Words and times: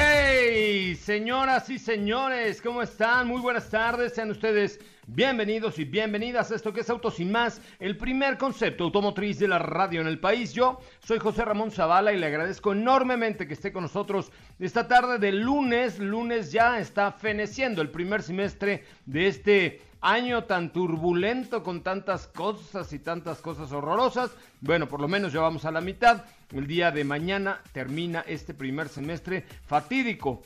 ¡Hey! 0.00 0.94
Señoras 0.94 1.68
y 1.70 1.78
señores, 1.78 2.62
¿cómo 2.62 2.82
están? 2.82 3.26
Muy 3.26 3.40
buenas 3.40 3.68
tardes, 3.68 4.14
sean 4.14 4.30
ustedes 4.30 4.78
bienvenidos 5.08 5.78
y 5.80 5.84
bienvenidas 5.84 6.52
a 6.52 6.54
esto 6.54 6.72
que 6.72 6.82
es 6.82 6.90
Auto 6.90 7.10
Sin 7.10 7.32
Más, 7.32 7.60
el 7.80 7.96
primer 7.96 8.38
concepto 8.38 8.84
automotriz 8.84 9.40
de 9.40 9.48
la 9.48 9.58
radio 9.58 10.00
en 10.00 10.06
el 10.06 10.20
país. 10.20 10.52
Yo 10.52 10.78
soy 11.00 11.18
José 11.18 11.44
Ramón 11.44 11.72
Zavala 11.72 12.12
y 12.12 12.18
le 12.18 12.26
agradezco 12.26 12.72
enormemente 12.72 13.48
que 13.48 13.54
esté 13.54 13.72
con 13.72 13.82
nosotros 13.82 14.30
esta 14.60 14.86
tarde 14.86 15.18
de 15.18 15.32
lunes. 15.32 15.98
Lunes 15.98 16.52
ya 16.52 16.78
está 16.78 17.10
feneciendo 17.10 17.82
el 17.82 17.90
primer 17.90 18.22
semestre 18.22 18.84
de 19.04 19.26
este 19.26 19.82
año 20.00 20.44
tan 20.44 20.72
turbulento 20.72 21.62
con 21.62 21.82
tantas 21.82 22.26
cosas 22.26 22.92
y 22.92 22.98
tantas 22.98 23.38
cosas 23.40 23.72
horrorosas. 23.72 24.30
Bueno, 24.60 24.88
por 24.88 25.00
lo 25.00 25.08
menos 25.08 25.32
ya 25.32 25.40
vamos 25.40 25.64
a 25.64 25.72
la 25.72 25.80
mitad. 25.80 26.24
El 26.52 26.66
día 26.66 26.90
de 26.90 27.04
mañana 27.04 27.60
termina 27.72 28.24
este 28.26 28.54
primer 28.54 28.88
semestre 28.88 29.44
fatídico 29.66 30.42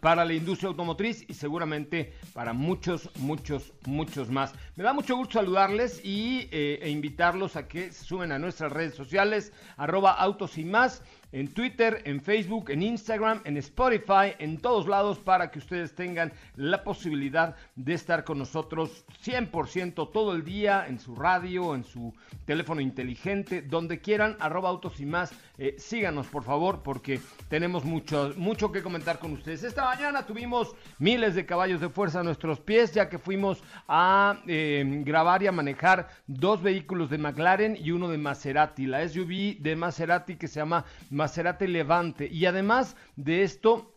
para 0.00 0.24
la 0.24 0.34
industria 0.34 0.68
automotriz 0.68 1.24
y 1.28 1.34
seguramente 1.34 2.12
para 2.34 2.52
muchos, 2.52 3.10
muchos, 3.16 3.72
muchos 3.86 4.30
más. 4.30 4.52
Me 4.76 4.84
da 4.84 4.92
mucho 4.92 5.16
gusto 5.16 5.34
saludarles 5.34 6.04
y, 6.04 6.48
eh, 6.50 6.78
e 6.82 6.90
invitarlos 6.90 7.56
a 7.56 7.66
que 7.66 7.90
se 7.90 8.04
suben 8.04 8.32
a 8.32 8.38
nuestras 8.38 8.70
redes 8.70 8.94
sociales, 8.94 9.52
arroba 9.76 10.12
autos 10.12 10.58
y 10.58 10.64
más 10.64 11.02
en 11.32 11.48
Twitter, 11.48 12.02
en 12.04 12.20
Facebook, 12.20 12.70
en 12.70 12.82
Instagram, 12.82 13.40
en 13.44 13.56
Spotify, 13.58 14.34
en 14.38 14.58
todos 14.58 14.86
lados 14.86 15.18
para 15.18 15.50
que 15.50 15.58
ustedes 15.58 15.94
tengan 15.94 16.32
la 16.56 16.82
posibilidad 16.82 17.56
de 17.76 17.94
estar 17.94 18.24
con 18.24 18.38
nosotros 18.38 19.04
100% 19.24 20.10
todo 20.12 20.32
el 20.32 20.44
día 20.44 20.86
en 20.88 20.98
su 20.98 21.14
radio, 21.14 21.74
en 21.74 21.84
su 21.84 22.14
teléfono 22.44 22.80
inteligente, 22.80 23.62
donde 23.62 24.00
quieran, 24.00 24.36
arroba 24.40 24.70
autos 24.70 25.00
y 25.00 25.06
más. 25.06 25.32
Eh, 25.58 25.74
síganos 25.78 26.26
por 26.28 26.44
favor 26.44 26.82
porque 26.82 27.20
tenemos 27.48 27.84
mucho, 27.84 28.32
mucho 28.36 28.72
que 28.72 28.82
comentar 28.82 29.18
con 29.18 29.32
ustedes. 29.32 29.64
Esta 29.64 29.84
mañana 29.84 30.24
tuvimos 30.24 30.74
miles 30.98 31.34
de 31.34 31.44
caballos 31.44 31.80
de 31.80 31.88
fuerza 31.88 32.20
a 32.20 32.22
nuestros 32.22 32.60
pies 32.60 32.92
ya 32.92 33.08
que 33.08 33.18
fuimos 33.18 33.62
a 33.86 34.40
eh, 34.46 34.84
grabar 35.04 35.42
y 35.42 35.46
a 35.46 35.52
manejar 35.52 36.08
dos 36.26 36.62
vehículos 36.62 37.10
de 37.10 37.18
McLaren 37.18 37.76
y 37.76 37.90
uno 37.90 38.08
de 38.08 38.18
Maserati, 38.18 38.86
la 38.86 39.06
SUV 39.08 39.60
de 39.60 39.76
Maserati 39.76 40.36
que 40.36 40.48
se 40.48 40.60
llama 40.60 40.84
Maserati 41.18 41.66
Levante. 41.66 42.28
Y 42.30 42.46
además 42.46 42.96
de 43.16 43.42
esto, 43.42 43.92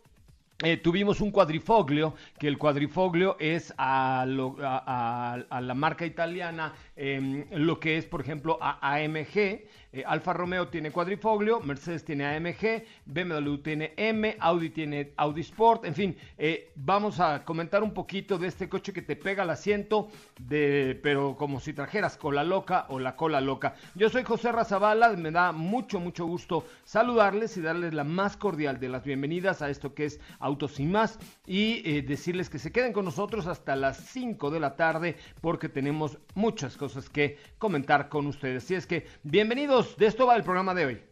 eh, 0.64 0.76
tuvimos 0.76 1.20
un 1.20 1.30
cuadrifoglio, 1.30 2.14
que 2.38 2.48
el 2.48 2.58
cuadrifoglio 2.58 3.36
es 3.38 3.72
a, 3.78 4.24
la 4.26 5.74
marca 5.74 6.04
italiana 6.04 6.72
em, 6.96 7.46
lo 7.52 7.78
que 7.80 7.96
es, 7.96 8.06
por 8.06 8.20
ejemplo, 8.20 8.58
a 8.60 8.78
AMG. 8.94 9.64
Eh, 9.94 10.02
Alfa 10.06 10.32
Romeo 10.32 10.68
tiene 10.68 10.90
cuadrifoglio, 10.90 11.60
Mercedes 11.60 12.02
tiene 12.02 12.24
AMG, 12.24 12.82
BMW 13.04 13.56
tiene 13.56 13.92
M, 13.98 14.34
Audi 14.40 14.70
tiene 14.70 15.12
Audi 15.18 15.42
Sport, 15.42 15.84
en 15.84 15.94
fin, 15.94 16.16
eh, 16.38 16.72
vamos 16.76 17.20
a 17.20 17.44
comentar 17.44 17.82
un 17.82 17.92
poquito 17.92 18.38
de 18.38 18.48
este 18.48 18.70
coche 18.70 18.94
que 18.94 19.02
te 19.02 19.16
pega 19.16 19.42
al 19.42 19.50
asiento, 19.50 20.08
de, 20.40 20.98
pero 21.02 21.36
como 21.36 21.60
si 21.60 21.74
trajeras 21.74 22.16
cola 22.16 22.42
loca 22.42 22.86
o 22.88 22.98
la 22.98 23.16
cola 23.16 23.42
loca. 23.42 23.74
Yo 23.94 24.08
soy 24.08 24.22
José 24.24 24.50
Razabala, 24.50 25.10
me 25.10 25.30
da 25.30 25.52
mucho, 25.52 26.00
mucho 26.00 26.24
gusto 26.24 26.64
saludarles 26.84 27.58
y 27.58 27.60
darles 27.60 27.92
la 27.92 28.04
más 28.04 28.38
cordial 28.38 28.80
de 28.80 28.88
las 28.88 29.04
bienvenidas 29.04 29.60
a 29.60 29.68
esto 29.68 29.94
que 29.94 30.06
es 30.06 30.20
Autos 30.38 30.80
y 30.80 30.86
más 30.86 31.18
y 31.46 31.82
eh, 31.84 32.00
decirles 32.00 32.48
que 32.48 32.58
se 32.58 32.72
queden 32.72 32.94
con 32.94 33.04
nosotros 33.04 33.46
hasta 33.46 33.76
las 33.76 33.98
5 33.98 34.50
de 34.50 34.60
la 34.60 34.74
tarde 34.74 35.16
porque 35.42 35.68
tenemos 35.68 36.16
muchas 36.34 36.78
cosas 36.78 37.10
que 37.10 37.36
comentar 37.58 38.08
con 38.08 38.26
ustedes. 38.26 38.64
Así 38.64 38.74
es 38.74 38.86
que 38.86 39.06
bienvenidos 39.22 39.81
de 39.96 40.06
esto 40.06 40.26
va 40.26 40.36
el 40.36 40.42
programa 40.42 40.74
de 40.74 40.86
hoy. 40.86 41.02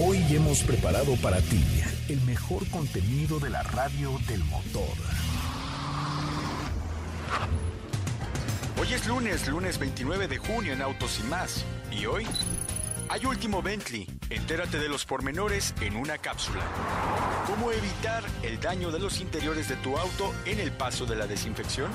Hoy 0.00 0.18
hemos 0.30 0.62
preparado 0.62 1.14
para 1.16 1.40
ti 1.40 1.64
el 2.08 2.20
mejor 2.22 2.68
contenido 2.70 3.38
de 3.38 3.50
la 3.50 3.62
radio 3.62 4.18
del 4.28 4.42
motor. 4.44 4.96
Hoy 8.80 8.92
es 8.92 9.06
lunes, 9.06 9.48
lunes 9.48 9.78
29 9.78 10.28
de 10.28 10.36
junio 10.38 10.72
en 10.72 10.82
Autos 10.82 11.20
y 11.20 11.28
más. 11.28 11.64
Y 11.90 12.06
hoy 12.06 12.26
hay 13.08 13.24
último 13.24 13.62
Bentley. 13.62 14.06
Entérate 14.30 14.78
de 14.78 14.88
los 14.88 15.06
pormenores 15.06 15.74
en 15.80 15.96
una 15.96 16.18
cápsula. 16.18 16.64
¿Cómo 17.46 17.70
evitar 17.70 18.24
el 18.42 18.60
daño 18.60 18.90
de 18.90 18.98
los 18.98 19.20
interiores 19.20 19.68
de 19.68 19.76
tu 19.76 19.96
auto 19.96 20.34
en 20.44 20.58
el 20.58 20.72
paso 20.72 21.06
de 21.06 21.16
la 21.16 21.26
desinfección? 21.26 21.90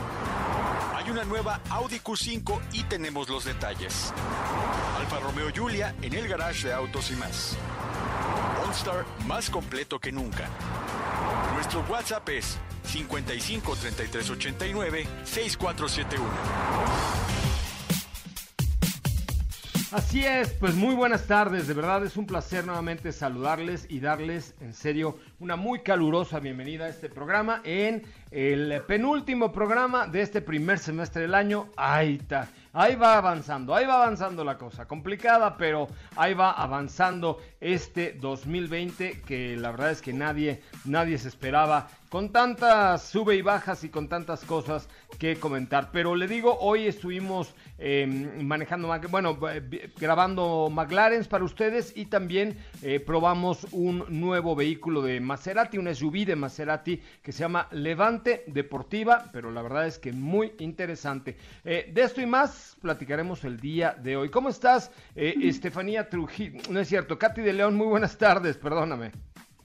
Una 1.10 1.24
nueva 1.24 1.60
Audi 1.72 2.00
Q5 2.00 2.60
y 2.74 2.84
tenemos 2.84 3.30
los 3.30 3.44
detalles. 3.44 4.14
Alfa 5.00 5.20
Romeo 5.20 5.50
Giulia 5.50 5.96
en 6.04 6.14
el 6.14 6.28
garage 6.28 6.68
de 6.68 6.74
autos 6.74 7.10
y 7.10 7.16
más. 7.16 7.58
OnStar 8.68 9.06
más 9.26 9.50
completo 9.50 10.00
que 10.00 10.12
nunca. 10.12 10.48
Nuestro 11.56 11.84
WhatsApp 11.90 12.30
es 12.30 12.60
55 12.84 13.76
33 13.76 14.30
89 14.30 15.08
6471. 15.24 17.39
Así 19.92 20.24
es, 20.24 20.52
pues 20.52 20.76
muy 20.76 20.94
buenas 20.94 21.26
tardes, 21.26 21.68
de 21.68 21.74
verdad 21.74 22.06
es 22.06 22.16
un 22.16 22.28
placer 22.28 22.64
nuevamente 22.64 23.12
saludarles 23.12 23.88
y 23.90 24.00
darles 24.00 24.54
en 24.62 24.76
serio 24.76 25.18
una 25.40 25.56
muy 25.56 25.80
calurosa 25.80 26.40
bienvenida 26.40 26.86
a 26.86 26.90
este 26.90 27.10
programa 27.10 27.62
en 27.64 28.04
el 28.30 28.84
penúltimo 28.84 29.52
programa 29.52 30.06
de 30.06 30.22
este 30.22 30.42
primer 30.42 30.78
semestre 30.78 31.24
del 31.24 31.34
año. 31.34 31.70
Ahí 31.76 32.20
está, 32.22 32.50
ahí 32.72 32.96
va 32.96 33.18
avanzando, 33.18 33.74
ahí 33.74 33.88
va 33.88 33.96
avanzando 33.96 34.44
la 34.44 34.60
cosa, 34.60 34.88
complicada, 34.88 35.58
pero 35.58 35.88
ahí 36.16 36.36
va 36.36 36.52
avanzando 36.52 37.40
este 37.62 38.14
2020 38.14 39.22
que 39.22 39.56
la 39.56 39.72
verdad 39.72 39.92
es 39.92 40.02
que 40.02 40.14
nadie, 40.14 40.62
nadie 40.86 41.18
se 41.18 41.28
esperaba 41.28 41.90
con 42.10 42.32
tantas 42.32 43.04
sube 43.04 43.36
y 43.36 43.42
bajas 43.42 43.84
y 43.84 43.90
con 43.90 44.10
tantas 44.10 44.44
cosas 44.44 44.90
que 45.20 45.36
comentar. 45.36 45.92
Pero 45.92 46.16
le 46.16 46.28
digo, 46.28 46.58
hoy 46.60 46.88
estuvimos 46.88 47.54
em, 47.78 48.44
manejando, 48.46 48.90
bueno, 49.10 49.38
eh, 49.52 49.92
grabando 49.98 50.70
McLaren 50.72 51.24
para 51.26 51.44
ustedes 51.44 51.94
y 51.96 52.06
también 52.06 52.58
eh, 52.82 53.00
probamos 53.00 53.68
un 53.72 54.06
nuevo 54.10 54.56
vehículo 54.56 55.02
de 55.02 55.20
Maserati, 55.20 55.78
un 55.78 55.94
SUV 55.94 56.26
de 56.26 56.36
Maserati 56.36 57.00
que 57.22 57.32
se 57.32 57.40
llama 57.40 57.68
Levante 57.72 58.44
Deportiva, 58.48 59.30
pero 59.32 59.52
la 59.52 59.62
verdad 59.62 59.86
es 59.86 60.00
que 60.00 60.12
muy 60.12 60.54
interesante. 60.60 61.38
Eh, 61.64 61.92
de 61.94 62.02
esto 62.02 62.22
y 62.22 62.26
más 62.26 62.76
platicaremos 62.82 63.44
el 63.44 63.60
día 63.60 63.96
de 64.02 64.18
hoy. 64.18 64.30
¿Cómo 64.30 64.50
estás, 64.50 64.92
Estefanía 65.16 66.10
Trujillo? 66.10 66.60
No 66.70 66.80
es 66.80 66.88
cierto, 66.88 67.20
Katy 67.20 67.42
León, 67.54 67.76
muy 67.76 67.88
buenas 67.88 68.18
tardes, 68.18 68.58
perdóname. 68.58 69.12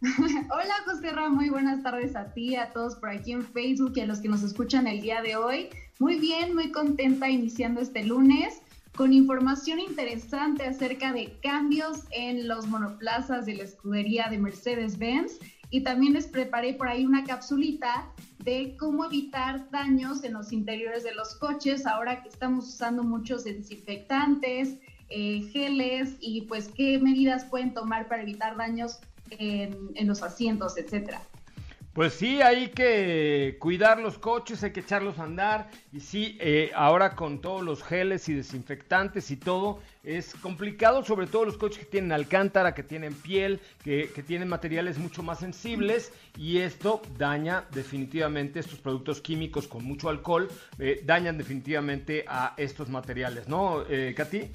Hola 0.02 0.74
José 0.84 1.12
muy 1.30 1.48
buenas 1.48 1.82
tardes 1.82 2.14
a 2.14 2.32
ti, 2.32 2.56
a 2.56 2.70
todos 2.72 2.96
por 2.96 3.08
aquí 3.08 3.32
en 3.32 3.42
Facebook 3.42 3.92
y 3.96 4.00
a 4.00 4.06
los 4.06 4.20
que 4.20 4.28
nos 4.28 4.42
escuchan 4.42 4.86
el 4.86 5.00
día 5.00 5.22
de 5.22 5.36
hoy. 5.36 5.68
Muy 5.98 6.18
bien, 6.18 6.54
muy 6.54 6.72
contenta 6.72 7.30
iniciando 7.30 7.80
este 7.80 8.04
lunes 8.04 8.60
con 8.96 9.12
información 9.12 9.80
interesante 9.80 10.64
acerca 10.64 11.12
de 11.12 11.38
cambios 11.42 12.04
en 12.10 12.46
los 12.48 12.66
monoplazas 12.66 13.46
de 13.46 13.54
la 13.54 13.64
escudería 13.64 14.28
de 14.28 14.38
Mercedes-Benz. 14.38 15.38
Y 15.70 15.82
también 15.82 16.12
les 16.12 16.26
preparé 16.26 16.74
por 16.74 16.86
ahí 16.86 17.04
una 17.04 17.24
capsulita 17.24 18.08
de 18.38 18.76
cómo 18.78 19.06
evitar 19.06 19.68
daños 19.70 20.22
en 20.22 20.34
los 20.34 20.52
interiores 20.52 21.02
de 21.02 21.14
los 21.14 21.34
coches 21.36 21.86
ahora 21.86 22.22
que 22.22 22.28
estamos 22.28 22.68
usando 22.68 23.02
muchos 23.02 23.44
desinfectantes, 23.44 24.78
eh, 25.16 25.48
geles 25.52 26.16
y 26.20 26.40
pues 26.42 26.66
qué 26.66 26.98
medidas 26.98 27.44
pueden 27.44 27.72
tomar 27.72 28.08
para 28.08 28.22
evitar 28.22 28.56
daños 28.56 28.98
en, 29.30 30.08
los 30.08 30.24
asientos, 30.24 30.76
etcétera. 30.76 31.22
Pues 31.92 32.14
sí, 32.14 32.42
hay 32.42 32.70
que 32.70 33.56
cuidar 33.60 34.00
los 34.00 34.18
coches, 34.18 34.64
hay 34.64 34.72
que 34.72 34.80
echarlos 34.80 35.20
a 35.20 35.22
andar. 35.22 35.70
Y 35.92 36.00
sí, 36.00 36.36
eh, 36.40 36.72
ahora 36.74 37.14
con 37.14 37.40
todos 37.40 37.62
los 37.62 37.84
geles 37.84 38.28
y 38.28 38.34
desinfectantes 38.34 39.30
y 39.30 39.36
todo, 39.36 39.78
es 40.02 40.34
complicado, 40.34 41.04
sobre 41.04 41.28
todo 41.28 41.44
los 41.44 41.56
coches 41.56 41.78
que 41.78 41.84
tienen 41.84 42.10
alcántara, 42.10 42.74
que 42.74 42.82
tienen 42.82 43.14
piel, 43.14 43.60
que, 43.84 44.08
tienen 44.26 44.48
materiales 44.48 44.98
mucho 44.98 45.22
más 45.22 45.38
sensibles. 45.38 46.12
Y 46.36 46.58
esto 46.58 47.00
daña 47.16 47.66
definitivamente 47.70 48.58
estos 48.58 48.80
productos 48.80 49.20
químicos 49.20 49.68
con 49.68 49.84
mucho 49.84 50.08
alcohol, 50.08 50.48
eh, 50.80 51.00
dañan 51.04 51.38
definitivamente 51.38 52.24
a 52.26 52.54
estos 52.56 52.88
materiales, 52.88 53.46
¿no, 53.46 53.84
eh, 53.88 54.12
Katy? 54.16 54.50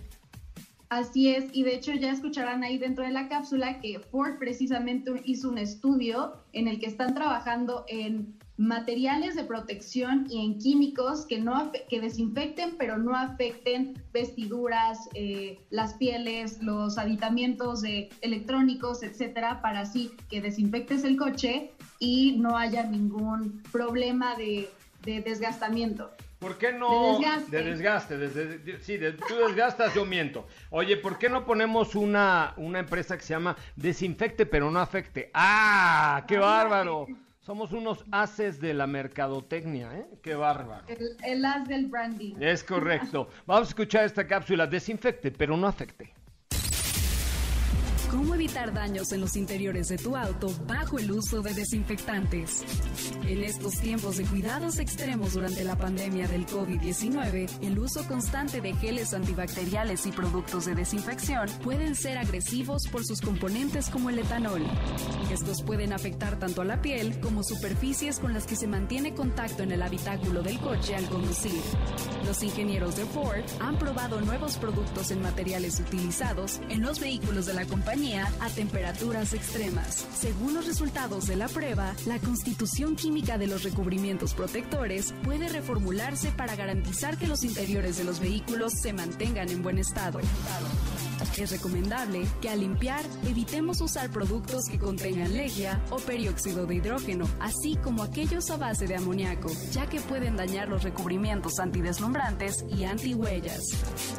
Así 0.90 1.30
es, 1.30 1.46
y 1.54 1.62
de 1.62 1.76
hecho 1.76 1.94
ya 1.94 2.12
escucharán 2.12 2.64
ahí 2.64 2.80
dentro 2.80 3.04
de 3.04 3.12
la 3.12 3.30
cápsula 3.30 3.80
que 3.80 4.00
Ford 4.00 4.40
precisamente 4.40 5.22
hizo 5.24 5.48
un 5.50 5.60
estudio 5.60 6.34
en 6.52 6.68
el 6.68 6.80
que 6.80 6.88
están 6.88 7.14
trabajando 7.14 7.86
en 7.88 8.40
materiales 8.58 9.36
de 9.36 9.44
protección 9.44 10.26
y 10.32 10.44
en 10.44 10.58
químicos 10.58 11.28
que, 11.28 11.38
no, 11.38 11.72
que 11.90 12.02
desinfecten 12.02 12.76
pero 12.80 12.98
no 12.98 13.16
afecten 13.16 14.02
vestiduras, 14.12 15.08
eh, 15.14 15.60
las 15.70 15.94
pieles, 15.94 16.62
los 16.64 16.98
aditamientos 16.98 17.82
de 17.82 18.10
electrónicos, 18.22 19.04
etcétera, 19.04 19.62
para 19.62 19.82
así 19.82 20.10
que 20.28 20.42
desinfectes 20.42 21.04
el 21.04 21.18
coche 21.18 21.72
y 22.00 22.38
no 22.40 22.58
haya 22.58 22.82
ningún 22.82 23.62
problema 23.72 24.36
de, 24.36 24.68
de 25.04 25.22
desgastamiento. 25.22 26.10
¿Por 26.40 26.58
qué 26.58 26.72
no? 26.72 27.20
De 27.50 27.64
desgaste. 27.64 28.18
De 28.18 28.30
desde, 28.30 28.80
sí, 28.80 28.98
tú 29.28 29.36
desgastas, 29.46 29.94
yo 29.94 30.06
miento. 30.06 30.48
Oye, 30.70 30.96
¿por 30.96 31.18
qué 31.18 31.30
no 31.30 31.46
ponemos 31.46 31.96
una, 31.96 32.54
una 32.56 32.80
empresa 32.80 33.18
que 33.18 33.24
se 33.24 33.34
llama 33.34 33.58
Desinfecte 33.76 34.46
pero 34.46 34.72
no 34.72 34.80
afecte? 34.80 35.30
¡Ah! 35.34 36.24
¡Qué 36.28 36.38
bárbaro! 36.38 37.08
Somos 37.42 37.72
unos 37.72 38.06
haces 38.12 38.62
de 38.62 38.74
la 38.74 38.86
mercadotecnia, 38.88 39.98
¿eh? 39.98 40.06
¡Qué 40.22 40.36
bárbaro! 40.36 40.86
El, 40.88 41.18
el 41.26 41.44
as 41.44 41.68
del 41.68 41.88
branding. 41.88 42.36
Es 42.40 42.64
correcto. 42.64 43.30
Vamos 43.46 43.68
a 43.68 43.72
escuchar 43.72 44.06
esta 44.06 44.26
cápsula. 44.26 44.68
Desinfecte 44.68 45.32
pero 45.32 45.58
no 45.58 45.68
afecte. 45.68 46.14
¿Cómo 48.12 48.34
evitar 48.34 48.74
daños 48.74 49.12
en 49.12 49.22
los 49.22 49.36
interiores 49.36 49.88
de 49.90 49.98
tu 49.98 50.18
auto 50.18 50.52
bajo 50.66 50.98
el 50.98 51.12
uso 51.12 51.44
de 51.44 51.54
desinfectantes? 51.54 52.64
En 53.28 53.44
estos 53.44 53.76
tiempos 53.76 54.18
de 54.18 54.26
cuidados 54.26 54.80
extremos 54.80 55.34
durante 55.34 55.64
la 55.64 55.78
pandemia 55.78 56.28
del 56.28 56.48
COVID-19, 56.48 57.48
el 57.62 57.78
uso 57.78 58.08
constante 58.08 58.62
de 58.62 58.74
geles 58.74 59.14
antibacteriales 59.14 60.08
y 60.08 60.12
productos 60.12 60.66
de 60.66 60.74
desinfección 60.74 61.48
pueden 61.64 61.94
ser 61.94 62.18
agresivos 62.18 62.88
por 62.88 63.06
sus 63.06 63.22
componentes 63.22 63.90
como 63.90 64.10
el 64.10 64.18
etanol. 64.18 64.64
Estos 65.32 65.62
pueden 65.62 65.94
afectar 65.94 66.40
tanto 66.40 66.64
a 66.64 66.66
la 66.66 66.82
piel 66.82 67.20
como 67.20 67.44
superficies 67.44 68.18
con 68.18 68.34
las 68.34 68.48
que 68.48 68.56
se 68.56 68.66
mantiene 68.66 69.14
contacto 69.14 69.62
en 69.62 69.72
el 69.72 69.84
habitáculo 69.84 70.42
del 70.42 70.60
coche 70.60 70.96
al 70.96 71.08
conducir. 71.10 71.62
Los 72.26 72.42
ingenieros 72.42 72.96
de 72.96 73.06
Ford 73.06 73.44
han 73.60 73.78
probado 73.78 74.20
nuevos 74.22 74.58
productos 74.58 75.12
en 75.12 75.22
materiales 75.22 75.80
utilizados 75.80 76.60
en 76.70 76.82
los 76.82 77.00
vehículos 77.00 77.46
de 77.46 77.54
la 77.54 77.66
compañía 77.66 77.99
a 78.08 78.50
temperaturas 78.56 79.34
extremas. 79.34 80.08
Según 80.18 80.54
los 80.54 80.66
resultados 80.66 81.28
de 81.28 81.36
la 81.36 81.50
prueba, 81.50 81.94
la 82.06 82.18
constitución 82.18 82.96
química 82.96 83.38
de 83.38 83.48
los 83.48 83.64
recubrimientos 83.64 84.34
protectores 84.34 85.14
puede 85.24 85.50
reformularse 85.50 86.32
para 86.32 86.56
garantizar 86.56 87.18
que 87.18 87.28
los 87.28 87.44
interiores 87.44 87.98
de 87.98 88.06
los 88.06 88.22
vehículos 88.22 88.74
se 88.74 88.94
mantengan 88.94 89.50
en 89.50 89.62
buen 89.62 89.80
estado. 89.80 90.20
Es 91.38 91.52
recomendable 91.52 92.26
que 92.42 92.50
al 92.50 92.60
limpiar 92.60 93.04
evitemos 93.26 93.80
usar 93.82 94.10
productos 94.10 94.66
que 94.66 94.78
contengan 94.78 95.36
legia 95.36 95.82
o 95.90 95.98
perióxido 95.98 96.66
de 96.66 96.76
hidrógeno, 96.76 97.26
así 97.40 97.78
como 97.78 98.04
aquellos 98.04 98.50
a 98.50 98.58
base 98.58 98.88
de 98.88 98.96
amoníaco, 98.96 99.50
ya 99.72 99.88
que 99.88 100.02
pueden 100.02 100.36
dañar 100.36 100.68
los 100.68 100.84
recubrimientos 100.84 101.60
antideslumbrantes 101.60 102.66
y 102.70 102.84
antihuellas. 102.84 103.62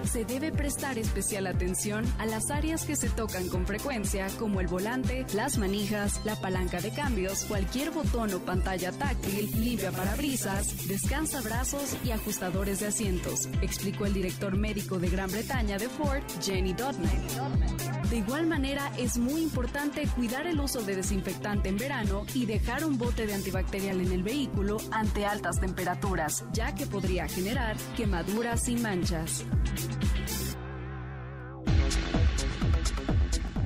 Se 0.04 0.24
debe 0.24 0.50
prestar 0.50 0.98
especial 0.98 1.46
atención 1.46 2.04
a 2.18 2.26
las 2.26 2.50
áreas 2.50 2.84
que 2.84 2.96
se 2.96 3.10
tocan 3.10 3.48
con 3.48 3.66
frecuencia, 3.66 4.28
como 4.38 4.60
el 4.60 4.66
volante, 4.66 5.26
las 5.34 5.58
manijas, 5.58 6.20
la 6.24 6.36
palanca 6.36 6.80
de 6.80 6.90
cambios, 6.90 7.44
cualquier 7.44 7.90
botón 7.90 8.32
o 8.32 8.38
pantalla 8.40 8.92
táctil, 8.92 9.50
limpia 9.62 9.90
parabrisas, 9.90 10.88
descansa 10.88 11.40
brazos 11.42 11.96
y 12.04 12.12
ajustadores 12.12 12.80
de 12.80 12.86
asientos, 12.86 13.48
explicó 13.60 14.06
el 14.06 14.14
director 14.14 14.56
médico 14.56 14.98
de 14.98 15.10
Gran 15.10 15.30
Bretaña 15.30 15.78
de 15.78 15.88
Ford, 15.88 16.22
Jenny 16.40 16.72
Dodd 16.72 16.89
de 16.98 18.16
igual 18.16 18.46
manera, 18.46 18.90
es 18.98 19.18
muy 19.18 19.40
importante 19.42 20.06
cuidar 20.16 20.46
el 20.46 20.60
uso 20.60 20.82
de 20.82 20.96
desinfectante 20.96 21.68
en 21.68 21.76
verano 21.76 22.24
y 22.34 22.46
dejar 22.46 22.84
un 22.84 22.98
bote 22.98 23.26
de 23.26 23.34
antibacterial 23.34 24.00
en 24.00 24.12
el 24.12 24.22
vehículo 24.22 24.78
ante 24.90 25.26
altas 25.26 25.60
temperaturas, 25.60 26.44
ya 26.52 26.74
que 26.74 26.86
podría 26.86 27.28
generar 27.28 27.76
quemaduras 27.96 28.68
y 28.68 28.76
manchas. 28.76 29.44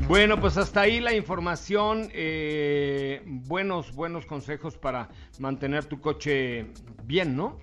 Bueno, 0.06 0.38
pues 0.38 0.58
hasta 0.58 0.82
ahí 0.82 1.00
la 1.00 1.14
información. 1.14 2.10
Eh, 2.12 3.22
buenos, 3.24 3.94
buenos 3.94 4.26
consejos 4.26 4.76
para 4.76 5.08
mantener 5.38 5.86
tu 5.86 6.00
coche 6.00 6.66
bien, 7.04 7.34
¿no? 7.34 7.58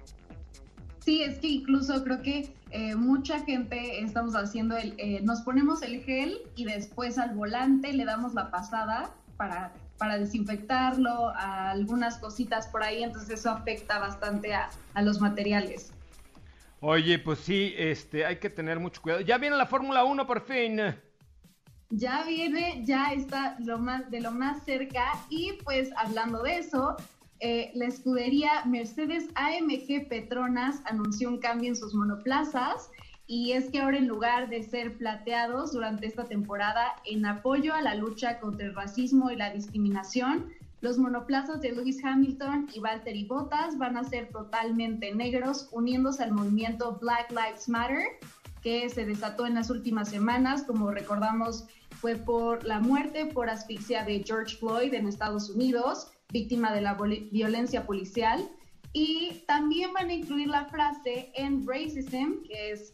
Sí, 1.05 1.21
es 1.21 1.37
que 1.37 1.47
incluso 1.47 2.03
creo 2.03 2.21
que 2.23 2.53
eh, 2.71 2.95
mucha 2.95 3.39
gente 3.43 4.01
estamos 4.01 4.35
haciendo 4.35 4.77
el, 4.77 4.93
eh, 4.97 5.21
nos 5.23 5.41
ponemos 5.41 5.81
el 5.81 6.03
gel 6.03 6.39
y 6.55 6.65
después 6.65 7.17
al 7.17 7.35
volante 7.35 7.93
le 7.93 8.05
damos 8.05 8.33
la 8.33 8.49
pasada 8.49 9.11
para, 9.37 9.73
para 9.97 10.17
desinfectarlo, 10.17 11.29
a 11.29 11.71
algunas 11.71 12.17
cositas 12.17 12.67
por 12.67 12.83
ahí, 12.83 13.03
entonces 13.03 13.39
eso 13.39 13.51
afecta 13.51 13.99
bastante 13.99 14.53
a, 14.53 14.69
a 14.93 15.01
los 15.01 15.19
materiales. 15.19 15.91
Oye, 16.79 17.19
pues 17.19 17.39
sí, 17.39 17.73
este, 17.77 18.25
hay 18.25 18.37
que 18.37 18.49
tener 18.49 18.79
mucho 18.79 19.01
cuidado. 19.01 19.21
Ya 19.21 19.37
viene 19.37 19.55
la 19.55 19.67
Fórmula 19.67 20.03
1 20.03 20.25
por 20.25 20.41
fin. 20.41 20.79
Ya 21.91 22.23
viene, 22.23 22.83
ya 22.85 23.11
está 23.13 23.55
lo 23.59 23.77
más, 23.77 24.09
de 24.09 24.21
lo 24.21 24.31
más 24.31 24.63
cerca 24.63 25.11
y 25.29 25.53
pues 25.63 25.89
hablando 25.95 26.41
de 26.41 26.57
eso, 26.57 26.95
eh, 27.43 27.71
la 27.73 27.87
escudería 27.87 28.63
Mercedes 28.65 29.25
AMG 29.33 30.07
Petronas 30.07 30.79
anunció 30.85 31.27
un 31.27 31.39
cambio 31.39 31.69
en 31.69 31.75
sus 31.75 31.95
monoplazas 31.95 32.91
y 33.25 33.53
es 33.53 33.71
que 33.71 33.79
ahora 33.81 33.97
en 33.97 34.07
lugar 34.07 34.47
de 34.47 34.61
ser 34.61 34.95
plateados 34.95 35.71
durante 35.71 36.05
esta 36.05 36.25
temporada 36.25 36.93
en 37.03 37.25
apoyo 37.25 37.73
a 37.73 37.81
la 37.81 37.95
lucha 37.95 38.39
contra 38.39 38.67
el 38.67 38.75
racismo 38.75 39.31
y 39.31 39.37
la 39.37 39.51
discriminación, 39.51 40.51
los 40.81 40.99
monoplazas 40.99 41.61
de 41.61 41.71
Lewis 41.71 42.03
Hamilton 42.03 42.67
y 42.75 42.79
Valtteri 42.79 43.25
Bottas 43.25 43.75
van 43.75 43.97
a 43.97 44.03
ser 44.03 44.29
totalmente 44.29 45.11
negros, 45.15 45.67
uniéndose 45.71 46.23
al 46.23 46.33
movimiento 46.33 46.99
Black 47.01 47.31
Lives 47.31 47.67
Matter, 47.67 48.03
que 48.61 48.87
se 48.89 49.03
desató 49.03 49.47
en 49.47 49.55
las 49.55 49.71
últimas 49.71 50.09
semanas, 50.09 50.61
como 50.61 50.91
recordamos, 50.91 51.65
fue 51.99 52.17
por 52.17 52.63
la 52.65 52.79
muerte 52.79 53.25
por 53.25 53.49
asfixia 53.49 54.03
de 54.03 54.23
George 54.23 54.57
Floyd 54.57 54.93
en 54.93 55.07
Estados 55.07 55.49
Unidos 55.49 56.11
víctima 56.31 56.73
de 56.73 56.81
la 56.81 56.97
violencia 57.31 57.85
policial. 57.85 58.47
Y 58.93 59.43
también 59.47 59.93
van 59.93 60.09
a 60.09 60.13
incluir 60.13 60.47
la 60.47 60.65
frase 60.65 61.31
en 61.35 61.65
racism, 61.65 62.43
que 62.47 62.71
es 62.71 62.93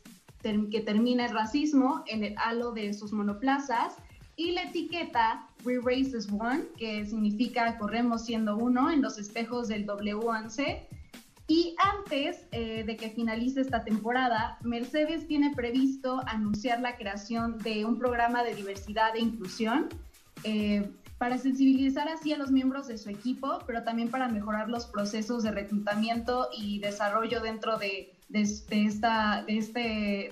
que 0.71 0.81
termina 0.81 1.25
el 1.25 1.33
racismo, 1.33 2.03
en 2.07 2.23
el 2.23 2.35
halo 2.37 2.71
de 2.71 2.93
sus 2.93 3.11
monoplazas. 3.11 3.95
Y 4.35 4.51
la 4.51 4.63
etiqueta 4.63 5.47
We 5.65 5.79
Races 5.83 6.27
One, 6.31 6.65
que 6.77 7.05
significa 7.05 7.77
corremos 7.79 8.25
siendo 8.25 8.55
uno 8.55 8.91
en 8.91 9.01
los 9.01 9.17
espejos 9.17 9.67
del 9.67 9.87
W11. 9.87 10.81
Y 11.47 11.75
antes 11.79 12.45
eh, 12.51 12.83
de 12.85 12.97
que 12.97 13.09
finalice 13.09 13.61
esta 13.61 13.83
temporada, 13.83 14.59
Mercedes 14.63 15.27
tiene 15.27 15.55
previsto 15.55 16.21
anunciar 16.27 16.81
la 16.81 16.97
creación 16.97 17.57
de 17.59 17.85
un 17.85 17.97
programa 17.97 18.43
de 18.43 18.53
diversidad 18.53 19.15
e 19.15 19.21
inclusión. 19.21 19.87
Eh, 20.43 20.87
para 21.17 21.37
sensibilizar 21.37 22.07
así 22.07 22.33
a 22.33 22.37
los 22.37 22.51
miembros 22.51 22.87
de 22.87 22.97
su 22.97 23.09
equipo, 23.09 23.59
pero 23.65 23.83
también 23.83 24.09
para 24.09 24.27
mejorar 24.27 24.69
los 24.69 24.85
procesos 24.85 25.43
de 25.43 25.51
reclutamiento 25.51 26.49
y 26.55 26.79
desarrollo 26.79 27.41
dentro 27.41 27.77
de, 27.77 28.13
esta, 28.29 29.43
de, 29.47 29.57
este, 29.57 29.79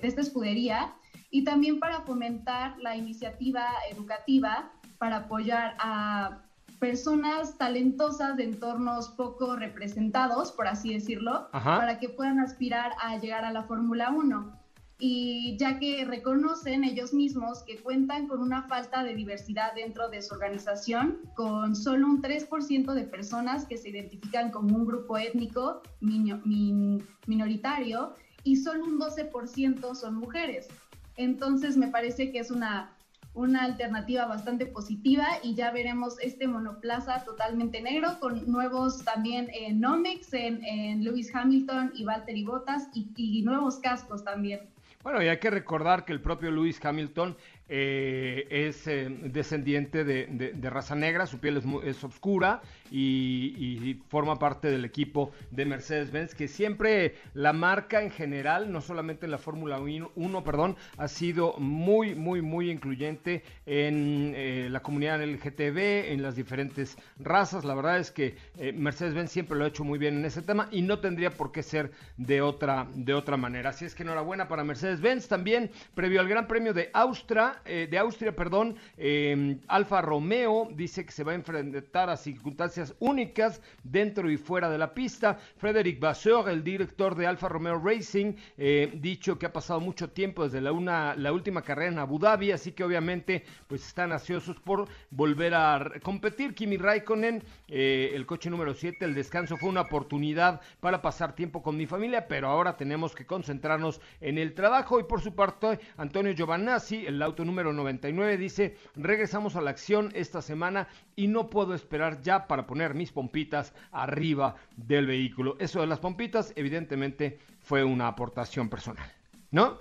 esta 0.02 0.20
escudería 0.20 0.94
y 1.30 1.44
también 1.44 1.80
para 1.80 2.02
fomentar 2.02 2.78
la 2.78 2.96
iniciativa 2.96 3.66
educativa 3.90 4.70
para 4.98 5.16
apoyar 5.18 5.76
a 5.78 6.42
personas 6.78 7.56
talentosas 7.58 8.36
de 8.36 8.44
entornos 8.44 9.08
poco 9.08 9.56
representados, 9.56 10.52
por 10.52 10.68
así 10.68 10.92
decirlo, 10.92 11.48
para 11.50 11.98
que 11.98 12.08
puedan 12.08 12.38
aspirar 12.38 12.92
a 13.00 13.16
llegar 13.16 13.44
a 13.44 13.52
la 13.52 13.62
Fórmula 13.64 14.10
1. 14.10 14.65
Y 14.98 15.56
ya 15.58 15.78
que 15.78 16.06
reconocen 16.06 16.82
ellos 16.82 17.12
mismos 17.12 17.62
que 17.64 17.76
cuentan 17.76 18.28
con 18.28 18.40
una 18.40 18.62
falta 18.62 19.04
de 19.04 19.14
diversidad 19.14 19.74
dentro 19.74 20.08
de 20.08 20.22
su 20.22 20.34
organización, 20.34 21.18
con 21.34 21.76
solo 21.76 22.06
un 22.06 22.22
3% 22.22 22.94
de 22.94 23.04
personas 23.04 23.66
que 23.66 23.76
se 23.76 23.90
identifican 23.90 24.50
como 24.50 24.74
un 24.74 24.86
grupo 24.86 25.18
étnico 25.18 25.82
minoritario 26.00 28.14
y 28.42 28.56
solo 28.56 28.84
un 28.84 28.98
12% 28.98 29.94
son 29.94 30.14
mujeres. 30.14 30.68
Entonces 31.16 31.76
me 31.76 31.88
parece 31.88 32.32
que 32.32 32.38
es 32.38 32.50
una, 32.50 32.96
una 33.34 33.64
alternativa 33.64 34.24
bastante 34.24 34.64
positiva 34.64 35.26
y 35.42 35.54
ya 35.54 35.72
veremos 35.72 36.18
este 36.20 36.46
monoplaza 36.46 37.22
totalmente 37.24 37.82
negro 37.82 38.18
con 38.18 38.50
nuevos 38.50 39.04
también 39.04 39.50
eh, 39.52 39.74
Nomex 39.74 40.32
en, 40.32 40.64
en, 40.64 41.04
Lewis 41.04 41.34
Hamilton 41.34 41.92
y 41.94 42.04
Valtteri 42.04 42.44
Bottas 42.44 42.88
y, 42.94 43.10
y 43.16 43.42
nuevos 43.42 43.78
cascos 43.78 44.24
también. 44.24 44.74
Bueno, 45.06 45.22
y 45.22 45.28
hay 45.28 45.38
que 45.38 45.50
recordar 45.50 46.04
que 46.04 46.12
el 46.12 46.20
propio 46.20 46.50
Lewis 46.50 46.84
Hamilton 46.84 47.36
eh, 47.68 48.46
es 48.48 48.86
eh, 48.86 49.08
descendiente 49.08 50.04
de, 50.04 50.70
raza 50.70 50.94
negra, 50.94 51.26
su 51.26 51.40
piel 51.40 51.62
es, 51.84 52.04
oscura 52.04 52.62
y, 52.92 54.00
forma 54.08 54.38
parte 54.38 54.68
del 54.68 54.84
equipo 54.84 55.32
de 55.50 55.64
Mercedes-Benz, 55.64 56.34
que 56.34 56.46
siempre 56.46 57.16
la 57.34 57.52
marca 57.52 58.02
en 58.02 58.10
general, 58.10 58.70
no 58.70 58.80
solamente 58.80 59.26
en 59.26 59.32
la 59.32 59.38
Fórmula 59.38 59.80
1, 59.80 60.44
perdón, 60.44 60.76
ha 60.96 61.08
sido 61.08 61.54
muy, 61.58 62.14
muy, 62.14 62.40
muy 62.40 62.70
incluyente 62.70 63.42
en 63.64 64.32
eh, 64.36 64.68
la 64.70 64.80
comunidad 64.80 65.20
LGTB, 65.24 66.12
en 66.12 66.22
las 66.22 66.36
diferentes 66.36 66.96
razas. 67.18 67.64
La 67.64 67.74
verdad 67.74 67.98
es 67.98 68.12
que 68.12 68.36
Mercedes-Benz 68.74 69.30
siempre 69.30 69.56
lo 69.58 69.64
ha 69.64 69.68
hecho 69.68 69.82
muy 69.84 69.98
bien 69.98 70.18
en 70.18 70.24
ese 70.24 70.42
tema 70.42 70.68
y 70.70 70.82
no 70.82 71.00
tendría 71.00 71.30
por 71.30 71.50
qué 71.50 71.62
ser 71.62 71.90
de 72.16 72.42
otra, 72.42 72.86
de 72.94 73.14
otra 73.14 73.36
manera. 73.36 73.70
Así 73.70 73.84
es 73.84 73.94
que 73.94 74.04
enhorabuena 74.04 74.48
para 74.48 74.62
Mercedes-Benz. 74.62 75.28
También, 75.28 75.70
previo 75.94 76.20
al 76.20 76.28
Gran 76.28 76.46
Premio 76.46 76.72
de 76.72 76.90
Austria, 76.92 77.55
eh, 77.64 77.88
de 77.90 77.98
Austria, 77.98 78.34
perdón, 78.34 78.76
em, 78.96 79.60
Alfa 79.68 80.00
Romeo 80.00 80.68
dice 80.74 81.04
que 81.04 81.12
se 81.12 81.24
va 81.24 81.32
a 81.32 81.34
enfrentar 81.34 82.10
a 82.10 82.16
circunstancias 82.16 82.94
únicas 82.98 83.60
dentro 83.82 84.30
y 84.30 84.36
fuera 84.36 84.68
de 84.70 84.78
la 84.78 84.92
pista. 84.94 85.38
Frederic 85.56 86.00
Vasseur, 86.00 86.48
el 86.48 86.62
director 86.62 87.14
de 87.14 87.26
Alfa 87.26 87.48
Romeo 87.48 87.80
Racing, 87.82 88.34
eh, 88.58 88.92
dicho 88.94 89.38
que 89.38 89.46
ha 89.46 89.52
pasado 89.52 89.80
mucho 89.80 90.10
tiempo 90.10 90.44
desde 90.44 90.60
la, 90.60 90.72
una, 90.72 91.14
la 91.16 91.32
última 91.32 91.62
carrera 91.62 91.92
en 91.92 91.98
Abu 91.98 92.18
Dhabi, 92.18 92.52
así 92.52 92.72
que 92.72 92.84
obviamente 92.84 93.44
pues 93.66 93.86
están 93.86 94.12
ansiosos 94.12 94.60
por 94.60 94.88
volver 95.10 95.54
a 95.54 95.92
competir. 96.02 96.54
Kimi 96.54 96.76
Raikkonen, 96.76 97.42
eh, 97.68 98.10
el 98.14 98.26
coche 98.26 98.50
número 98.50 98.74
7, 98.74 99.04
el 99.04 99.14
descanso 99.14 99.56
fue 99.56 99.68
una 99.68 99.82
oportunidad 99.82 100.60
para 100.80 101.00
pasar 101.02 101.34
tiempo 101.34 101.62
con 101.62 101.76
mi 101.76 101.86
familia, 101.86 102.28
pero 102.28 102.48
ahora 102.48 102.76
tenemos 102.76 103.14
que 103.14 103.26
concentrarnos 103.26 104.00
en 104.20 104.38
el 104.38 104.54
trabajo 104.54 105.00
y 105.00 105.04
por 105.04 105.20
su 105.20 105.34
parte 105.34 105.78
Antonio 105.96 106.32
Giovanazzi, 106.32 107.06
el 107.06 107.22
auto 107.22 107.44
número 107.46 107.72
99 107.72 108.36
dice, 108.36 108.76
regresamos 108.94 109.56
a 109.56 109.60
la 109.60 109.70
acción 109.70 110.10
esta 110.14 110.42
semana 110.42 110.88
y 111.14 111.28
no 111.28 111.48
puedo 111.48 111.74
esperar 111.74 112.20
ya 112.20 112.46
para 112.46 112.66
poner 112.66 112.94
mis 112.94 113.12
pompitas 113.12 113.72
arriba 113.92 114.56
del 114.76 115.06
vehículo. 115.06 115.56
Eso 115.58 115.80
de 115.80 115.86
las 115.86 116.00
pompitas 116.00 116.52
evidentemente 116.56 117.38
fue 117.60 117.84
una 117.84 118.08
aportación 118.08 118.68
personal, 118.68 119.10
¿no? 119.50 119.78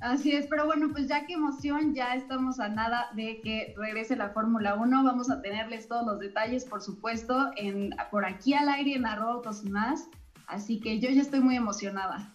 Así 0.00 0.30
es, 0.30 0.46
pero 0.46 0.64
bueno, 0.64 0.90
pues 0.92 1.08
ya 1.08 1.26
qué 1.26 1.34
emoción, 1.34 1.92
ya 1.92 2.14
estamos 2.14 2.60
a 2.60 2.68
nada 2.68 3.08
de 3.14 3.40
que 3.40 3.74
regrese 3.76 4.14
la 4.14 4.30
Fórmula 4.30 4.76
1. 4.76 5.02
Vamos 5.02 5.28
a 5.28 5.42
tenerles 5.42 5.88
todos 5.88 6.06
los 6.06 6.20
detalles, 6.20 6.64
por 6.64 6.82
supuesto, 6.82 7.50
en, 7.56 7.94
por 8.12 8.24
aquí 8.24 8.54
al 8.54 8.68
aire 8.68 8.94
en 8.94 9.06
arroba 9.06 9.42
más. 9.64 10.08
Así 10.46 10.78
que 10.78 11.00
yo 11.00 11.10
ya 11.10 11.20
estoy 11.20 11.40
muy 11.40 11.56
emocionada. 11.56 12.32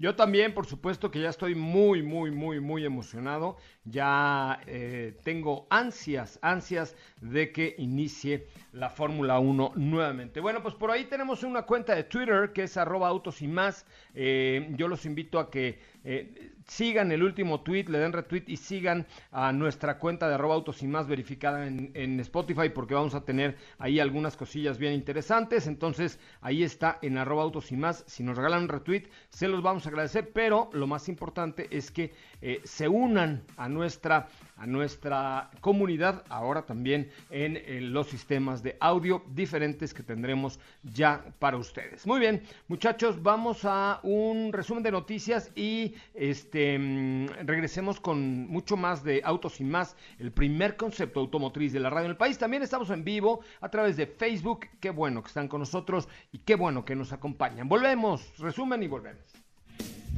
Yo 0.00 0.16
también, 0.16 0.54
por 0.54 0.64
supuesto 0.64 1.10
que 1.10 1.20
ya 1.20 1.28
estoy 1.28 1.54
muy, 1.54 2.02
muy, 2.02 2.30
muy, 2.30 2.58
muy 2.58 2.86
emocionado. 2.86 3.58
Ya 3.84 4.58
eh, 4.66 5.14
tengo 5.24 5.66
ansias, 5.68 6.38
ansias 6.40 6.96
de 7.20 7.52
que 7.52 7.74
inicie 7.76 8.46
la 8.72 8.88
Fórmula 8.88 9.38
1 9.38 9.72
nuevamente. 9.76 10.40
Bueno, 10.40 10.62
pues 10.62 10.74
por 10.74 10.90
ahí 10.90 11.04
tenemos 11.04 11.42
una 11.42 11.64
cuenta 11.64 11.94
de 11.94 12.04
Twitter 12.04 12.54
que 12.54 12.62
es 12.62 12.78
arroba 12.78 13.08
autos 13.08 13.42
y 13.42 13.48
más. 13.48 13.84
Eh, 14.14 14.72
yo 14.78 14.88
los 14.88 15.04
invito 15.04 15.38
a 15.38 15.50
que 15.50 15.78
eh, 16.04 16.52
sigan 16.66 17.10
el 17.12 17.22
último 17.22 17.60
tweet, 17.60 17.84
le 17.84 17.98
den 17.98 18.12
retweet 18.12 18.44
y 18.46 18.56
sigan 18.56 19.06
a 19.32 19.52
nuestra 19.52 19.98
cuenta 19.98 20.28
de 20.28 20.34
arroba 20.34 20.54
autos 20.54 20.82
y 20.82 20.86
más 20.86 21.08
verificada 21.08 21.66
en, 21.66 22.20
Spotify 22.20 22.68
porque 22.68 22.94
vamos 22.94 23.14
a 23.14 23.24
tener 23.24 23.56
ahí 23.78 23.98
algunas 23.98 24.36
cosillas 24.36 24.78
bien 24.78 24.92
interesantes. 24.92 25.66
Entonces 25.66 26.18
ahí 26.40 26.62
está 26.62 26.98
en 27.02 27.18
arroba 27.18 27.42
autos 27.42 27.72
y 27.72 27.76
más. 27.76 28.04
Si 28.06 28.22
nos 28.22 28.36
regalan 28.36 28.62
un 28.62 28.68
retweet, 28.68 29.04
se 29.28 29.48
los 29.48 29.62
vamos 29.62 29.86
a 29.86 29.88
agradecer. 29.88 30.30
Pero 30.32 30.70
lo 30.72 30.86
más 30.86 31.08
importante 31.08 31.66
es 31.70 31.90
que 31.90 32.12
eh, 32.40 32.60
se 32.64 32.88
unan 32.88 33.42
a 33.56 33.68
nuestra 33.68 34.28
a 34.60 34.66
nuestra 34.66 35.50
comunidad, 35.62 36.22
ahora 36.28 36.66
también 36.66 37.10
en, 37.30 37.94
los 37.94 38.08
sistemas 38.08 38.62
de 38.62 38.76
audio 38.78 39.24
diferentes 39.32 39.94
que 39.94 40.02
tendremos 40.02 40.60
ya 40.82 41.24
para 41.38 41.56
ustedes. 41.56 42.06
Muy 42.06 42.20
bien, 42.20 42.42
muchachos, 42.68 43.22
vamos 43.22 43.64
a 43.64 44.00
un 44.02 44.52
resumen 44.52 44.82
de 44.82 44.90
noticias 44.90 45.50
y 45.54 45.89
este 46.14 46.78
mm, 46.78 47.46
regresemos 47.46 48.00
con 48.00 48.48
mucho 48.48 48.76
más 48.76 49.02
de 49.04 49.22
Autos 49.24 49.60
y 49.60 49.64
más, 49.64 49.96
el 50.18 50.32
primer 50.32 50.76
concepto 50.76 51.20
automotriz 51.20 51.72
de 51.72 51.80
la 51.80 51.90
radio 51.90 52.06
en 52.06 52.12
el 52.12 52.16
país. 52.16 52.38
También 52.38 52.62
estamos 52.62 52.90
en 52.90 53.04
vivo 53.04 53.40
a 53.60 53.68
través 53.68 53.96
de 53.96 54.06
Facebook. 54.06 54.66
Qué 54.80 54.90
bueno 54.90 55.22
que 55.22 55.28
están 55.28 55.48
con 55.48 55.60
nosotros 55.60 56.08
y 56.32 56.38
qué 56.38 56.54
bueno 56.54 56.84
que 56.84 56.96
nos 56.96 57.12
acompañan. 57.12 57.68
Volvemos, 57.68 58.38
resumen 58.38 58.82
y 58.82 58.88
volvemos. 58.88 59.24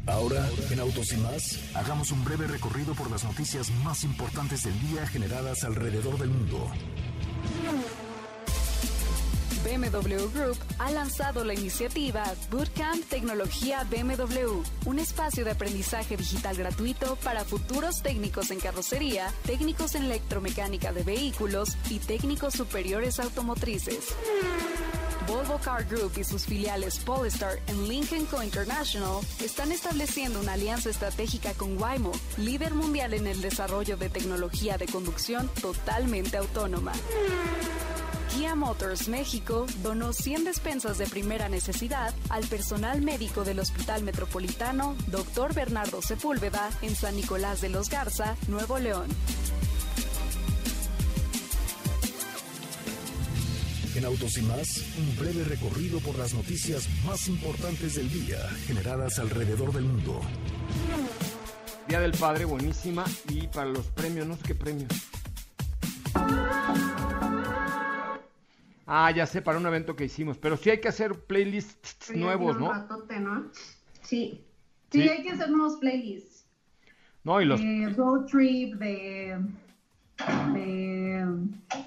Ahora, 0.07 0.45
en 0.71 0.81
Autos 0.81 1.13
y 1.13 1.17
más, 1.19 1.77
hagamos 1.77 2.11
un 2.11 2.25
breve 2.25 2.49
recorrido 2.49 2.93
por 2.95 3.09
las 3.09 3.23
noticias 3.23 3.71
más 3.85 4.03
importantes 4.03 4.65
del 4.65 4.81
día 4.81 5.07
generadas 5.07 5.63
alrededor 5.63 6.19
del 6.19 6.31
mundo. 6.31 6.69
BMW 9.63 10.29
Group 10.35 10.59
ha 10.79 10.91
lanzado 10.91 11.45
la 11.45 11.55
iniciativa 11.55 12.25
Bootcamp 12.51 13.05
Tecnología 13.09 13.85
BMW, 13.85 14.63
un 14.87 14.99
espacio 14.99 15.45
de 15.45 15.53
aprendizaje 15.53 16.17
digital 16.17 16.57
gratuito 16.57 17.17
para 17.17 17.45
futuros 17.45 18.03
técnicos 18.03 18.51
en 18.51 18.59
carrocería, 18.59 19.33
técnicos 19.47 19.95
en 19.95 20.05
electromecánica 20.05 20.93
de 20.93 21.05
vehículos 21.05 21.77
y 21.91 22.01
técnicos 22.01 22.55
superiores 22.55 23.21
automotrices. 23.21 24.15
Volvo 25.27 25.59
Car 25.59 25.85
Group 25.85 26.13
y 26.19 26.25
sus 26.25 26.47
filiales 26.47 26.99
Polestar 26.99 27.59
en 27.67 27.89
Lincoln 27.89 28.27
Co 28.27 28.43
International 28.43 29.21
están 29.43 29.73
estableciendo 29.73 30.41
una 30.41 30.55
alianza 30.55 30.91
estratégica 30.91 31.55
con 31.55 31.81
Waymo, 31.81 32.13
líder 32.39 32.75
mundial 32.75 33.15
en 33.15 33.27
el 33.27 33.41
desarrollo 33.41 33.97
de 33.97 34.09
tecnología 34.09 34.79
de 34.79 34.87
conducción 34.87 35.49
totalmente 35.61 36.37
autónoma. 36.37 36.93
Kia 38.35 38.55
Motors 38.55 39.09
México 39.09 39.67
donó 39.83 40.13
100 40.13 40.45
despensas 40.45 40.97
de 40.97 41.07
primera 41.07 41.49
necesidad 41.49 42.15
al 42.31 42.45
personal 42.47 43.03
médico 43.03 43.45
del 43.45 43.61
Hospital 43.61 44.03
Metropolitano 44.05 44.97
Dr. 45.09 45.55
Bernardo 45.55 46.01
Sepúlveda 46.01 46.71
en 46.81 46.97
San 46.97 47.17
Nicolás 47.17 47.61
de 47.61 47.69
los 47.69 47.91
Garza, 47.91 48.37
Nuevo 48.49 48.79
León. 48.79 49.09
En 53.95 54.07
Autos 54.07 54.39
y 54.39 54.43
más, 54.43 54.83
un 54.99 55.17
breve 55.19 55.45
recorrido 55.45 56.01
por 56.01 56.19
las 56.19 56.33
noticias 56.33 56.89
más 57.05 57.29
importantes 57.29 57.97
del 57.97 58.11
día 58.11 58.39
generadas 58.67 59.19
alrededor 59.19 59.71
del 59.71 59.85
mundo. 59.85 60.19
Día 61.89 62.01
del 62.01 62.13
Padre, 62.13 62.47
buenísima. 62.47 63.05
Y 63.29 63.49
para 63.49 63.67
los 63.67 63.89
premios, 63.89 64.27
no 64.27 64.37
sé 64.37 64.43
qué 64.47 64.55
premios. 64.55 64.91
Ah, 68.87 69.11
ya 69.11 69.27
sé, 69.27 69.43
para 69.43 69.59
un 69.59 69.67
evento 69.67 69.95
que 69.95 70.07
hicimos. 70.07 70.39
Pero 70.39 70.57
sí 70.57 70.71
hay 70.71 70.81
que 70.81 70.89
hacer 70.89 71.13
playlists 71.27 72.17
nuevos, 72.17 72.59
¿no? 72.59 72.73
Sí. 74.01 74.43
sí. 74.91 75.03
hay 75.07 75.23
que 75.23 75.33
hacer 75.33 75.51
nuevos 75.51 75.77
playlists. 75.77 76.47
No, 77.25 77.43
y 77.43 77.45
los. 77.45 77.61
De 77.61 77.93
road 77.95 78.25
trip, 78.25 78.75
de. 78.77 79.39
de 80.55 81.27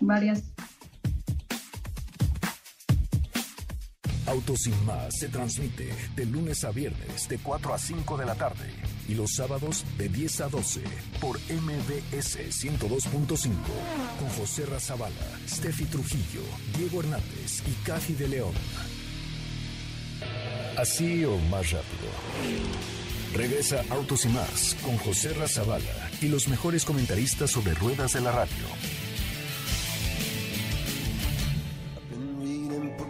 varias 0.01 0.54
Autos 4.27 4.61
sin 4.63 4.85
más 4.85 5.15
se 5.19 5.29
transmite 5.29 5.93
de 6.15 6.25
lunes 6.25 6.63
a 6.63 6.71
viernes 6.71 7.29
de 7.29 7.37
4 7.37 7.73
a 7.73 7.77
5 7.77 8.17
de 8.17 8.25
la 8.25 8.35
tarde 8.35 8.71
y 9.07 9.13
los 9.13 9.35
sábados 9.35 9.85
de 9.97 10.09
10 10.09 10.41
a 10.41 10.49
12 10.49 10.81
por 11.21 11.37
MBS 11.37 12.39
102.5 12.39 13.51
con 14.19 14.29
José 14.29 14.65
Razabala, 14.65 15.13
Steffi 15.47 15.85
Trujillo, 15.85 16.41
Diego 16.75 17.01
Hernández 17.01 17.61
y 17.67 17.85
Caji 17.85 18.13
de 18.13 18.27
León. 18.27 18.53
Así 20.77 21.23
o 21.23 21.37
más 21.37 21.71
rápido. 21.71 22.09
Regresa 23.33 23.83
Autos 23.89 24.25
y 24.25 24.29
más 24.29 24.75
con 24.83 24.97
José 24.97 25.33
Razabala 25.33 26.09
y 26.21 26.29
los 26.29 26.47
mejores 26.47 26.83
comentaristas 26.83 27.51
sobre 27.51 27.75
ruedas 27.75 28.13
de 28.13 28.21
la 28.21 28.31
radio 28.31 29.04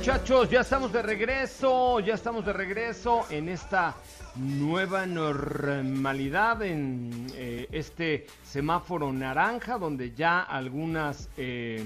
muchachos, 0.00 0.48
ya 0.48 0.62
estamos 0.62 0.94
de 0.94 1.02
regreso, 1.02 2.00
ya 2.00 2.14
estamos 2.14 2.46
de 2.46 2.54
regreso 2.54 3.26
en 3.28 3.50
esta 3.50 3.94
nueva 4.34 5.04
normalidad, 5.04 6.62
en 6.62 7.26
eh, 7.34 7.68
este 7.70 8.26
semáforo 8.42 9.12
naranja, 9.12 9.76
donde 9.76 10.14
ya 10.14 10.40
algunas, 10.40 11.28
eh, 11.36 11.84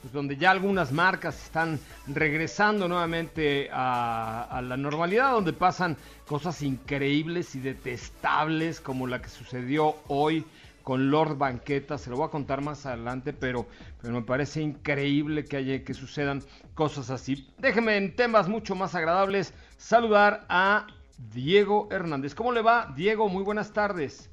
pues 0.00 0.12
donde 0.12 0.36
ya 0.36 0.52
algunas 0.52 0.92
marcas 0.92 1.42
están 1.42 1.80
regresando 2.06 2.86
nuevamente 2.86 3.68
a, 3.72 4.44
a 4.44 4.62
la 4.62 4.76
normalidad, 4.76 5.32
donde 5.32 5.52
pasan 5.52 5.96
cosas 6.28 6.62
increíbles 6.62 7.56
y 7.56 7.60
detestables 7.60 8.80
como 8.80 9.08
la 9.08 9.20
que 9.20 9.28
sucedió 9.28 9.96
hoy 10.06 10.44
con 10.82 11.10
Lord 11.10 11.36
Banqueta, 11.36 11.98
se 11.98 12.10
lo 12.10 12.16
voy 12.16 12.26
a 12.26 12.30
contar 12.30 12.62
más 12.62 12.86
adelante, 12.86 13.32
pero, 13.32 13.66
pero 14.00 14.14
me 14.14 14.22
parece 14.22 14.62
increíble 14.62 15.44
que 15.44 15.56
haya 15.56 15.84
que 15.84 15.94
sucedan 15.94 16.42
cosas 16.74 17.10
así. 17.10 17.48
Déjenme 17.58 17.96
en 17.96 18.16
temas 18.16 18.48
mucho 18.48 18.74
más 18.74 18.94
agradables 18.94 19.54
saludar 19.76 20.46
a 20.48 20.86
Diego 21.32 21.88
Hernández. 21.90 22.34
¿Cómo 22.34 22.52
le 22.52 22.62
va, 22.62 22.92
Diego? 22.96 23.28
Muy 23.28 23.44
buenas 23.44 23.72
tardes. 23.72 24.30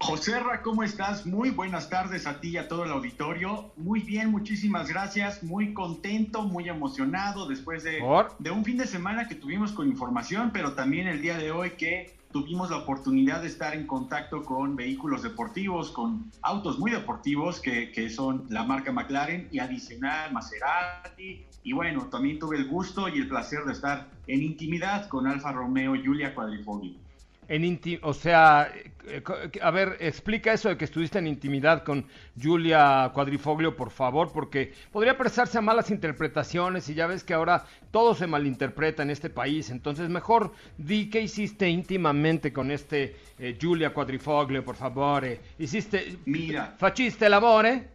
José 0.00 0.38
Ra, 0.38 0.62
¿cómo 0.62 0.84
estás? 0.84 1.26
Muy 1.26 1.50
buenas 1.50 1.90
tardes 1.90 2.26
a 2.28 2.40
ti 2.40 2.50
y 2.50 2.56
a 2.56 2.68
todo 2.68 2.84
el 2.84 2.92
auditorio. 2.92 3.72
Muy 3.76 4.00
bien, 4.00 4.30
muchísimas 4.30 4.88
gracias. 4.88 5.42
Muy 5.42 5.74
contento, 5.74 6.42
muy 6.42 6.68
emocionado 6.68 7.48
después 7.48 7.82
de, 7.82 8.00
de 8.38 8.50
un 8.50 8.64
fin 8.64 8.76
de 8.76 8.86
semana 8.86 9.26
que 9.26 9.34
tuvimos 9.34 9.72
con 9.72 9.88
información, 9.88 10.50
pero 10.52 10.74
también 10.74 11.08
el 11.08 11.20
día 11.20 11.36
de 11.36 11.50
hoy 11.50 11.70
que 11.72 12.16
tuvimos 12.32 12.70
la 12.70 12.78
oportunidad 12.78 13.40
de 13.40 13.48
estar 13.48 13.74
en 13.74 13.86
contacto 13.86 14.42
con 14.42 14.76
vehículos 14.76 15.22
deportivos, 15.22 15.90
con 15.90 16.30
autos 16.42 16.78
muy 16.78 16.90
deportivos 16.90 17.60
que, 17.60 17.90
que 17.92 18.10
son 18.10 18.44
la 18.48 18.64
marca 18.64 18.92
McLaren 18.92 19.48
y 19.50 19.58
adicional 19.58 20.32
Maserati. 20.32 21.44
Y 21.62 21.72
bueno, 21.72 22.06
también 22.06 22.38
tuve 22.38 22.56
el 22.56 22.68
gusto 22.68 23.08
y 23.08 23.18
el 23.18 23.28
placer 23.28 23.64
de 23.64 23.72
estar 23.72 24.08
en 24.26 24.42
intimidad 24.42 25.08
con 25.08 25.26
Alfa 25.26 25.52
Romeo 25.52 25.94
Giulia 25.94 26.34
Quadrifoglio. 26.34 27.07
En 27.48 27.80
o 28.02 28.12
sea, 28.12 28.70
eh, 29.06 29.22
a 29.62 29.70
ver, 29.70 29.96
explica 30.00 30.52
eso 30.52 30.68
de 30.68 30.76
que 30.76 30.84
estuviste 30.84 31.18
en 31.18 31.26
intimidad 31.26 31.82
con 31.82 32.06
Julia 32.40 33.10
Cuadrifoglio, 33.14 33.74
por 33.74 33.90
favor, 33.90 34.30
porque 34.32 34.74
podría 34.92 35.16
prestarse 35.16 35.56
a 35.56 35.62
malas 35.62 35.90
interpretaciones 35.90 36.90
y 36.90 36.94
ya 36.94 37.06
ves 37.06 37.24
que 37.24 37.32
ahora 37.32 37.64
todo 37.90 38.14
se 38.14 38.26
malinterpreta 38.26 39.02
en 39.02 39.08
este 39.08 39.30
país, 39.30 39.70
entonces 39.70 40.10
mejor 40.10 40.52
di 40.76 41.08
que 41.08 41.22
hiciste 41.22 41.70
íntimamente 41.70 42.52
con 42.52 42.70
este 42.70 43.16
eh, 43.38 43.56
Giulia 43.58 43.94
Quadrifoglio, 43.94 44.62
por 44.62 44.76
favor. 44.76 45.24
Eh. 45.24 45.40
Hiciste... 45.58 46.18
Mira. 46.26 46.74
¿Faciste 46.76 47.30
labore? 47.30 47.88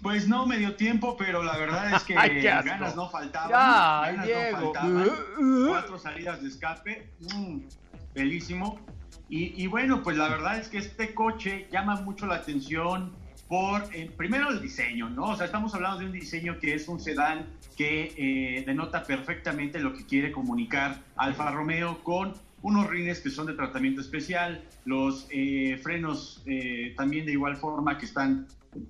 Pues 0.00 0.28
no 0.28 0.46
me 0.46 0.58
dio 0.58 0.76
tiempo, 0.76 1.16
pero 1.16 1.42
la 1.42 1.56
verdad 1.56 1.92
es 1.94 2.02
que 2.04 2.14
ganas 2.14 2.94
no 2.94 3.08
faltaban. 3.08 3.50
ganas 3.50 4.28
no 4.28 4.72
faltaban. 4.72 5.10
Cuatro 5.68 5.98
salidas 5.98 6.40
de 6.40 6.48
escape. 6.48 7.08
Mm 7.34 7.81
bellísimo. 8.14 8.78
Y, 9.34 9.66
bueno, 9.66 10.02
pues 10.02 10.18
la 10.18 10.28
verdad 10.28 10.58
es 10.58 10.68
que 10.68 10.76
este 10.76 11.14
coche 11.14 11.66
llama 11.72 11.98
mucho 12.02 12.26
la 12.26 12.34
atención 12.34 13.12
por, 13.48 13.82
eh, 13.94 14.10
primero 14.14 14.50
el 14.50 14.60
diseño, 14.60 15.08
¿no? 15.08 15.30
O 15.30 15.36
sea, 15.36 15.46
estamos 15.46 15.74
hablando 15.74 16.00
de 16.00 16.04
un 16.04 16.12
diseño 16.12 16.58
que 16.58 16.74
es 16.74 16.86
un 16.86 17.00
sedán 17.00 17.46
que 17.74 18.12
eh, 18.18 18.62
denota 18.66 19.04
perfectamente 19.04 19.80
lo 19.80 19.94
que 19.94 20.04
quiere 20.04 20.32
comunicar 20.32 21.00
Alfa 21.16 21.50
Romeo 21.50 22.04
con 22.04 22.34
unos 22.60 22.90
rines 22.90 23.20
que 23.20 23.30
son 23.30 23.46
de 23.46 23.54
tratamiento 23.54 24.02
especial, 24.02 24.62
los 24.84 25.26
eh, 25.30 25.80
frenos 25.82 26.44
también 26.98 27.24
de 27.24 27.32
igual 27.32 27.56
forma 27.56 27.96
que 27.96 28.04
están 28.04 28.46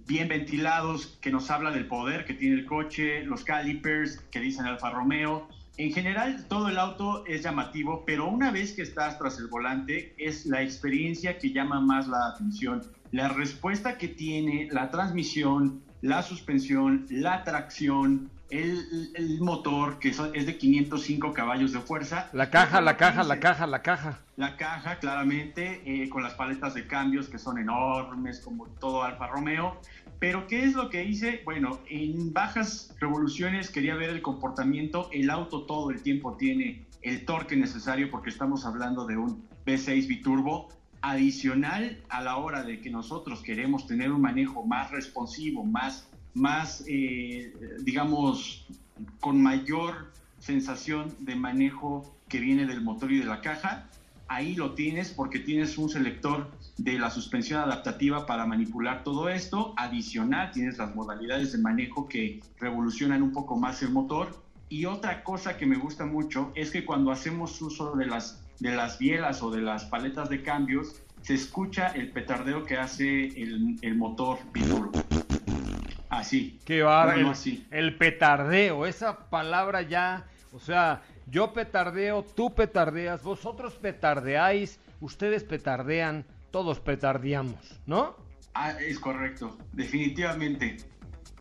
bien 0.09 0.27
ventilados, 0.27 1.19
que 1.21 1.31
nos 1.31 1.51
habla 1.51 1.71
del 1.71 1.87
poder 1.87 2.25
que 2.25 2.35
tiene 2.35 2.57
el 2.57 2.67
coche, 2.67 3.25
los 3.25 3.45
calipers 3.45 4.19
que 4.31 4.41
dicen 4.41 4.67
Alfa 4.67 4.91
Romeo, 4.91 5.49
en 5.79 5.93
general, 5.93 6.45
todo 6.49 6.69
el 6.69 6.79
auto 6.79 7.25
es 7.27 7.43
llamativo, 7.43 8.05
pero 8.07 8.29
una 8.29 8.51
vez 8.51 8.73
que 8.73 8.83
estás 8.83 9.19
tras 9.19 9.39
el 9.39 9.47
volante, 9.47 10.15
es 10.19 10.45
la 10.45 10.63
experiencia 10.63 11.39
que 11.39 11.51
llama 11.51 11.81
más 11.81 12.09
la 12.09 12.29
atención. 12.29 12.83
La 13.11 13.29
respuesta 13.29 13.97
que 13.97 14.09
tiene 14.09 14.69
la 14.71 14.91
transmisión, 14.91 15.83
la 16.03 16.23
suspensión, 16.23 17.07
la 17.09 17.43
tracción, 17.45 18.31
el, 18.53 19.41
motor, 19.41 19.99
que 19.99 20.11
es 20.11 20.47
de 20.47 20.59
505 20.59 21.33
caballos 21.33 21.73
de 21.73 21.81
fuerza. 21.81 22.29
La 22.35 22.51
caja, 22.51 22.83
la 22.83 22.97
caja, 22.99 23.23
la 23.23 23.41
caja, 23.41 23.67
la 23.67 23.81
caja. 23.81 24.21
La 24.37 24.57
caja, 24.57 24.99
claramente, 24.99 25.81
eh, 25.87 26.09
con 26.11 26.23
las 26.23 26.35
paletas 26.35 26.75
de 26.75 26.87
cambios 26.87 27.29
que 27.29 27.39
son 27.39 27.59
enormes, 27.59 28.41
como 28.41 28.67
todo 28.67 29.03
Alfa 29.03 29.27
Romeo. 29.29 29.81
Pero, 30.23 30.47
¿qué 30.47 30.63
es 30.63 30.75
lo 30.75 30.89
que 30.89 31.03
hice? 31.03 31.41
Bueno, 31.45 31.81
en 31.89 32.33
bajas 32.33 32.95
revoluciones 33.01 33.71
quería 33.71 33.97
ver 33.97 34.11
el 34.11 34.23
comportamiento. 34.23 35.11
El 35.11 35.31
auto 35.31 35.63
todo 35.63 35.91
el 35.91 36.01
tiempo 36.01 36.37
tiene 36.37 36.87
el 37.03 37.25
torque 37.25 37.57
necesario 37.57 38.09
porque 38.09 38.31
estamos 38.31 38.65
hablando 38.65 39.05
de 39.05 39.17
un 39.17 39.43
V6 39.67 40.07
biturbo. 40.07 40.69
Adicional 41.01 42.01
a 42.09 42.21
la 42.21 42.37
hora 42.37 42.63
de 42.63 42.81
que 42.81 42.89
nosotros 42.89 43.43
queremos 43.43 43.89
tener 43.89 44.13
un 44.13 44.21
manejo 44.21 44.65
más 44.65 44.93
responsivo, 44.93 45.65
más, 45.65 46.09
más 46.35 46.85
eh, 46.87 47.53
digamos, 47.81 48.65
con 49.19 49.43
mayor 49.43 50.13
sensación 50.39 51.13
de 51.19 51.35
manejo 51.35 52.15
que 52.29 52.39
viene 52.39 52.67
del 52.67 52.81
motor 52.81 53.11
y 53.11 53.19
de 53.19 53.25
la 53.25 53.41
caja, 53.41 53.89
ahí 54.29 54.55
lo 54.55 54.75
tienes 54.75 55.11
porque 55.11 55.41
tienes 55.41 55.77
un 55.79 55.89
selector 55.89 56.49
de 56.79 56.99
la 56.99 57.11
suspensión 57.11 57.61
adaptativa 57.61 58.27
para 58.27 58.47
manipular 58.47 59.05
todo 59.05 59.29
esto. 59.29 59.75
Adicional, 59.77 60.51
tienes 60.53 60.79
las 60.79 60.95
modalidades 60.95 61.53
de 61.53 61.59
manejo 61.59 62.09
que 62.09 62.41
revolucionan 62.59 63.23
un 63.23 63.33
poco 63.33 63.57
más 63.57 63.83
el 63.83 63.91
motor. 63.91 64.41
Y 64.69 64.87
otra 64.87 65.23
cosa 65.23 65.57
que 65.57 65.67
me 65.67 65.77
gusta 65.77 66.07
mucho 66.07 66.51
es 66.55 66.71
que 66.71 66.85
cuando 66.85 67.11
hacemos 67.11 67.61
uso 67.61 67.95
de 67.95 68.07
las, 68.07 68.43
de 68.59 68.75
las 68.75 68.99
bielas 68.99 69.43
o 69.43 69.51
de 69.51 69.61
las 69.61 69.85
paletas 69.85 70.31
de 70.31 70.43
cambios, 70.43 70.97
se 71.21 71.35
escucha 71.35 71.89
el 71.89 72.11
petardeo 72.11 72.65
que 72.65 72.77
hace 72.77 73.27
el, 73.41 73.77
el 73.83 73.95
motor 73.95 74.39
biturbo. 74.53 74.93
Así. 76.09 76.59
Qué 76.65 76.83
bárbaro. 76.83 77.33
El, 77.45 77.67
el 77.71 77.97
petardeo, 77.97 78.87
esa 78.87 79.17
palabra 79.29 79.83
ya, 79.83 80.25
o 80.53 80.59
sea, 80.59 81.03
yo 81.27 81.53
petardeo, 81.53 82.23
tú 82.23 82.55
petardeas, 82.55 83.23
vosotros 83.23 83.75
petardeáis, 83.75 84.79
ustedes 85.01 85.45
petardean, 85.45 86.25
todos 86.53 86.79
petardeamos, 86.79 87.81
¿no? 87.87 88.15
Ah, 88.55 88.73
es 88.81 89.01
correcto, 89.01 89.59
definitivamente. 89.73 90.77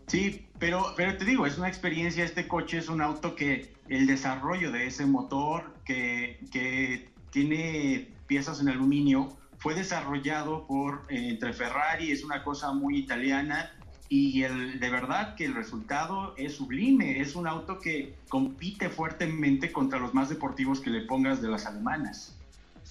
Sí, 0.08 0.48
pero, 0.58 0.94
pero 0.98 1.18
te 1.18 1.26
digo, 1.26 1.46
es 1.46 1.58
una 1.58 1.68
experiencia, 1.68 2.24
este 2.24 2.48
coche 2.48 2.80
es 2.80 2.90
un 2.90 3.02
auto 3.02 3.36
que 3.36 3.74
el 3.90 4.08
desarrollo 4.08 4.72
de 4.72 4.88
ese 4.88 5.06
motor 5.06 5.76
que, 5.86 6.40
que 6.52 7.10
tiene 7.30 8.10
piezas 8.28 8.62
en 8.62 8.70
aluminio 8.70 9.38
fue 9.58 9.76
desarrollado 9.76 10.66
por 10.66 11.04
eh, 11.10 11.30
entre 11.30 11.54
Ferrari, 11.54 12.12
es 12.12 12.24
una 12.24 12.44
cosa 12.44 12.72
muy 12.74 12.98
italiana 12.98 13.72
y 14.10 14.44
el, 14.44 14.80
de 14.80 14.90
verdad 14.90 15.36
que 15.36 15.46
el 15.46 15.54
resultado 15.54 16.34
es 16.36 16.56
sublime, 16.56 17.22
es 17.22 17.36
un 17.36 17.48
auto 17.48 17.80
que 17.80 18.16
compite 18.28 18.90
fuertemente 18.90 19.72
contra 19.72 20.00
los 20.00 20.14
más 20.14 20.30
deportivos 20.30 20.82
que 20.82 20.90
le 20.90 21.02
pongas 21.02 21.42
de 21.42 21.48
las 21.48 21.66
alemanas. 21.66 22.36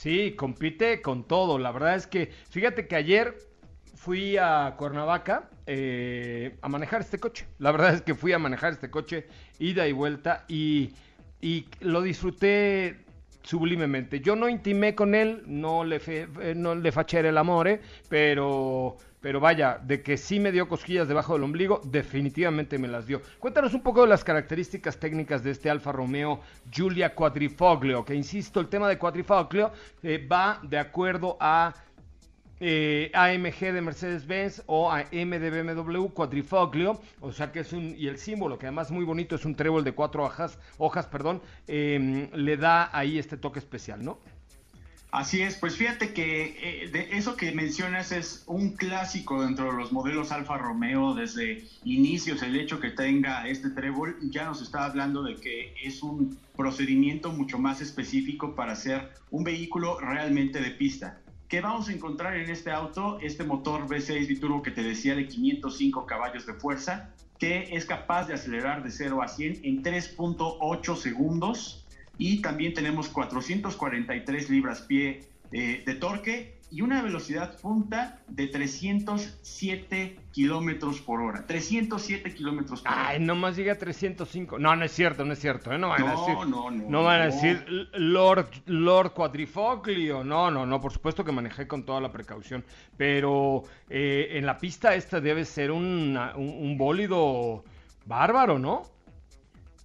Sí, 0.00 0.32
compite 0.34 1.02
con 1.02 1.24
todo, 1.24 1.58
la 1.58 1.72
verdad 1.72 1.94
es 1.94 2.06
que 2.06 2.30
fíjate 2.48 2.86
que 2.88 2.96
ayer 2.96 3.36
fui 3.94 4.38
a 4.38 4.74
Cuernavaca 4.78 5.50
eh, 5.66 6.56
a 6.62 6.70
manejar 6.70 7.02
este 7.02 7.18
coche, 7.18 7.46
la 7.58 7.70
verdad 7.70 7.92
es 7.96 8.00
que 8.00 8.14
fui 8.14 8.32
a 8.32 8.38
manejar 8.38 8.72
este 8.72 8.88
coche 8.88 9.26
ida 9.58 9.86
y 9.86 9.92
vuelta 9.92 10.46
y, 10.48 10.92
y 11.42 11.66
lo 11.80 12.00
disfruté 12.00 12.96
sublimemente. 13.42 14.20
Yo 14.20 14.36
no 14.36 14.48
intimé 14.48 14.94
con 14.94 15.14
él, 15.14 15.42
no 15.44 15.84
le, 15.84 16.00
fe, 16.00 16.28
eh, 16.40 16.54
no 16.56 16.74
le 16.74 16.92
faché 16.92 17.20
el 17.20 17.36
amor, 17.36 17.68
eh, 17.68 17.82
pero 18.08 18.96
pero 19.20 19.40
vaya, 19.40 19.78
de 19.82 20.02
que 20.02 20.16
sí 20.16 20.40
me 20.40 20.52
dio 20.52 20.68
cosquillas 20.68 21.08
debajo 21.08 21.34
del 21.34 21.44
ombligo, 21.44 21.80
definitivamente 21.84 22.78
me 22.78 22.88
las 22.88 23.06
dio. 23.06 23.20
Cuéntanos 23.38 23.74
un 23.74 23.82
poco 23.82 24.02
de 24.02 24.08
las 24.08 24.24
características 24.24 24.98
técnicas 24.98 25.42
de 25.42 25.50
este 25.50 25.70
Alfa 25.70 25.92
Romeo 25.92 26.40
Giulia 26.70 27.14
Quadrifoglio, 27.14 28.04
que 28.04 28.14
insisto, 28.14 28.60
el 28.60 28.68
tema 28.68 28.88
de 28.88 28.98
Quadrifoglio 28.98 29.72
eh, 30.02 30.26
va 30.26 30.60
de 30.62 30.78
acuerdo 30.78 31.36
a 31.40 31.74
eh, 32.62 33.10
AMG 33.14 33.72
de 33.72 33.80
Mercedes-Benz 33.80 34.62
o 34.66 34.92
a 34.92 35.06
M 35.10 35.38
de 35.38 35.50
BMW 35.50 36.08
Quadrifoglio, 36.08 37.00
o 37.20 37.32
sea 37.32 37.50
que 37.52 37.60
es 37.60 37.72
un, 37.72 37.94
y 37.96 38.06
el 38.06 38.18
símbolo, 38.18 38.58
que 38.58 38.66
además 38.66 38.90
muy 38.90 39.06
bonito, 39.06 39.34
es 39.34 39.46
un 39.46 39.54
trébol 39.54 39.82
de 39.82 39.92
cuatro 39.92 40.24
hojas, 40.24 40.58
hojas 40.76 41.06
perdón, 41.06 41.40
em, 41.66 42.28
le 42.34 42.58
da 42.58 42.90
ahí 42.92 43.18
este 43.18 43.38
toque 43.38 43.58
especial, 43.58 44.04
¿no? 44.04 44.18
Así 45.12 45.42
es, 45.42 45.56
pues 45.56 45.76
fíjate 45.76 46.12
que 46.12 46.84
eh, 46.84 46.88
de 46.88 47.16
eso 47.16 47.36
que 47.36 47.50
mencionas 47.50 48.12
es 48.12 48.44
un 48.46 48.76
clásico 48.76 49.42
dentro 49.42 49.66
de 49.66 49.72
los 49.72 49.90
modelos 49.90 50.30
Alfa 50.30 50.56
Romeo 50.56 51.14
desde 51.14 51.64
inicios, 51.82 52.44
el 52.44 52.54
hecho 52.54 52.78
que 52.78 52.90
tenga 52.90 53.48
este 53.48 53.70
trébol 53.70 54.16
ya 54.30 54.44
nos 54.44 54.62
está 54.62 54.84
hablando 54.84 55.24
de 55.24 55.34
que 55.34 55.74
es 55.82 56.04
un 56.04 56.38
procedimiento 56.56 57.32
mucho 57.32 57.58
más 57.58 57.80
específico 57.80 58.54
para 58.54 58.72
hacer 58.72 59.10
un 59.32 59.42
vehículo 59.42 59.98
realmente 59.98 60.60
de 60.60 60.70
pista. 60.70 61.18
¿Qué 61.48 61.60
vamos 61.60 61.88
a 61.88 61.92
encontrar 61.92 62.36
en 62.36 62.48
este 62.48 62.70
auto? 62.70 63.18
Este 63.20 63.42
motor 63.42 63.88
V6 63.88 64.28
biturbo 64.28 64.62
que 64.62 64.70
te 64.70 64.84
decía 64.84 65.16
de 65.16 65.26
505 65.26 66.06
caballos 66.06 66.46
de 66.46 66.54
fuerza, 66.54 67.10
que 67.40 67.74
es 67.74 67.84
capaz 67.84 68.28
de 68.28 68.34
acelerar 68.34 68.84
de 68.84 68.92
0 68.92 69.20
a 69.20 69.26
100 69.26 69.62
en 69.64 69.82
3.8 69.82 70.96
segundos 70.96 71.79
y 72.20 72.42
también 72.42 72.74
tenemos 72.74 73.08
443 73.08 74.50
libras-pie 74.50 75.22
eh, 75.52 75.82
de 75.84 75.94
torque 75.94 76.60
y 76.70 76.82
una 76.82 77.00
velocidad 77.00 77.58
punta 77.58 78.20
de 78.28 78.46
307 78.46 80.18
kilómetros 80.30 81.00
por 81.00 81.22
hora. 81.22 81.46
307 81.46 82.34
kilómetros 82.34 82.82
por 82.82 82.92
hora. 82.92 83.08
Ay, 83.08 83.20
nomás 83.20 83.56
llega 83.56 83.72
a 83.72 83.78
305. 83.78 84.58
No, 84.58 84.76
no 84.76 84.84
es 84.84 84.92
cierto, 84.92 85.24
no 85.24 85.32
es 85.32 85.38
cierto. 85.38 85.72
¿eh? 85.72 85.78
No 85.78 85.88
van 85.88 86.06
a 86.06 86.10
decir. 86.10 86.34
No, 86.34 86.70
no, 86.70 86.70
no. 86.70 87.02
van 87.02 87.22
a 87.22 87.24
decir 87.24 87.88
Lord, 87.94 88.50
Lord 88.66 89.14
Quadrifoglio. 89.14 90.22
No, 90.22 90.50
no, 90.50 90.66
no. 90.66 90.78
Por 90.78 90.92
supuesto 90.92 91.24
que 91.24 91.32
manejé 91.32 91.66
con 91.66 91.84
toda 91.84 92.02
la 92.02 92.12
precaución. 92.12 92.62
Pero 92.98 93.64
eh, 93.88 94.28
en 94.32 94.44
la 94.44 94.58
pista 94.58 94.94
esta 94.94 95.22
debe 95.22 95.46
ser 95.46 95.70
un, 95.72 96.16
un 96.36 96.76
bólido 96.76 97.64
bárbaro, 98.04 98.58
¿no? 98.58 98.99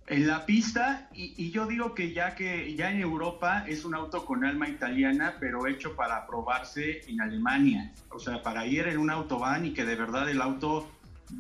En 0.08 0.28
la 0.28 0.46
pista 0.46 1.10
y, 1.14 1.50
yo 1.50 1.66
digo 1.66 1.96
que 1.96 2.14
ya 2.14 2.36
que 2.36 2.76
ya 2.76 2.92
en 2.92 3.00
Europa 3.00 3.66
es 3.68 3.86
un 3.86 3.96
auto 3.96 4.26
con 4.26 4.46
alma 4.46 4.70
italiana 4.70 5.36
pero 5.40 5.68
hecho 5.68 5.96
para 5.96 6.28
probarse 6.28 7.02
en 7.08 7.22
Alemania. 7.22 7.92
O 8.10 8.20
sea 8.20 8.42
para 8.44 8.66
ir 8.66 8.88
en 8.88 8.98
un 8.98 9.10
autobahn 9.10 9.66
y 9.66 9.74
que 9.74 9.86
de 9.86 9.96
verdad 9.96 10.30
el 10.30 10.42
auto 10.42 10.88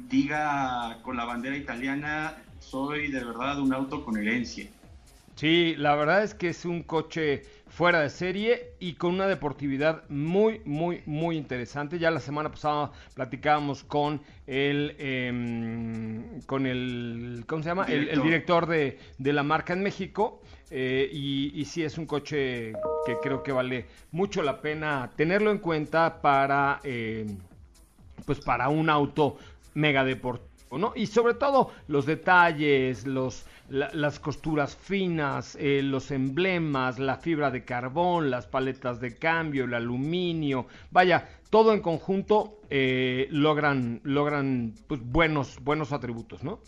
diga 0.10 0.98
con 1.04 1.16
la 1.16 1.26
bandera 1.26 1.56
italiana 1.56 2.36
soy 2.60 3.12
de 3.12 3.24
verdad 3.24 3.60
un 3.60 3.74
auto 3.74 4.04
con 4.04 4.18
herencia. 4.18 4.68
Sí 5.36 5.76
la 5.78 5.96
verdad 5.96 6.24
es 6.24 6.34
que 6.34 6.50
es 6.50 6.66
un 6.66 6.82
coche 6.82 7.44
fuera 7.76 8.00
de 8.00 8.10
serie 8.10 8.72
y 8.80 8.94
con 8.94 9.14
una 9.14 9.28
deportividad 9.28 10.08
muy, 10.08 10.62
muy, 10.64 11.04
muy 11.06 11.36
interesante. 11.36 12.00
Ya 12.00 12.10
la 12.10 12.22
semana 12.22 12.50
pasada 12.50 12.92
platicábamos 13.14 13.84
con 13.84 14.22
el, 14.48 14.96
em, 14.98 16.40
con 16.46 16.68
el, 16.68 17.44
¿cómo 17.46 17.62
se 17.62 17.70
llama? 17.70 17.84
El, 17.90 18.22
director 18.22 18.66
de, 18.66 18.98
la 19.20 19.44
marca 19.44 19.74
en 19.74 19.84
México. 19.84 20.42
Eh, 20.72 21.10
y, 21.12 21.52
y, 21.54 21.66
sí 21.66 21.84
es 21.84 21.98
un 21.98 22.06
coche 22.06 22.74
que 23.06 23.18
creo 23.22 23.44
que 23.44 23.52
vale 23.52 23.86
mucho 24.12 24.42
la 24.42 24.62
pena 24.62 25.12
tenerlo 25.16 25.52
en 25.52 25.60
cuenta 25.60 26.22
para, 26.22 26.80
em, 26.84 27.38
pues 28.26 28.40
para 28.40 28.70
un 28.70 28.90
auto 28.90 29.38
mega 29.74 30.06
deportivo, 30.06 30.50
Y 30.96 31.08
sobre 31.08 31.36
todo 31.36 31.72
los 31.88 32.06
detalles, 32.06 33.06
los 33.06 33.46
las 33.70 34.20
costuras 34.20 34.76
finas, 34.76 35.58
eh, 35.60 35.82
los 35.82 36.12
emblemas, 36.12 37.00
la 37.00 37.18
fibra 37.18 37.50
de 37.50 37.66
carbón, 37.66 38.30
las 38.30 38.46
paletas 38.46 39.00
de 39.00 39.18
cambio, 39.18 39.66
el 39.66 39.74
aluminio, 39.74 40.68
vaya, 40.92 41.28
todo 41.50 41.74
en 41.74 41.82
conjunto 41.82 42.60
eh, 42.70 43.28
logran, 43.32 44.02
logran 44.04 44.76
pues, 44.88 45.02
buenos, 45.04 45.58
buenos 45.64 45.94
atributos, 45.94 46.44
¿no? 46.44 46.60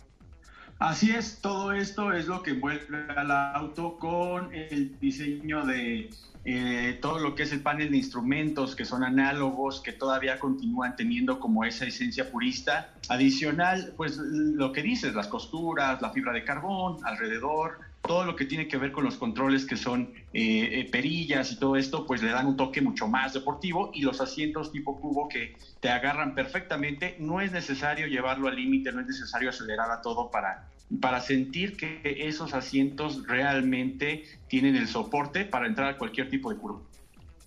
Así 0.79 1.09
es, 1.09 1.39
todo 1.41 1.71
esto 1.71 2.13
es 2.13 2.27
lo 2.27 2.43
que 2.43 2.51
envuelve 2.51 3.05
al 3.15 3.31
auto 3.31 3.97
con 3.97 4.53
el 4.53 4.99
diseño 4.99 5.65
de 5.65 6.11
eh, 6.45 6.99
todo 7.01 7.17
lo 7.17 7.33
que 7.33 7.43
es 7.43 7.51
el 7.51 7.61
panel 7.61 7.89
de 7.89 7.97
instrumentos 7.97 8.75
que 8.75 8.85
son 8.85 9.03
análogos, 9.03 9.81
que 9.81 9.91
todavía 9.91 10.39
continúan 10.39 10.95
teniendo 10.95 11.39
como 11.39 11.65
esa 11.65 11.85
esencia 11.85 12.31
purista. 12.31 12.93
Adicional, 13.09 13.93
pues 13.97 14.17
lo 14.17 14.71
que 14.71 14.83
dices, 14.83 15.15
las 15.15 15.27
costuras, 15.27 15.99
la 15.99 16.11
fibra 16.11 16.31
de 16.31 16.43
carbón 16.43 17.03
alrededor, 17.03 17.79
todo 18.07 18.25
lo 18.25 18.35
que 18.35 18.45
tiene 18.45 18.67
que 18.67 18.77
ver 18.77 18.91
con 18.91 19.03
los 19.03 19.17
controles 19.17 19.65
que 19.65 19.77
son 19.77 20.13
eh, 20.33 20.79
eh, 20.79 20.89
perillas 20.91 21.51
y 21.51 21.59
todo 21.59 21.75
esto, 21.75 22.05
pues 22.07 22.23
le 22.23 22.31
dan 22.31 22.47
un 22.47 22.57
toque 22.57 22.81
mucho 22.81 23.07
más 23.07 23.33
deportivo 23.33 23.91
y 23.93 24.01
los 24.01 24.19
asientos 24.19 24.71
tipo 24.71 24.99
cubo 24.99 25.29
que 25.29 25.55
te 25.79 25.89
agarran 25.89 26.33
perfectamente, 26.33 27.15
no 27.19 27.41
es 27.41 27.51
necesario 27.51 28.07
llevarlo 28.07 28.47
al 28.47 28.55
límite, 28.55 28.91
no 28.91 29.01
es 29.01 29.07
necesario 29.07 29.49
acelerar 29.49 29.91
a 29.91 30.01
todo 30.01 30.31
para, 30.31 30.67
para 30.99 31.21
sentir 31.21 31.77
que 31.77 32.01
esos 32.03 32.53
asientos 32.53 33.27
realmente 33.27 34.23
tienen 34.47 34.75
el 34.75 34.87
soporte 34.87 35.45
para 35.45 35.67
entrar 35.67 35.89
a 35.89 35.97
cualquier 35.97 36.29
tipo 36.29 36.51
de 36.51 36.57
curva. 36.57 36.81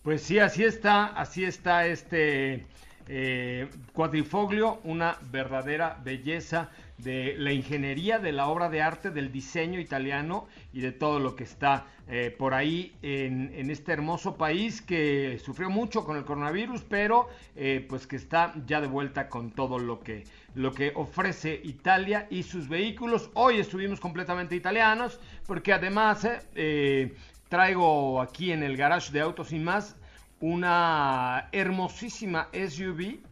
Pues 0.03 0.23
sí, 0.23 0.38
así 0.38 0.64
está, 0.64 1.07
así 1.07 1.44
está 1.44 1.87
este 1.87 2.66
eh, 3.09 3.68
cuadrifoglio, 3.92 4.81
una 4.85 5.18
verdadera 5.33 5.99
belleza 6.03 6.70
de 7.03 7.35
la 7.39 7.53
ingeniería, 7.53 8.19
de 8.19 8.33
la 8.33 8.47
obra 8.49 8.69
de 8.69 8.83
arte, 8.83 9.11
del 9.11 9.33
diseño 9.33 9.81
italiano 9.81 10.47
y 10.73 10.81
de 10.81 10.93
todo 10.93 11.19
lo 11.19 11.37
que 11.37 11.45
está 11.45 11.87
eh, 12.09 12.35
por 12.37 12.55
ahí 12.55 12.93
en, 13.03 13.71
este 13.71 13.93
hermoso 13.93 14.37
país 14.37 14.83
que 14.83 15.41
sufrió 15.43 15.71
mucho 15.71 16.05
con 16.05 16.17
el 16.17 16.25
coronavirus, 16.25 16.83
pero 16.83 17.29
eh, 17.57 17.85
pues 17.89 18.07
que 18.07 18.17
está 18.17 18.53
ya 18.67 18.81
de 18.81 18.89
vuelta 18.89 19.29
con 19.29 19.53
todo 19.53 19.79
lo 19.79 20.01
que, 20.01 20.25
lo 20.55 20.73
que 20.73 20.93
ofrece 20.95 21.61
Italia 21.63 22.27
y 22.31 22.43
sus 22.43 22.69
vehículos. 22.69 23.31
Hoy 23.35 23.59
estuvimos 23.59 24.01
completamente 24.01 24.57
italianos 24.57 25.21
porque 25.47 25.73
además 25.73 26.27
eh, 26.55 27.15
traigo 27.49 28.21
aquí 28.21 28.53
en 28.53 28.63
el 28.63 28.77
garage 28.77 29.13
de 29.13 29.21
Autos 29.21 29.53
y 29.53 29.59
más 29.59 29.97
una 30.41 31.49
hermosísima 31.53 32.49
SUV 32.53 33.30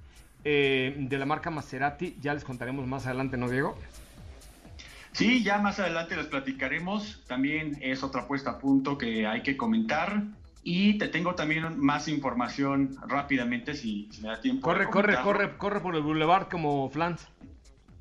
eh, 0.51 0.95
de 0.97 1.19
la 1.19 1.27
marca 1.27 1.51
Maserati. 1.51 2.17
Ya 2.23 2.33
les 2.33 2.43
contaremos 2.43 2.87
más 2.87 3.05
adelante, 3.05 3.37
¿no, 3.37 3.51
Diego? 3.51 3.77
Sí, 5.13 5.43
ya 5.43 5.59
más 5.59 5.79
adelante 5.79 6.17
les 6.17 6.25
platicaremos. 6.25 7.23
También 7.27 7.77
es 7.83 8.03
otra 8.03 8.27
puesta 8.27 8.53
a 8.53 8.59
punto 8.59 8.97
que 8.97 9.27
hay 9.27 9.43
que 9.43 9.59
comentar. 9.59 10.23
Y 10.63 10.97
te 10.97 11.09
tengo 11.09 11.35
también 11.35 11.79
más 11.79 12.09
información 12.09 12.97
rápidamente 13.07 13.75
si, 13.75 14.09
me 14.23 14.29
da 14.29 14.41
tiempo. 14.41 14.63
Corre, 14.63 14.89
corre, 14.89 15.17
corre, 15.23 15.59
corre 15.59 15.81
por 15.81 15.95
el 15.95 16.01
boulevard 16.01 16.49
como 16.49 16.89
Flans. 16.89 17.29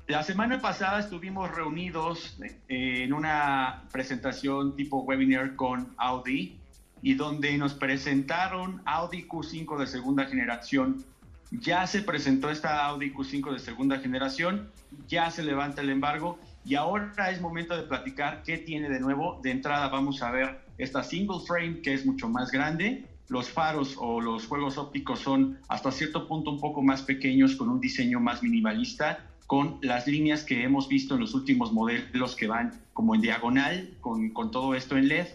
La 0.06 0.22
semana 0.22 0.58
pasada 0.62 1.00
estuvimos 1.00 1.54
reunidos 1.54 2.38
eh, 2.68 3.04
en 3.04 3.12
una 3.12 3.82
presentación 3.92 4.74
tipo 4.74 5.02
webinar 5.02 5.54
con 5.54 5.92
Audi 5.98 6.58
y 7.02 7.12
donde 7.12 7.58
nos 7.58 7.74
presentaron 7.74 8.80
Audi 8.86 9.28
Q5 9.28 9.78
de 9.78 9.86
segunda 9.86 10.24
generación 10.24 11.04
ya 11.50 11.86
se 11.86 12.02
presentó 12.02 12.50
esta 12.50 12.84
Audi 12.86 13.12
Q5 13.12 13.52
de 13.52 13.58
segunda 13.58 13.98
generación, 13.98 14.70
ya 15.08 15.30
se 15.30 15.42
levanta 15.42 15.80
el 15.80 15.90
embargo 15.90 16.38
y 16.64 16.74
ahora 16.74 17.30
es 17.30 17.40
momento 17.40 17.76
de 17.76 17.84
platicar 17.84 18.42
qué 18.44 18.58
tiene 18.58 18.88
de 18.88 19.00
nuevo. 19.00 19.40
De 19.42 19.50
entrada 19.50 19.88
vamos 19.88 20.22
a 20.22 20.30
ver 20.30 20.60
esta 20.76 21.02
single 21.02 21.40
frame 21.46 21.80
que 21.80 21.94
es 21.94 22.04
mucho 22.04 22.28
más 22.28 22.50
grande. 22.50 23.06
Los 23.28 23.48
faros 23.48 23.96
o 23.98 24.20
los 24.20 24.46
juegos 24.46 24.78
ópticos 24.78 25.20
son 25.20 25.58
hasta 25.68 25.90
cierto 25.90 26.28
punto 26.28 26.50
un 26.50 26.60
poco 26.60 26.82
más 26.82 27.02
pequeños 27.02 27.56
con 27.56 27.68
un 27.68 27.80
diseño 27.80 28.20
más 28.20 28.42
minimalista, 28.42 29.24
con 29.46 29.78
las 29.82 30.06
líneas 30.06 30.44
que 30.44 30.62
hemos 30.62 30.88
visto 30.88 31.14
en 31.14 31.20
los 31.20 31.34
últimos 31.34 31.72
modelos 31.72 32.36
que 32.36 32.46
van 32.46 32.78
como 32.92 33.14
en 33.14 33.22
diagonal, 33.22 33.96
con, 34.00 34.30
con 34.30 34.50
todo 34.50 34.74
esto 34.74 34.96
en 34.96 35.08
LED. 35.08 35.26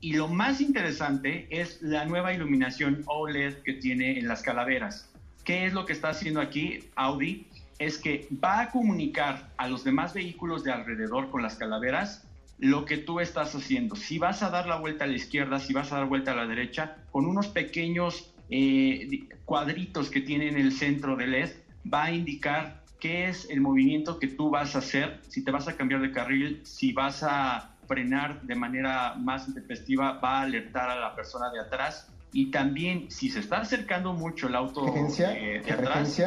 Y 0.00 0.14
lo 0.14 0.28
más 0.28 0.60
interesante 0.60 1.46
es 1.50 1.80
la 1.80 2.04
nueva 2.04 2.34
iluminación 2.34 3.02
OLED 3.06 3.62
que 3.62 3.74
tiene 3.74 4.18
en 4.18 4.28
las 4.28 4.42
calaveras. 4.42 5.13
¿Qué 5.44 5.66
es 5.66 5.72
lo 5.72 5.84
que 5.86 5.92
está 5.92 6.08
haciendo 6.10 6.40
aquí 6.40 6.90
Audi? 6.96 7.46
es 7.78 7.98
que 7.98 8.28
va 8.42 8.60
a 8.60 8.70
comunicar 8.70 9.50
a 9.56 9.68
los 9.68 9.84
demás 9.84 10.14
vehículos 10.14 10.64
de 10.64 10.72
alrededor 10.72 11.30
con 11.30 11.42
las 11.42 11.56
calaveras 11.56 12.26
lo 12.58 12.84
que 12.84 12.98
tú 12.98 13.18
estás 13.18 13.54
haciendo. 13.54 13.96
Si 13.96 14.18
vas 14.18 14.42
a 14.42 14.50
dar 14.50 14.66
la 14.66 14.76
vuelta 14.76 15.04
a 15.04 15.06
la 15.08 15.14
izquierda, 15.14 15.58
si 15.58 15.72
vas 15.72 15.92
a 15.92 15.96
dar 15.96 16.06
vuelta 16.06 16.32
a 16.32 16.34
la 16.36 16.46
derecha, 16.46 16.96
con 17.10 17.26
unos 17.26 17.48
pequeños 17.48 18.32
eh, 18.48 19.26
cuadritos 19.44 20.08
que 20.08 20.20
tiene 20.20 20.48
en 20.48 20.56
el 20.56 20.72
centro 20.72 21.16
del 21.16 21.32
LED, 21.32 21.50
va 21.92 22.04
a 22.04 22.12
indicar 22.12 22.82
qué 23.00 23.28
es 23.28 23.50
el 23.50 23.60
movimiento 23.60 24.20
que 24.20 24.28
tú 24.28 24.50
vas 24.50 24.76
a 24.76 24.78
hacer, 24.78 25.20
si 25.28 25.42
te 25.42 25.50
vas 25.50 25.66
a 25.66 25.76
cambiar 25.76 26.00
de 26.00 26.12
carril, 26.12 26.60
si 26.62 26.92
vas 26.92 27.22
a 27.22 27.74
frenar 27.88 28.40
de 28.42 28.54
manera 28.54 29.14
más 29.16 29.48
intempestiva, 29.48 30.20
va 30.20 30.38
a 30.38 30.42
alertar 30.42 30.88
a 30.88 30.98
la 30.98 31.14
persona 31.14 31.50
de 31.50 31.60
atrás. 31.60 32.08
Y 32.34 32.50
también, 32.50 33.12
si 33.12 33.30
se 33.30 33.38
está 33.38 33.58
acercando 33.58 34.12
mucho 34.12 34.48
el 34.48 34.56
auto 34.56 34.92
eh, 34.92 35.62
de 35.64 35.72
atrás, 35.72 36.20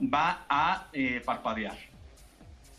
va 0.00 0.46
a 0.48 0.86
eh, 0.92 1.20
parpadear. 1.24 1.76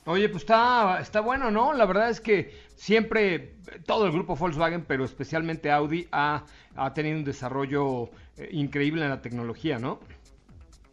Oye, 0.06 0.30
pues 0.30 0.44
está, 0.44 1.02
está 1.02 1.20
bueno, 1.20 1.52
¿no? 1.52 1.74
La 1.74 1.86
verdad 1.86 2.10
es 2.10 2.22
que 2.22 2.58
siempre 2.78 3.58
todo 3.86 4.06
el 4.06 4.14
grupo 4.14 4.38
Volkswagen, 4.38 4.86
pero 4.86 5.04
especialmente 5.04 5.70
Audi, 5.70 6.08
ha, 6.14 6.46
tenido 6.96 7.18
un 7.18 7.26
desarrollo 7.26 8.12
eh, 8.38 8.48
increíble 8.54 9.04
en 9.04 9.10
la 9.10 9.22
tecnología, 9.22 9.78
¿no? 9.78 10.00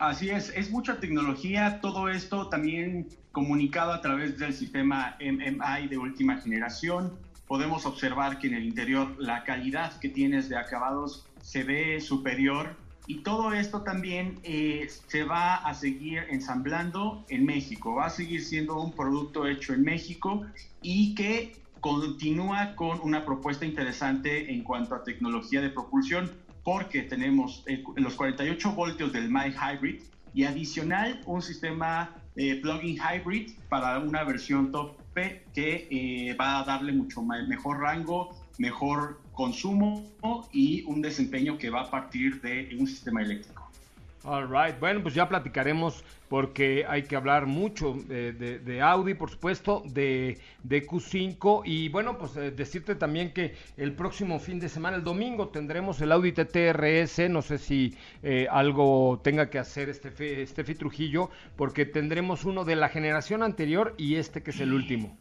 Así 0.01 0.29
es, 0.29 0.53
es 0.57 0.73
mucha 0.73 0.99
tecnología, 0.99 1.81
todo 1.81 2.09
esto 2.09 2.49
también 2.49 3.07
comunicado 3.31 3.93
a 3.93 4.01
través 4.01 4.39
del 4.39 4.53
sistema 4.53 5.17
MMI 5.21 5.87
de 5.89 5.99
última 5.99 6.37
generación. 6.39 7.17
Podemos 7.47 7.87
observar 7.87 8.39
que 8.39 8.49
en 8.49 8.55
el 8.55 8.65
interior 8.65 9.15
la 9.19 9.45
calidad 9.45 9.99
que 10.01 10.09
tienes 10.09 10.49
de 10.49 10.57
acabados 10.57 11.27
se 11.43 11.63
ve 11.63 12.01
superior 12.01 12.77
y 13.07 13.19
todo 13.19 13.53
esto 13.53 13.83
también 13.83 14.41
eh, 14.43 14.89
se 15.07 15.23
va 15.23 15.55
a 15.55 15.75
seguir 15.75 16.25
ensamblando 16.29 17.25
en 17.29 17.47
México, 17.47 17.95
va 17.95 18.07
a 18.07 18.11
seguir 18.11 18.45
siendo 18.45 18.81
un 18.81 18.93
producto 18.93 19.47
hecho 19.47 19.75
en 19.75 19.83
México 19.83 20.45
y 20.83 21.15
que 21.15 21.55
continúa 21.81 22.75
con 22.75 23.01
una 23.01 23.25
propuesta 23.25 23.65
interesante 23.65 24.53
en 24.53 24.65
cuanto 24.65 24.97
a 24.97 25.05
tecnología 25.05 25.61
de 25.61 25.71
propulsión, 25.71 26.33
porque 26.65 27.03
tenemos 27.03 27.65
los 27.95 28.17
48 28.17 28.73
voltios 28.73 29.13
del 29.13 29.31
My 29.31 29.53
Hybrid 29.53 30.03
y 30.35 30.45
adicional 30.45 31.21
un 31.27 31.43
sistema 31.43 32.13
eh, 32.37 32.61
plug-in 32.61 32.99
hybrid 32.99 33.53
para 33.69 33.99
una 33.99 34.25
versión 34.25 34.71
tope 34.71 35.45
que 35.55 35.89
eh, 35.91 36.35
va 36.35 36.61
a 36.61 36.65
darle 36.65 36.93
mucho 36.93 37.23
mejor 37.23 37.81
rango, 37.81 38.37
mejor 38.59 39.21
consumo 39.33 40.05
y 40.53 40.83
un 40.85 41.03
desempeño 41.03 41.59
que 41.59 41.71
va 41.71 41.83
a 41.83 41.91
partir 41.91 42.41
de 42.41 42.77
un 42.79 42.87
sistema 42.87 43.23
eléctrico. 43.23 43.66
All 44.29 44.49
right. 44.49 44.77
Bueno, 44.81 45.05
pues 45.05 45.15
ya 45.15 45.29
platicaremos 45.29 46.03
porque 46.29 46.85
hay 46.89 47.05
que 47.05 47.15
hablar 47.15 47.47
mucho 47.47 47.95
de, 48.09 48.81
Audi, 48.83 49.15
por 49.15 49.31
supuesto, 49.31 49.85
de, 49.87 50.37
Q5 50.69 51.63
y 51.65 51.89
bueno, 51.91 52.19
pues 52.19 52.37
eh, 52.37 52.51
decirte 52.51 52.97
también 52.97 53.33
que 53.33 53.55
el 53.77 53.93
próximo 53.93 54.41
fin 54.41 54.59
de 54.59 54.69
semana, 54.69 54.97
el 54.97 55.05
domingo, 55.05 55.51
tendremos 55.51 56.01
el 56.01 56.11
Audi 56.11 56.33
TTRS. 56.33 57.31
No 57.31 57.41
sé 57.41 57.59
si 57.59 57.97
eh, 58.25 58.49
algo 58.51 59.21
tenga 59.23 59.49
que 59.49 59.61
hacer 59.61 59.89
este 59.89 60.43
este 60.43 60.65
Trujillo, 60.75 61.31
porque 61.55 61.87
tendremos 61.87 62.45
uno 62.45 62.65
de 62.65 62.75
la 62.75 62.89
generación 62.89 63.45
anterior 63.45 63.95
y 63.97 64.17
este 64.17 64.43
que 64.43 64.51
es 64.51 64.59
el 64.59 64.75
último. 64.75 65.17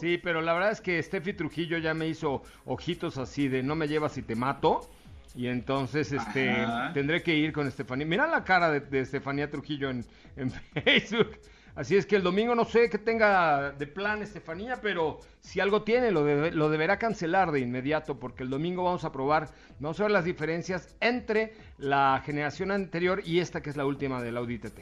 Sí, 0.00 0.18
pero 0.18 0.40
la 0.40 0.52
verdad 0.52 0.70
es 0.70 0.80
que 0.80 1.02
Steffi 1.02 1.32
Trujillo 1.32 1.78
ya 1.78 1.94
me 1.94 2.06
hizo 2.06 2.42
ojitos 2.64 3.18
así 3.18 3.48
de 3.48 3.64
no 3.64 3.74
me 3.74 3.88
llevas 3.88 4.16
y 4.18 4.22
te 4.22 4.36
mato. 4.36 4.88
Y 5.34 5.46
entonces 5.46 6.10
este 6.12 6.66
tendré 6.92 7.22
que 7.22 7.34
ir 7.34 7.52
con 7.52 7.66
Estefanía. 7.66 8.06
Mira 8.06 8.26
la 8.26 8.44
cara 8.44 8.70
de, 8.70 9.00
Estefanía 9.00 9.50
Trujillo 9.50 9.90
en, 9.90 10.04
Facebook. 10.84 11.38
Así 11.76 11.96
es 11.96 12.04
que 12.04 12.16
el 12.16 12.22
domingo 12.22 12.54
no 12.54 12.64
sé 12.64 12.90
qué 12.90 12.98
tenga 12.98 13.70
de 13.70 13.86
plan 13.86 14.22
Estefanía, 14.22 14.80
pero 14.82 15.20
si 15.40 15.60
algo 15.60 15.82
tiene 15.82 16.10
lo, 16.10 16.50
lo 16.50 16.68
deberá 16.68 16.98
cancelar 16.98 17.52
de 17.52 17.60
inmediato 17.60 18.18
porque 18.18 18.42
el 18.42 18.50
domingo 18.50 18.82
vamos 18.82 19.04
a 19.04 19.12
probar, 19.12 19.48
vamos 19.78 19.98
a 20.00 20.02
ver 20.02 20.12
las 20.12 20.24
diferencias 20.24 20.96
entre 21.00 21.54
la 21.78 22.20
generación 22.26 22.72
anterior 22.72 23.22
y 23.24 23.38
esta 23.38 23.62
que 23.62 23.70
es 23.70 23.76
la 23.76 23.86
última 23.86 24.20
del 24.20 24.36
Audi 24.36 24.58
TT. 24.58 24.80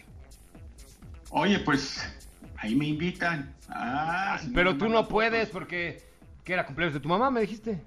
Oye, 1.31 1.59
pues 1.61 2.03
ahí 2.57 2.75
me 2.75 2.87
invitan. 2.87 3.55
Ah, 3.69 4.41
pero 4.55 4.77
tú 4.77 4.89
no 4.89 5.07
puedes 5.09 5.51
porque... 5.51 6.07
¿Qué 6.43 6.55
era 6.55 6.65
cumpleaños 6.65 6.95
de 6.95 7.01
tu 7.01 7.11
mamá, 7.11 7.31
me 7.31 7.43
dijiste? 7.43 7.79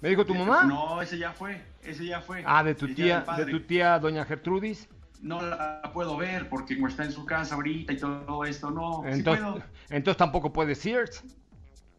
¿Me 0.00 0.10
dijo 0.10 0.24
tu 0.24 0.34
mamá? 0.34 0.64
No, 0.64 1.02
ese 1.02 1.18
ya 1.18 1.32
fue, 1.32 1.60
ese 1.82 2.06
ya 2.06 2.20
fue. 2.20 2.42
Ah, 2.46 2.62
de 2.62 2.74
tu 2.74 2.94
tía, 2.94 3.24
de 3.36 3.46
tu 3.46 3.60
tía 3.60 3.98
doña 3.98 4.24
Gertrudis. 4.24 4.88
No 5.20 5.42
la 5.42 5.90
puedo 5.92 6.16
ver 6.16 6.48
porque 6.48 6.76
como 6.76 6.86
está 6.86 7.04
en 7.04 7.10
su 7.10 7.24
casa 7.26 7.56
ahorita 7.56 7.92
y 7.92 7.96
todo 7.96 8.44
esto, 8.44 8.70
no. 8.70 9.04
Entonces, 9.04 9.64
entonces 9.90 10.16
tampoco 10.16 10.52
puedes 10.52 10.84
ir. 10.86 11.10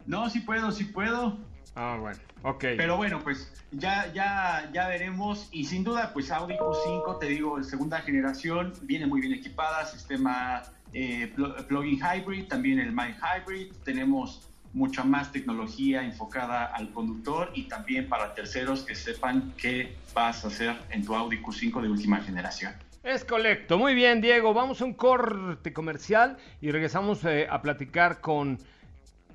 No, 0.05 0.29
sí 0.29 0.39
puedo, 0.39 0.71
sí 0.71 0.85
puedo. 0.85 1.37
Ah, 1.75 1.97
bueno, 1.99 2.17
ok. 2.43 2.61
Pero 2.77 2.97
bueno, 2.97 3.19
pues 3.19 3.51
ya, 3.71 4.11
ya, 4.13 4.69
ya 4.73 4.87
veremos. 4.87 5.49
Y 5.51 5.65
sin 5.65 5.83
duda, 5.83 6.11
pues 6.13 6.31
Audi 6.31 6.55
Q5, 6.55 7.19
te 7.19 7.27
digo, 7.27 7.61
segunda 7.63 7.99
generación, 7.99 8.73
viene 8.83 9.05
muy 9.05 9.21
bien 9.21 9.33
equipada, 9.33 9.85
sistema 9.85 10.63
eh, 10.93 11.33
plug-in 11.67 11.99
hybrid, 11.99 12.47
también 12.47 12.79
el 12.79 12.93
My 12.93 13.13
Hybrid. 13.13 13.73
Tenemos 13.83 14.49
mucha 14.73 15.03
más 15.03 15.31
tecnología 15.31 16.03
enfocada 16.03 16.65
al 16.65 16.91
conductor 16.91 17.51
y 17.53 17.63
también 17.63 18.07
para 18.07 18.33
terceros 18.35 18.83
que 18.83 18.95
sepan 18.95 19.53
qué 19.57 19.95
vas 20.13 20.43
a 20.45 20.47
hacer 20.47 20.75
en 20.91 21.03
tu 21.03 21.15
Audi 21.15 21.37
Q5 21.41 21.81
de 21.81 21.89
última 21.89 22.17
generación. 22.19 22.73
Es 23.03 23.23
correcto. 23.23 23.77
Muy 23.77 23.95
bien, 23.95 24.21
Diego. 24.21 24.53
Vamos 24.53 24.81
a 24.81 24.85
un 24.85 24.93
corte 24.93 25.73
comercial 25.73 26.37
y 26.61 26.71
regresamos 26.71 27.23
eh, 27.23 27.47
a 27.49 27.61
platicar 27.61 28.19
con 28.19 28.59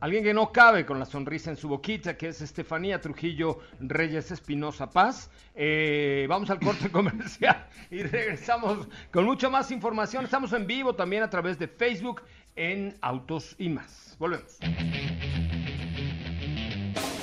Alguien 0.04 0.22
que 0.22 0.34
no 0.34 0.52
cabe 0.52 0.84
con 0.84 0.98
la 0.98 1.06
sonrisa 1.06 1.48
en 1.48 1.56
su 1.56 1.66
boquita, 1.66 2.18
que 2.18 2.28
es 2.28 2.42
Estefanía 2.42 3.00
Trujillo 3.00 3.60
Reyes 3.80 4.30
Espinosa 4.32 4.90
Paz. 4.90 5.30
Eh, 5.54 6.26
vamos 6.28 6.50
al 6.50 6.60
corte 6.60 6.90
comercial 6.92 7.66
y 7.90 8.02
regresamos 8.02 8.86
con 9.10 9.24
mucha 9.24 9.48
más 9.48 9.70
información. 9.70 10.26
Estamos 10.26 10.52
en 10.52 10.66
vivo 10.66 10.94
también 10.94 11.22
a 11.22 11.30
través 11.30 11.58
de 11.58 11.68
Facebook 11.68 12.20
en 12.56 12.96
Autos 13.00 13.54
y 13.58 13.68
más. 13.68 14.16
Volvemos. 14.18 14.58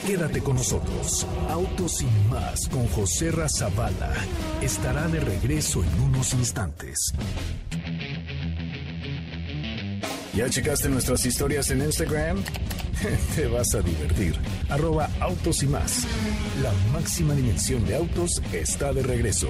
Quédate 0.06 0.41
con 0.41 0.56
nosotros. 0.56 1.28
Autos 1.50 2.02
y 2.02 2.30
más 2.30 2.67
con 2.67 2.88
José 2.88 3.32
Razabala 3.32 4.13
estará 4.62 5.08
de 5.08 5.20
regreso 5.20 5.84
en 5.84 6.02
unos 6.02 6.34
instantes. 6.34 7.13
¿Ya 10.34 10.50
checaste 10.50 10.89
nuestras 10.89 11.26
historias 11.26 11.70
en 11.72 11.82
Instagram? 11.82 12.44
Te 13.36 13.48
vas 13.48 13.76
a 13.76 13.82
divertir. 13.82 14.36
Arroba 14.70 15.10
autos 15.20 15.62
y 15.63 15.67
más. 15.67 16.06
La 16.62 16.72
máxima 16.91 17.34
dimensión 17.36 17.86
de 17.86 17.96
autos 17.96 18.41
está 18.54 18.94
de 18.94 19.04
regreso. 19.04 19.50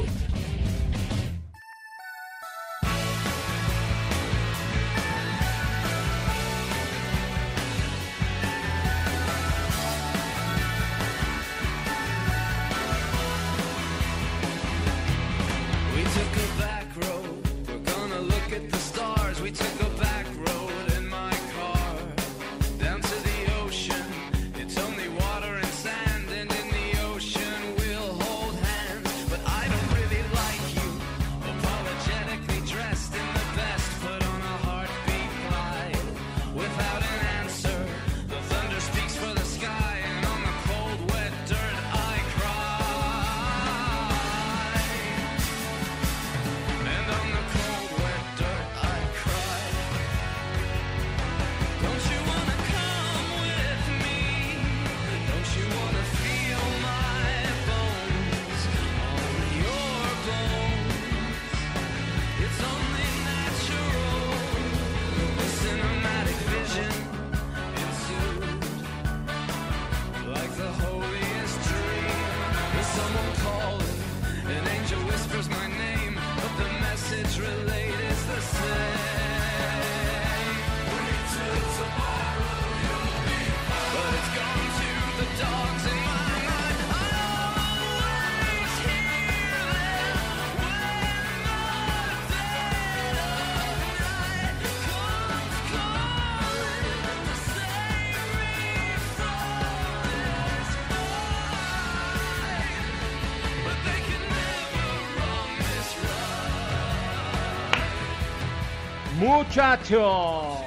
Muchachos, 109.22 110.58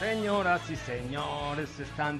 señoras 0.00 0.62
y 0.70 0.76
señores, 0.76 1.78
están 1.78 2.18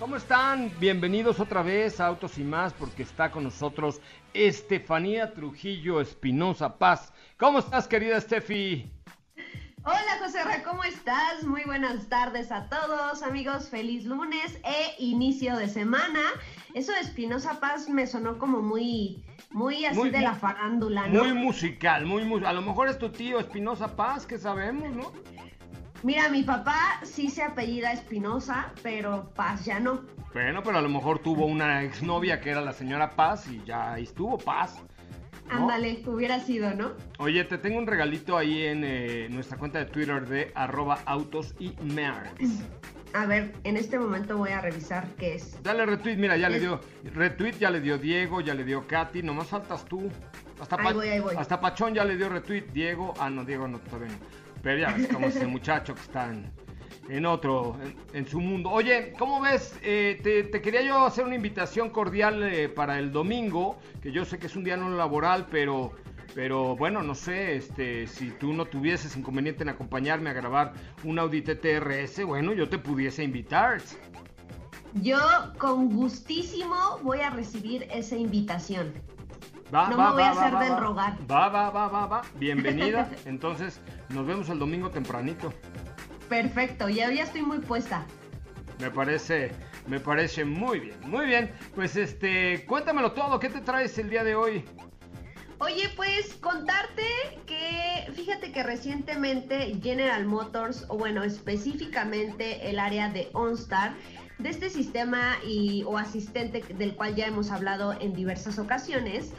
¿Cómo 0.00 0.16
están? 0.16 0.72
Bienvenidos 0.80 1.38
otra 1.38 1.60
vez 1.60 2.00
a 2.00 2.06
Autos 2.06 2.38
y 2.38 2.44
más 2.44 2.72
porque 2.72 3.02
está 3.02 3.30
con 3.30 3.44
nosotros 3.44 4.00
Estefanía 4.32 5.34
Trujillo 5.34 6.00
Espinosa 6.00 6.78
Paz. 6.78 7.12
¿Cómo 7.36 7.58
estás, 7.58 7.86
querida 7.86 8.16
Estefi? 8.16 8.90
Hola 9.84 10.18
José 10.18 10.42
Ra, 10.42 10.62
¿cómo 10.62 10.82
estás? 10.82 11.44
Muy 11.44 11.64
buenas 11.64 12.08
tardes 12.08 12.50
a 12.50 12.70
todos, 12.70 13.22
amigos. 13.22 13.68
Feliz 13.68 14.06
lunes 14.06 14.58
e 14.64 14.94
inicio 14.98 15.58
de 15.58 15.68
semana. 15.68 16.22
Eso 16.72 16.92
de 16.92 17.00
Espinosa 17.00 17.60
Paz 17.60 17.86
me 17.90 18.06
sonó 18.06 18.38
como 18.38 18.62
muy 18.62 19.22
muy 19.50 19.84
así 19.84 20.10
de 20.10 20.20
la 20.20 20.34
farándula, 20.34 21.06
¿no? 21.08 21.24
Muy 21.24 21.32
musical, 21.32 22.06
muy 22.06 22.24
musical. 22.24 22.56
A 22.56 22.60
lo 22.60 22.66
mejor 22.66 22.88
es 22.88 22.98
tu 22.98 23.10
tío 23.10 23.38
Espinosa 23.38 23.96
Paz, 23.96 24.26
que 24.26 24.38
sabemos, 24.38 24.94
¿no? 24.94 25.12
Mira, 26.02 26.28
mi 26.28 26.42
papá 26.42 27.00
sí 27.02 27.30
se 27.30 27.42
apellida 27.42 27.92
Espinosa, 27.92 28.72
pero 28.82 29.32
Paz 29.34 29.64
ya 29.64 29.80
no. 29.80 30.02
Bueno, 30.32 30.62
pero 30.62 30.78
a 30.78 30.82
lo 30.82 30.88
mejor 30.88 31.18
tuvo 31.18 31.46
una 31.46 31.82
exnovia 31.82 32.40
que 32.40 32.50
era 32.50 32.60
la 32.60 32.72
señora 32.72 33.10
Paz 33.10 33.48
y 33.48 33.62
ya 33.64 33.98
estuvo 33.98 34.36
Paz. 34.36 34.82
Ándale, 35.48 36.02
hubiera 36.06 36.40
sido, 36.40 36.74
¿no? 36.74 36.92
Oye, 37.18 37.44
te 37.44 37.56
tengo 37.56 37.78
un 37.78 37.86
regalito 37.86 38.36
ahí 38.36 38.64
en 38.64 38.82
eh, 38.84 39.28
nuestra 39.30 39.56
cuenta 39.56 39.78
de 39.78 39.86
Twitter 39.86 40.26
de 40.26 40.52
arroba 40.54 40.98
autos 41.06 41.54
y 41.58 41.72
merch. 41.82 42.40
A 43.12 43.26
ver, 43.26 43.54
en 43.64 43.76
este 43.76 43.98
momento 43.98 44.36
voy 44.36 44.50
a 44.50 44.60
revisar 44.60 45.06
qué 45.18 45.34
es. 45.36 45.62
Dale 45.62 45.86
retweet, 45.86 46.16
mira, 46.16 46.36
ya 46.36 46.48
le 46.48 46.60
dio 46.60 46.80
retweet, 47.14 47.52
ya 47.58 47.70
le 47.70 47.80
dio 47.80 47.98
Diego, 47.98 48.40
ya 48.40 48.54
le 48.54 48.64
dio 48.64 48.86
Katy, 48.86 49.22
nomás 49.22 49.48
faltas 49.48 49.84
tú. 49.84 50.10
Hasta, 50.60 50.76
ahí 50.76 50.94
voy, 50.94 51.08
ahí 51.08 51.20
voy. 51.20 51.36
hasta 51.36 51.60
Pachón 51.60 51.94
ya 51.94 52.04
le 52.04 52.16
dio 52.16 52.28
retweet, 52.28 52.66
Diego, 52.72 53.14
ah 53.18 53.30
no, 53.30 53.44
Diego 53.44 53.68
no, 53.68 53.78
todavía 53.78 54.08
no. 54.08 54.18
Pero 54.62 54.78
ya 54.78 54.92
ves 54.92 55.08
como 55.08 55.26
ese 55.26 55.46
muchacho 55.46 55.94
que 55.94 56.00
está 56.00 56.34
en, 57.08 57.26
otro, 57.26 57.78
en, 58.12 58.26
su 58.26 58.40
mundo. 58.40 58.70
Oye, 58.70 59.12
¿cómo 59.18 59.40
ves? 59.40 59.78
Eh, 59.82 60.18
te, 60.50 60.60
quería 60.60 60.82
yo 60.82 61.06
hacer 61.06 61.24
una 61.24 61.36
invitación 61.36 61.90
cordial 61.90 62.42
eh, 62.42 62.68
para 62.68 62.98
el 62.98 63.12
domingo, 63.12 63.78
que 64.02 64.10
yo 64.10 64.24
sé 64.24 64.38
que 64.38 64.46
es 64.46 64.56
un 64.56 64.64
día 64.64 64.76
no 64.76 64.90
laboral, 64.90 65.46
pero 65.50 65.92
pero 66.36 66.76
bueno, 66.76 67.02
no 67.02 67.14
sé, 67.14 67.56
este, 67.56 68.06
si 68.06 68.30
tú 68.30 68.52
no 68.52 68.66
tuvieses 68.66 69.16
inconveniente 69.16 69.62
en 69.62 69.70
acompañarme 69.70 70.28
a 70.28 70.34
grabar 70.34 70.74
un 71.02 71.18
Audi 71.18 71.40
TTRS, 71.40 72.26
bueno, 72.26 72.52
yo 72.52 72.68
te 72.68 72.76
pudiese 72.76 73.24
invitar. 73.24 73.80
Yo 74.92 75.16
con 75.56 75.88
gustísimo 75.88 76.98
voy 77.02 77.20
a 77.20 77.30
recibir 77.30 77.88
esa 77.90 78.16
invitación. 78.16 78.92
Va, 79.74 79.88
no 79.88 79.96
me 79.96 80.12
voy 80.12 80.22
a 80.24 80.32
hacer 80.32 80.58
del 80.58 80.76
rogar. 80.76 81.16
Va, 81.28 81.48
va, 81.48 81.70
va, 81.70 81.88
va, 81.88 82.06
va. 82.06 82.22
Bienvenida. 82.38 83.10
Entonces, 83.24 83.80
nos 84.10 84.26
vemos 84.26 84.50
el 84.50 84.58
domingo 84.58 84.90
tempranito. 84.90 85.54
Perfecto, 86.28 86.90
ya, 86.90 87.10
ya 87.10 87.22
estoy 87.22 87.44
muy 87.44 87.60
puesta. 87.60 88.04
Me 88.78 88.90
parece, 88.90 89.52
me 89.86 90.00
parece 90.00 90.44
muy 90.44 90.80
bien, 90.80 90.96
muy 91.06 91.24
bien. 91.24 91.50
Pues 91.74 91.96
este, 91.96 92.66
cuéntamelo 92.66 93.12
todo, 93.12 93.40
¿qué 93.40 93.48
te 93.48 93.62
traes 93.62 93.96
el 93.96 94.10
día 94.10 94.22
de 94.22 94.34
hoy? 94.34 94.66
Oye, 95.58 95.88
pues 95.96 96.34
contarte 96.34 97.02
que 97.46 98.12
fíjate 98.12 98.52
que 98.52 98.62
recientemente 98.62 99.78
General 99.82 100.26
Motors, 100.26 100.84
o 100.88 100.98
bueno, 100.98 101.24
específicamente 101.24 102.68
el 102.68 102.78
área 102.78 103.08
de 103.08 103.30
OnStar, 103.32 103.94
de 104.38 104.50
este 104.50 104.68
sistema 104.68 105.38
y, 105.46 105.82
o 105.84 105.96
asistente 105.96 106.62
del 106.74 106.94
cual 106.94 107.14
ya 107.14 107.26
hemos 107.26 107.50
hablado 107.50 107.98
en 107.98 108.12
diversas 108.12 108.58
ocasiones, 108.58 109.32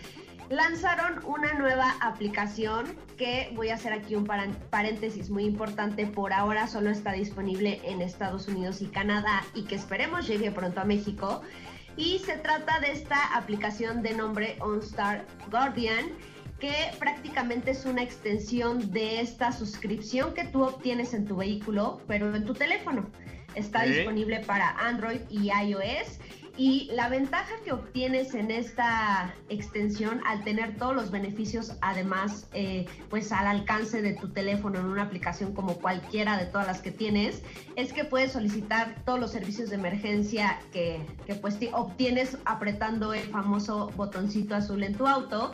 lanzaron 0.49 1.23
una 1.25 1.53
nueva 1.53 1.95
aplicación 2.01 2.97
que 3.15 3.51
voy 3.53 3.69
a 3.69 3.75
hacer 3.75 3.93
aquí 3.93 4.15
un 4.15 4.25
paréntesis 4.25 5.29
muy 5.29 5.45
importante. 5.45 6.07
Por 6.07 6.33
ahora 6.33 6.67
solo 6.67 6.89
está 6.89 7.11
disponible 7.11 7.79
en 7.83 8.01
Estados 8.01 8.47
Unidos 8.47 8.81
y 8.81 8.87
Canadá 8.87 9.43
y 9.53 9.65
que 9.65 9.75
esperemos 9.75 10.27
llegue 10.27 10.49
pronto 10.49 10.81
a 10.81 10.85
México 10.85 11.43
y 11.97 12.19
se 12.19 12.37
trata 12.37 12.79
de 12.79 12.91
esta 12.91 13.35
aplicación 13.35 14.01
de 14.03 14.13
nombre 14.13 14.55
OnStar 14.61 15.25
Guardian 15.49 16.11
que 16.59 16.73
prácticamente 16.97 17.71
es 17.71 17.85
una 17.85 18.03
extensión 18.03 18.91
de 18.91 19.19
esta 19.19 19.51
suscripción 19.51 20.33
que 20.33 20.45
tú 20.45 20.63
obtienes 20.63 21.13
en 21.13 21.25
tu 21.25 21.35
vehículo, 21.35 22.01
pero 22.07 22.35
en 22.35 22.45
tu 22.45 22.53
teléfono. 22.53 23.09
Está 23.53 23.83
disponible 23.83 24.39
para 24.41 24.69
Android 24.71 25.21
y 25.29 25.49
iOS 25.49 26.19
y 26.57 26.89
la 26.93 27.07
ventaja 27.07 27.53
que 27.63 27.71
obtienes 27.71 28.33
en 28.33 28.49
esta 28.49 29.33
extensión 29.49 30.21
al 30.25 30.43
tener 30.43 30.75
todos 30.75 30.95
los 30.95 31.11
beneficios, 31.11 31.73
además, 31.81 32.47
eh, 32.53 32.85
pues 33.09 33.31
al 33.31 33.45
alcance 33.45 34.01
de 34.01 34.13
tu 34.13 34.29
teléfono 34.29 34.79
en 34.79 34.85
una 34.85 35.03
aplicación 35.03 35.53
como 35.53 35.75
cualquiera 35.75 36.37
de 36.37 36.47
todas 36.47 36.65
las 36.65 36.81
que 36.81 36.91
tienes, 36.91 37.43
es 37.75 37.93
que 37.93 38.05
puedes 38.05 38.31
solicitar 38.31 38.95
todos 39.05 39.19
los 39.19 39.31
servicios 39.31 39.69
de 39.69 39.75
emergencia 39.75 40.59
que, 40.73 41.05
que 41.27 41.35
pues 41.35 41.57
obtienes 41.73 42.37
apretando 42.45 43.13
el 43.13 43.27
famoso 43.29 43.91
botoncito 43.95 44.55
azul 44.55 44.83
en 44.83 44.95
tu 44.95 45.05
auto 45.05 45.53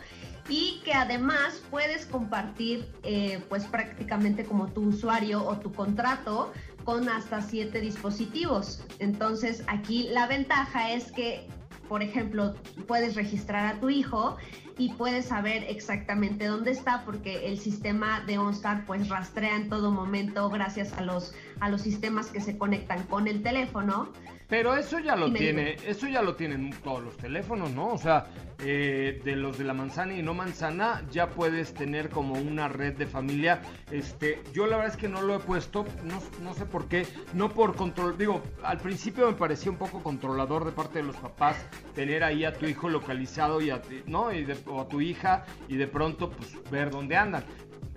y 0.50 0.82
que 0.84 0.94
además 0.94 1.62
puedes 1.70 2.06
compartir 2.06 2.86
eh, 3.04 3.42
pues 3.50 3.66
prácticamente 3.66 4.44
como 4.44 4.68
tu 4.68 4.82
usuario 4.82 5.46
o 5.46 5.58
tu 5.58 5.72
contrato 5.72 6.52
con 6.84 7.10
hasta 7.10 7.42
siete 7.42 7.82
dispositivos. 7.82 8.84
Entonces 9.00 9.64
aquí 9.68 10.10
la 10.12 10.28
ventaja 10.28 10.92
es 10.92 11.12
que, 11.12 11.48
por 11.88 12.04
ejemplo, 12.04 12.54
puedes 12.88 13.16
registrar 13.16 13.76
a 13.76 13.80
tu 13.80 13.90
hijo 13.90 14.38
y 14.78 14.94
puedes 14.94 15.26
saber 15.26 15.66
exactamente 15.68 16.46
dónde 16.46 16.72
está 16.72 17.04
porque 17.06 17.48
el 17.48 17.60
sistema 17.60 18.22
de 18.22 18.40
OnStar 18.40 18.86
pues 18.86 19.08
rastrea 19.10 19.56
en 19.56 19.70
todo 19.70 19.92
momento 19.92 20.50
gracias 20.50 20.94
a 20.94 21.02
los, 21.02 21.36
a 21.60 21.70
los 21.70 21.82
sistemas 21.82 22.28
que 22.28 22.42
se 22.42 22.58
conectan 22.58 23.04
con 23.04 23.28
el 23.28 23.44
teléfono 23.44 24.12
pero 24.54 24.76
eso 24.76 25.00
ya 25.00 25.16
lo 25.16 25.34
tiene, 25.34 25.78
eso 25.84 26.08
ya 26.08 26.22
lo 26.22 26.36
tienen 26.36 26.70
todos 26.84 27.04
los 27.04 27.18
teléfonos, 27.18 27.72
¿no? 27.72 27.88
O 27.88 27.98
sea, 27.98 28.28
eh, 28.66 29.22
de 29.24 29.36
los 29.36 29.58
de 29.58 29.66
la 29.66 29.74
manzana 29.74 30.14
y 30.16 30.22
no 30.22 30.34
manzana, 30.34 31.04
ya 31.12 31.30
puedes 31.30 31.74
tener 31.74 32.10
como 32.10 32.36
una 32.36 32.68
red 32.68 32.96
de 32.96 33.06
familia. 33.06 33.62
Este, 33.92 34.42
yo 34.54 34.68
la 34.68 34.78
verdad 34.78 34.94
es 34.94 34.98
que 34.98 35.10
no 35.10 35.22
lo 35.22 35.36
he 35.36 35.40
puesto, 35.40 35.86
no, 36.04 36.54
sé 36.54 36.66
por 36.66 36.88
qué, 36.88 37.06
no 37.34 37.50
por 37.50 37.76
control, 37.76 38.18
digo, 38.18 38.42
al 38.64 38.78
principio 38.78 39.28
me 39.28 39.34
parecía 39.34 39.72
un 39.72 39.78
poco 39.78 40.02
controlador 40.02 40.66
de 40.66 40.72
parte 40.72 41.00
de 41.00 41.04
los 41.04 41.16
papás 41.18 41.58
tener 41.94 42.24
ahí 42.24 42.46
a 42.46 42.54
tu 42.54 42.66
hijo 42.66 42.90
localizado 42.90 43.62
y 43.62 43.70
a, 43.70 43.82
¿no? 44.08 44.34
Y 44.34 44.48
o 44.68 44.82
a 44.82 44.88
tu 44.88 45.02
hija 45.02 45.46
y 45.68 45.76
de 45.76 45.88
pronto 45.88 46.30
pues 46.30 46.58
ver 46.72 46.90
dónde 46.90 47.18
andan. 47.18 47.44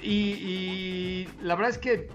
Y, 0.03 1.26
la 1.43 1.55
verdad 1.55 1.70
es 1.70 1.78
que 1.78 2.09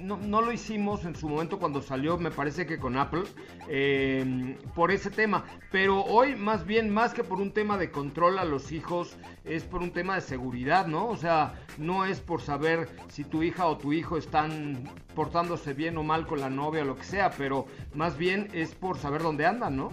no, 0.00 0.42
lo 0.42 0.52
hicimos 0.52 1.04
en 1.04 1.14
su 1.16 1.28
momento 1.28 1.58
cuando 1.58 1.82
salió, 1.82 2.18
me 2.18 2.30
parece 2.30 2.66
que 2.66 2.78
con 2.78 2.96
Apple, 2.96 3.24
em, 3.68 4.56
por 4.74 4.90
ese 4.90 5.10
tema. 5.10 5.44
Pero 5.70 6.02
hoy 6.04 6.36
más 6.36 6.66
bien, 6.66 6.90
más 6.90 7.14
que 7.14 7.24
por 7.24 7.40
un 7.40 7.52
tema 7.52 7.78
de 7.78 7.90
control 7.90 8.38
a 8.38 8.44
los 8.44 8.72
hijos, 8.72 9.16
es 9.44 9.64
por 9.64 9.82
un 9.82 9.92
tema 9.92 10.14
de 10.14 10.20
seguridad, 10.20 10.86
¿no? 10.86 11.08
O 11.08 11.16
sea, 11.16 11.54
no 11.78 12.04
es 12.04 12.20
por 12.20 12.40
saber 12.40 12.88
si 13.08 13.24
tu 13.24 13.42
hija 13.42 13.66
o 13.66 13.76
tu 13.76 13.92
hijo 13.92 14.16
están 14.16 14.84
portándose 15.14 15.74
bien 15.74 15.96
o 15.98 16.02
mal 16.02 16.26
con 16.26 16.40
la 16.40 16.50
novia 16.50 16.82
o 16.82 16.86
lo 16.86 16.96
que 16.96 17.04
sea, 17.04 17.30
pero 17.30 17.66
más 17.94 18.16
bien 18.16 18.48
es 18.52 18.74
por 18.74 18.98
saber 18.98 19.22
dónde 19.22 19.46
andan, 19.46 19.76
¿no? 19.76 19.90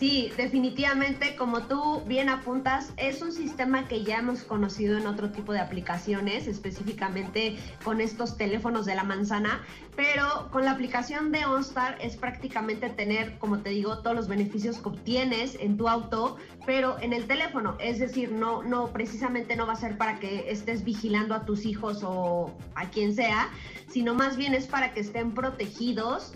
Sí, 0.00 0.32
definitivamente, 0.38 1.36
como 1.36 1.64
tú 1.64 2.00
bien 2.06 2.30
apuntas, 2.30 2.94
es 2.96 3.20
un 3.20 3.32
sistema 3.32 3.86
que 3.86 4.02
ya 4.02 4.20
hemos 4.20 4.44
conocido 4.44 4.96
en 4.96 5.06
otro 5.06 5.30
tipo 5.30 5.52
de 5.52 5.60
aplicaciones, 5.60 6.46
específicamente 6.46 7.58
con 7.84 8.00
estos 8.00 8.38
teléfonos 8.38 8.86
de 8.86 8.94
la 8.94 9.04
manzana, 9.04 9.60
pero 9.96 10.48
con 10.52 10.64
la 10.64 10.70
aplicación 10.70 11.32
de 11.32 11.44
OnStar 11.44 11.98
es 12.00 12.16
prácticamente 12.16 12.88
tener, 12.88 13.36
como 13.36 13.58
te 13.58 13.68
digo, 13.68 13.98
todos 13.98 14.16
los 14.16 14.26
beneficios 14.26 14.78
que 14.78 14.88
obtienes 14.88 15.58
en 15.60 15.76
tu 15.76 15.86
auto, 15.86 16.38
pero 16.64 16.98
en 17.02 17.12
el 17.12 17.26
teléfono, 17.26 17.76
es 17.78 17.98
decir, 17.98 18.32
no, 18.32 18.62
no, 18.62 18.94
precisamente 18.94 19.54
no 19.54 19.66
va 19.66 19.74
a 19.74 19.76
ser 19.76 19.98
para 19.98 20.18
que 20.18 20.50
estés 20.50 20.82
vigilando 20.82 21.34
a 21.34 21.44
tus 21.44 21.66
hijos 21.66 22.02
o 22.04 22.56
a 22.74 22.88
quien 22.88 23.14
sea, 23.14 23.50
sino 23.86 24.14
más 24.14 24.38
bien 24.38 24.54
es 24.54 24.66
para 24.66 24.94
que 24.94 25.00
estén 25.00 25.32
protegidos 25.32 26.32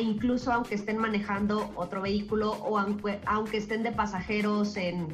incluso 0.00 0.52
aunque 0.52 0.74
estén 0.74 0.98
manejando 0.98 1.70
otro 1.76 2.02
vehículo 2.02 2.52
o 2.52 2.78
aunque, 2.78 3.56
estén 3.56 3.82
de 3.82 3.92
pasajeros 3.92 4.76
en, 4.76 5.08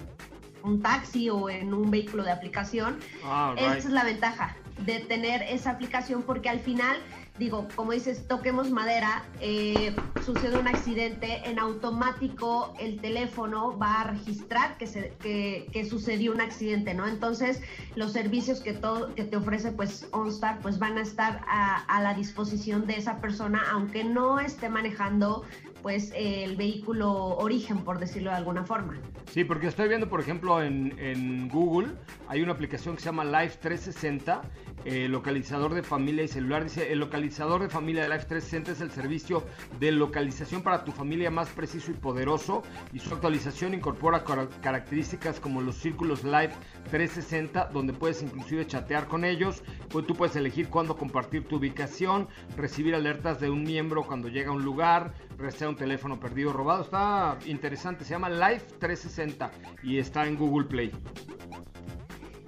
un 0.62 0.82
taxi 0.82 1.30
o 1.30 1.48
en 1.48 1.74
un 1.74 1.90
vehículo 1.90 2.22
de 2.22 2.32
aplicación. 2.32 2.98
Ah, 3.24 3.54
Esa 3.56 3.76
es 3.76 3.84
la 3.86 4.04
ventaja 4.04 4.56
de 4.84 5.00
tener 5.00 5.42
esa 5.42 5.70
aplicación 5.70 6.22
porque 6.22 6.48
al 6.48 6.60
final 6.60 6.96
digo, 7.40 7.66
como 7.74 7.92
dices, 7.92 8.28
toquemos 8.28 8.70
madera, 8.70 9.24
eh, 9.40 9.96
sucede 10.24 10.58
un 10.58 10.68
accidente, 10.68 11.40
en 11.48 11.58
automático 11.58 12.74
el 12.78 13.00
teléfono 13.00 13.76
va 13.78 14.02
a 14.02 14.04
registrar 14.04 14.76
que, 14.76 14.86
se, 14.86 15.14
que, 15.18 15.86
sucedió 15.88 16.32
un 16.32 16.42
accidente, 16.42 16.92
¿no? 16.92 17.08
Entonces, 17.08 17.62
los 17.96 18.12
servicios 18.12 18.60
que, 18.60 18.74
todo, 18.74 19.14
que 19.14 19.24
te 19.24 19.38
ofrece 19.38 19.72
pues 19.72 20.06
OnStar 20.12 20.60
pues 20.60 20.78
van 20.78 20.98
a 20.98 21.00
estar 21.00 21.40
a, 21.48 21.76
a 21.84 22.02
la 22.02 22.12
disposición 22.12 22.86
de 22.86 22.96
esa 22.96 23.22
persona, 23.22 23.64
aunque 23.72 24.04
no 24.04 24.38
esté 24.38 24.68
manejando 24.68 25.42
pues 25.82 26.12
el 26.14 26.56
vehículo 26.56 27.12
origen, 27.36 27.78
por 27.78 27.98
decirlo 27.98 28.30
de 28.30 28.36
alguna 28.36 28.64
forma. 28.64 28.98
Sí, 29.32 29.44
porque 29.44 29.68
estoy 29.68 29.88
viendo, 29.88 30.08
por 30.08 30.20
ejemplo, 30.20 30.62
en, 30.62 31.48
Google 31.48 31.92
hay 32.28 32.42
una 32.42 32.52
aplicación 32.52 32.94
que 32.94 33.00
se 33.00 33.06
llama 33.06 33.24
Life 33.24 33.58
360, 33.60 34.42
eh, 34.84 35.08
localizador 35.08 35.74
de 35.74 35.82
familia 35.82 36.24
y 36.24 36.28
celular. 36.28 36.64
Dice, 36.64 36.92
el 36.92 36.98
localizador 36.98 37.62
de 37.62 37.68
familia 37.68 38.02
de 38.02 38.08
Life 38.08 38.26
360 38.26 38.72
es 38.72 38.80
el 38.80 38.90
servicio 38.90 39.44
de 39.78 39.92
localización 39.92 40.62
para 40.62 40.84
tu 40.84 40.92
familia 40.92 41.30
más 41.30 41.48
preciso 41.50 41.90
y 41.90 41.94
poderoso 41.94 42.62
y 42.92 42.98
su 42.98 43.14
actualización 43.14 43.74
incorpora 43.74 44.24
características 44.60 45.40
como 45.40 45.60
los 45.60 45.76
círculos 45.76 46.24
Life 46.24 46.54
360, 46.90 47.70
donde 47.72 47.92
puedes 47.92 48.22
inclusive 48.22 48.66
chatear 48.66 49.06
con 49.06 49.24
ellos, 49.24 49.62
pues 49.88 50.06
tú 50.06 50.14
puedes 50.14 50.36
elegir 50.36 50.68
cuándo 50.68 50.96
compartir 50.96 51.44
tu 51.44 51.56
ubicación, 51.56 52.28
recibir 52.56 52.94
alertas 52.94 53.40
de 53.40 53.50
un 53.50 53.62
miembro 53.62 54.02
cuando 54.02 54.28
llega 54.28 54.50
a 54.50 54.54
un 54.54 54.64
lugar, 54.64 55.12
rastrear 55.40 55.70
un 55.70 55.76
teléfono 55.76 56.20
perdido 56.20 56.52
robado. 56.52 56.82
Está 56.82 57.38
interesante, 57.46 58.04
se 58.04 58.10
llama 58.10 58.28
Life 58.28 58.66
360 58.78 59.50
y 59.82 59.98
está 59.98 60.26
en 60.26 60.36
Google 60.36 60.68
Play. 60.68 60.92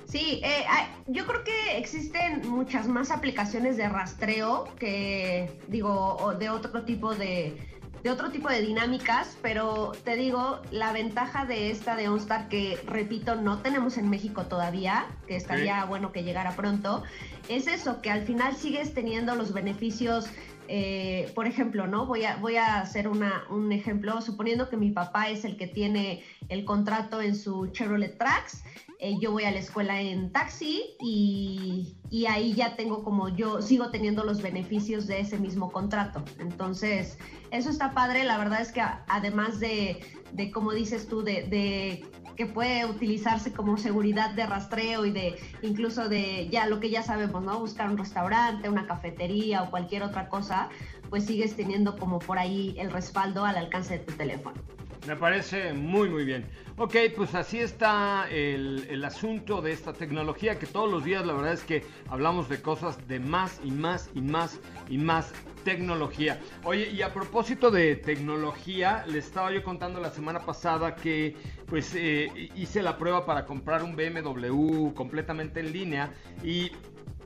Sí, 0.05 0.43
eh, 0.45 0.65
yo 1.07 1.27
creo 1.27 1.43
que 1.43 1.79
existen 1.79 2.47
muchas 2.51 2.87
más 2.87 3.11
aplicaciones 3.11 3.79
de 3.79 3.89
rastreo 3.89 4.69
que, 4.79 5.59
digo, 5.69 6.35
de 6.39 6.51
otro 6.51 6.85
tipo 6.85 7.15
de, 7.15 7.57
de 8.03 8.11
otro 8.11 8.31
tipo 8.31 8.49
de 8.49 8.61
dinámicas, 8.61 9.39
pero 9.43 9.93
te 10.05 10.17
digo, 10.17 10.61
la 10.71 10.93
ventaja 10.93 11.45
de 11.45 11.71
esta 11.71 11.95
de 11.95 12.09
OnStar, 12.09 12.49
que 12.49 12.79
repito, 12.85 13.37
no 13.37 13.59
tenemos 13.61 13.97
en 13.97 14.11
México 14.11 14.45
todavía, 14.47 15.07
que 15.27 15.37
estaría 15.37 15.85
bueno 15.85 16.11
que 16.11 16.25
llegara 16.25 16.57
pronto, 16.57 17.05
es 17.49 17.67
eso, 17.67 18.03
que 18.03 18.11
al 18.11 18.23
final 18.23 18.57
sigues 18.57 18.93
teniendo 18.93 19.35
los 19.37 19.53
beneficios 19.53 20.27
eh, 20.69 21.31
por 21.35 21.47
ejemplo, 21.47 21.87
¿no? 21.87 22.07
Voy 22.07 22.25
a, 22.25 22.37
voy 22.37 22.57
a 22.57 22.81
hacer 22.81 23.09
una, 23.09 23.45
un 23.51 23.73
ejemplo, 23.73 24.21
suponiendo 24.21 24.69
que 24.69 24.77
mi 24.77 24.91
papá 24.91 25.29
es 25.29 25.45
el 25.45 25.57
que 25.57 25.67
tiene 25.67 26.23
el 26.49 26.65
contrato 26.65 27.21
en 27.21 27.35
su 27.35 27.69
Chevrolet 27.69 28.17
Trax, 28.19 28.65
eh, 29.05 29.19
yo 29.19 29.33
voy 29.33 29.43
a 29.43 29.51
la 29.51 29.59
escuela 29.59 30.01
en 30.01 30.31
taxi 30.31 30.95
y, 31.01 31.97
y, 32.09 32.27
ahí 32.27 32.55
ya 32.55 32.77
tengo 32.77 33.03
como 33.03 33.29
yo 33.31 33.61
sigo 33.61 33.91
teniendo 33.91 34.23
los 34.23 34.41
beneficios 34.41 35.09
de 35.09 35.19
ese 35.19 35.41
mismo 35.41 35.73
contrato. 35.73 36.23
Entonces, 36.39 37.19
eso 37.51 37.69
está 37.69 37.95
padre, 37.95 38.23
la 38.23 38.39
verdad 38.39 38.61
es 38.61 38.71
que 38.71 38.81
además 39.09 39.59
de, 39.59 40.05
de 40.31 40.53
como 40.53 40.71
dices 40.71 41.09
tú, 41.09 41.25
de, 41.25 41.43
de 41.49 42.05
que 42.37 42.47
puede 42.47 42.87
utilizarse 42.87 43.53
como 43.53 43.77
seguridad 43.77 44.31
de 44.35 44.47
rastreo 44.47 45.05
y 45.05 45.11
de 45.11 45.35
incluso 45.63 46.09
de 46.09 46.49
ya 46.53 46.69
lo 46.69 46.79
que 46.79 46.89
ya 46.89 47.03
sabemos, 47.03 47.43
¿no? 47.43 47.59
Buscar 47.59 47.91
un 47.91 47.99
restaurante, 47.99 48.69
una 48.69 48.87
cafetería 48.87 49.65
o 49.65 49.71
cualquier 49.71 50.05
otra 50.05 50.29
cosa, 50.29 50.69
pues 51.11 51.25
sigues 51.25 51.57
teniendo 51.57 51.99
como 51.99 52.21
por 52.21 52.39
ahí 52.39 52.77
el 52.79 52.93
respaldo 52.93 53.45
al 53.45 53.57
alcance 53.57 53.99
de 53.99 54.05
tu 54.05 54.13
teléfono. 54.13 54.63
Me 55.07 55.17
parece 55.17 55.73
muy 55.73 56.09
muy 56.09 56.25
bien. 56.25 56.47
Ok, 56.77 56.97
pues 57.17 57.35
así 57.35 57.59
está 57.59 58.29
el, 58.31 58.87
el, 58.89 59.05
asunto 59.05 59.61
de 59.61 59.73
esta 59.73 59.93
tecnología 59.93 60.59
que 60.59 60.67
todos 60.67 60.91
los 60.91 61.05
días 61.05 61.27
la 61.27 61.33
verdad 61.33 61.53
es 61.53 61.65
que 61.65 61.85
hablamos 62.09 62.49
de 62.49 62.63
cosas 62.63 63.07
de 63.09 63.19
más 63.21 63.61
y 63.65 63.71
más 63.73 64.11
y 64.15 64.21
más 64.21 64.61
y 64.89 64.99
más 64.99 65.33
tecnología. 65.65 66.41
Oye, 66.65 66.91
y 66.91 67.03
a 67.03 67.13
propósito 67.13 67.71
de 67.71 67.97
tecnología, 67.97 69.05
le 69.07 69.19
estaba 69.19 69.53
yo 69.53 69.63
contando 69.63 70.01
la 70.01 70.11
semana 70.11 70.41
pasada 70.41 70.95
que 70.95 71.37
pues 71.67 71.95
eh, 71.95 72.51
hice 72.55 72.83
la 72.83 72.97
prueba 72.97 73.25
para 73.27 73.45
comprar 73.45 73.83
un 73.83 73.97
BMW 73.97 74.93
completamente 74.95 75.61
en 75.61 75.73
línea 75.73 76.13
y 76.45 76.71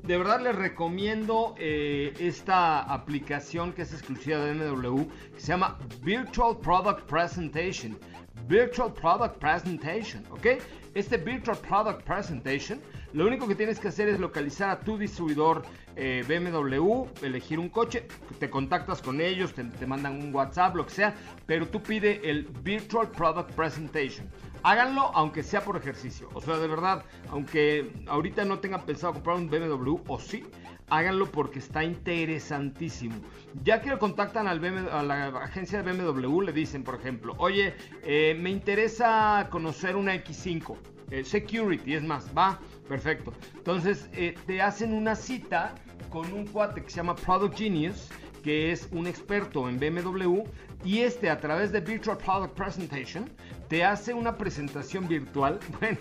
de 0.06 0.16
verdad 0.16 0.40
les 0.40 0.54
recomiendo 0.54 1.54
eh, 1.58 2.14
esta 2.20 2.80
aplicación 2.80 3.72
que 3.72 3.82
es 3.82 3.92
exclusiva 3.92 4.38
de 4.38 4.54
BMW, 4.54 5.02
que 5.34 5.40
se 5.40 5.48
llama 5.48 5.78
Virtual 6.02 6.56
Product 6.58 7.08
Presentation. 7.08 7.98
Virtual 8.46 8.92
Product 8.92 9.36
Presentation, 9.38 10.24
¿ok? 10.30 10.46
Este 10.94 11.16
Virtual 11.16 11.58
Product 11.58 12.02
Presentation, 12.02 12.80
lo 13.12 13.26
único 13.26 13.48
que 13.48 13.56
tienes 13.56 13.80
que 13.80 13.88
hacer 13.88 14.08
es 14.08 14.20
localizar 14.20 14.70
a 14.70 14.78
tu 14.78 14.96
distribuidor 14.96 15.64
eh, 15.96 16.22
BMW, 16.28 17.06
elegir 17.22 17.58
un 17.58 17.68
coche, 17.68 18.06
te 18.38 18.48
contactas 18.48 19.02
con 19.02 19.20
ellos, 19.20 19.52
te, 19.54 19.64
te 19.64 19.86
mandan 19.86 20.22
un 20.22 20.32
WhatsApp, 20.32 20.76
lo 20.76 20.86
que 20.86 20.92
sea, 20.92 21.14
pero 21.46 21.66
tú 21.66 21.82
pide 21.82 22.20
el 22.30 22.44
Virtual 22.62 23.10
Product 23.10 23.50
Presentation. 23.52 24.28
Háganlo 24.66 25.12
aunque 25.14 25.44
sea 25.44 25.60
por 25.60 25.76
ejercicio. 25.76 26.28
O 26.34 26.40
sea, 26.40 26.56
de 26.56 26.66
verdad, 26.66 27.04
aunque 27.30 27.92
ahorita 28.08 28.44
no 28.44 28.58
tengan 28.58 28.84
pensado 28.84 29.12
comprar 29.12 29.36
un 29.36 29.48
BMW 29.48 29.98
o 30.08 30.18
sí, 30.18 30.44
háganlo 30.88 31.30
porque 31.30 31.60
está 31.60 31.84
interesantísimo. 31.84 33.14
Ya 33.62 33.80
que 33.80 33.90
lo 33.90 34.00
contactan 34.00 34.48
al 34.48 34.64
a 34.90 35.04
la 35.04 35.28
agencia 35.38 35.84
de 35.84 35.92
BMW, 35.92 36.40
le 36.40 36.52
dicen, 36.52 36.82
por 36.82 36.96
ejemplo, 36.96 37.36
oye, 37.38 37.76
eh, 38.02 38.36
me 38.40 38.50
interesa 38.50 39.46
conocer 39.50 39.94
una 39.94 40.16
X5. 40.16 40.76
Eh, 41.12 41.22
security, 41.22 41.94
es 41.94 42.02
más, 42.02 42.28
va, 42.36 42.58
perfecto. 42.88 43.32
Entonces, 43.54 44.10
eh, 44.14 44.34
te 44.48 44.60
hacen 44.62 44.92
una 44.92 45.14
cita 45.14 45.76
con 46.10 46.32
un 46.32 46.44
cuate 46.44 46.82
que 46.82 46.90
se 46.90 46.96
llama 46.96 47.14
Product 47.14 47.56
Genius, 47.56 48.08
que 48.42 48.72
es 48.72 48.88
un 48.90 49.06
experto 49.06 49.68
en 49.68 49.78
BMW, 49.78 50.42
y 50.84 51.02
este 51.02 51.30
a 51.30 51.38
través 51.38 51.70
de 51.70 51.80
Virtual 51.80 52.16
Product 52.16 52.54
Presentation 52.54 53.30
te 53.68 53.84
hace 53.84 54.14
una 54.14 54.36
presentación 54.36 55.08
virtual, 55.08 55.58
bueno, 55.80 55.98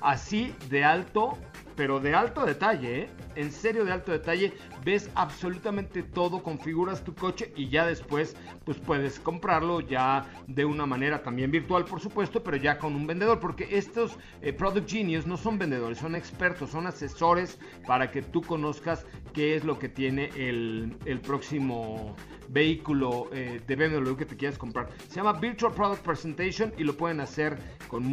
así 0.00 0.54
de 0.68 0.84
alto 0.84 1.38
pero 1.76 2.00
de 2.00 2.14
alto 2.14 2.44
detalle, 2.44 3.00
¿eh? 3.00 3.08
En 3.34 3.50
serio 3.50 3.84
de 3.84 3.92
alto 3.92 4.12
detalle, 4.12 4.52
ves 4.84 5.10
absolutamente 5.14 6.02
todo, 6.02 6.42
configuras 6.42 7.02
tu 7.02 7.14
coche 7.14 7.52
y 7.56 7.68
ya 7.68 7.86
después 7.86 8.36
pues 8.64 8.78
puedes 8.78 9.18
comprarlo 9.18 9.80
ya 9.80 10.24
de 10.46 10.64
una 10.64 10.86
manera 10.86 11.22
también 11.22 11.50
virtual, 11.50 11.84
por 11.84 12.00
supuesto, 12.00 12.42
pero 12.42 12.56
ya 12.56 12.78
con 12.78 12.94
un 12.94 13.06
vendedor, 13.06 13.40
porque 13.40 13.68
estos 13.72 14.16
eh, 14.40 14.52
Product 14.52 14.88
Genius 14.88 15.26
no 15.26 15.36
son 15.36 15.58
vendedores, 15.58 15.98
son 15.98 16.14
expertos, 16.14 16.70
son 16.70 16.86
asesores 16.86 17.58
para 17.86 18.10
que 18.10 18.22
tú 18.22 18.40
conozcas 18.40 19.04
qué 19.32 19.56
es 19.56 19.64
lo 19.64 19.78
que 19.78 19.88
tiene 19.88 20.30
el, 20.36 20.96
el 21.06 21.20
próximo 21.20 22.14
vehículo 22.48 23.28
eh, 23.32 23.60
de 23.66 23.76
BMW 23.76 24.14
que 24.14 24.26
te 24.26 24.36
quieras 24.36 24.58
comprar. 24.58 24.88
Se 25.08 25.16
llama 25.16 25.32
Virtual 25.34 25.72
Product 25.72 26.02
Presentation 26.02 26.72
y 26.78 26.84
lo 26.84 26.96
pueden 26.96 27.20
hacer 27.20 27.58
con, 27.88 28.04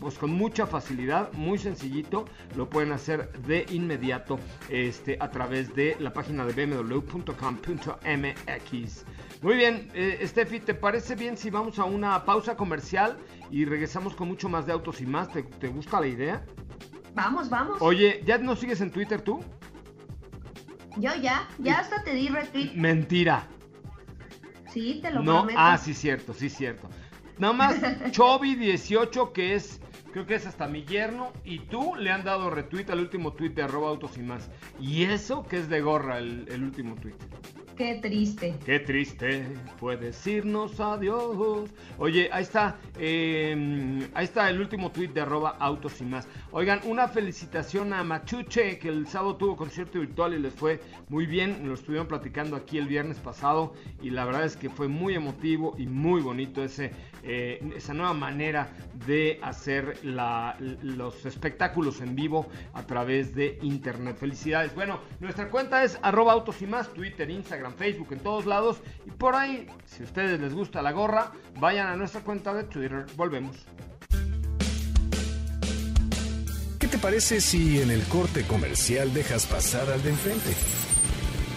pues, 0.00 0.18
con 0.18 0.32
mucha 0.32 0.66
facilidad, 0.66 1.32
muy 1.32 1.58
sencillito. 1.58 2.24
Lo 2.56 2.68
pueden 2.68 2.92
hacer 2.92 3.32
de 3.42 3.66
inmediato 3.70 4.38
este, 4.68 5.16
a 5.20 5.30
través 5.30 5.74
de 5.74 5.96
la 6.00 6.12
página 6.12 6.44
de 6.44 6.66
bmw.com.mx. 6.66 7.34
Muy 9.42 9.56
bien, 9.56 9.90
eh, 9.94 10.22
Steffi, 10.26 10.60
¿te 10.60 10.74
parece 10.74 11.14
bien 11.14 11.36
si 11.36 11.50
vamos 11.50 11.78
a 11.78 11.84
una 11.84 12.24
pausa 12.24 12.56
comercial 12.56 13.16
y 13.50 13.64
regresamos 13.64 14.14
con 14.14 14.28
mucho 14.28 14.48
más 14.48 14.66
de 14.66 14.72
autos 14.72 15.00
y 15.00 15.06
más? 15.06 15.32
¿Te, 15.32 15.42
te 15.42 15.68
gusta 15.68 16.00
la 16.00 16.06
idea? 16.06 16.44
Vamos, 17.14 17.50
vamos. 17.50 17.78
Oye, 17.80 18.22
¿ya 18.24 18.38
nos 18.38 18.60
sigues 18.60 18.80
en 18.80 18.90
Twitter 18.90 19.20
tú? 19.20 19.40
Yo 20.96 21.10
ya, 21.20 21.48
ya 21.58 21.78
hasta 21.78 22.02
te 22.04 22.14
di 22.14 22.28
retweet. 22.28 22.72
Mentira. 22.74 23.48
Sí, 24.72 25.00
te 25.02 25.10
lo 25.10 25.22
no, 25.22 25.46
Ah, 25.56 25.76
sí, 25.76 25.92
cierto, 25.92 26.32
sí, 26.32 26.48
cierto. 26.48 26.88
Nada 27.38 27.52
más 27.52 27.80
Chovy18, 28.12 29.32
que 29.32 29.54
es, 29.54 29.80
creo 30.12 30.26
que 30.26 30.34
es 30.34 30.46
hasta 30.46 30.66
mi 30.66 30.84
yerno, 30.84 31.32
y 31.44 31.60
tú 31.60 31.94
le 31.96 32.10
han 32.10 32.24
dado 32.24 32.50
retweet 32.50 32.90
al 32.90 33.00
último 33.00 33.32
tweet 33.32 33.50
de 33.50 33.62
arroba 33.62 33.88
autos 33.88 34.16
y 34.18 34.22
más. 34.22 34.50
Y 34.80 35.04
eso 35.04 35.44
que 35.44 35.58
es 35.58 35.68
de 35.68 35.80
gorra 35.80 36.18
el, 36.18 36.46
el 36.48 36.62
último 36.62 36.94
tweet. 36.96 37.14
Qué 37.76 37.94
triste. 38.02 38.54
Qué 38.66 38.80
triste. 38.80 39.46
Puedes 39.80 40.26
irnos 40.26 40.78
adiós. 40.78 41.70
Oye, 41.98 42.28
ahí 42.30 42.42
está. 42.42 42.76
Em, 42.98 44.08
ahí 44.12 44.24
está 44.24 44.50
el 44.50 44.60
último 44.60 44.90
tweet 44.90 45.08
de 45.08 45.22
arroba 45.22 45.56
autos 45.58 46.00
y 46.02 46.04
más. 46.04 46.28
Oigan, 46.50 46.80
una 46.84 47.08
felicitación 47.08 47.94
a 47.94 48.04
Machuche, 48.04 48.78
que 48.78 48.88
el 48.88 49.06
sábado 49.06 49.36
tuvo 49.36 49.56
concierto 49.56 50.00
virtual 50.00 50.34
y 50.34 50.38
les 50.38 50.52
fue 50.52 50.80
muy 51.08 51.24
bien. 51.24 51.66
Lo 51.66 51.74
estuvieron 51.74 52.06
platicando 52.06 52.56
aquí 52.56 52.76
el 52.76 52.86
viernes 52.86 53.18
pasado. 53.18 53.72
Y 54.02 54.10
la 54.10 54.26
verdad 54.26 54.44
es 54.44 54.56
que 54.56 54.68
fue 54.68 54.88
muy 54.88 55.14
emotivo 55.14 55.74
y 55.78 55.86
muy 55.86 56.20
bonito 56.20 56.62
ese, 56.62 56.92
eh, 57.22 57.58
esa 57.74 57.94
nueva 57.94 58.12
manera 58.12 58.70
de 59.06 59.40
hacer 59.42 59.98
los 60.02 61.24
espectáculos 61.24 62.02
en 62.02 62.14
vivo 62.14 62.46
a 62.74 62.82
través 62.82 63.34
de 63.34 63.58
internet. 63.62 64.16
Felicidades. 64.18 64.74
Bueno, 64.74 65.00
nuestra 65.20 65.48
cuenta 65.48 65.84
es 65.84 65.98
arroba 66.02 66.32
autos 66.32 66.60
y 66.60 66.66
más, 66.66 66.92
Twitter, 66.92 67.30
Instagram 67.30 67.61
Facebook, 67.70 68.08
en 68.12 68.20
todos 68.20 68.46
lados. 68.46 68.80
Y 69.06 69.10
por 69.10 69.34
ahí, 69.34 69.66
si 69.86 70.02
a 70.02 70.06
ustedes 70.06 70.40
les 70.40 70.54
gusta 70.54 70.82
la 70.82 70.92
gorra, 70.92 71.32
vayan 71.60 71.86
a 71.88 71.96
nuestra 71.96 72.22
cuenta 72.22 72.52
de 72.54 72.64
Twitter. 72.64 73.06
Volvemos. 73.16 73.56
te 76.92 76.98
parece 76.98 77.40
si 77.40 77.80
en 77.80 77.90
el 77.90 78.02
corte 78.02 78.42
comercial 78.42 79.14
dejas 79.14 79.46
pasar 79.46 79.90
al 79.90 80.02
de 80.02 80.10
enfrente? 80.10 80.52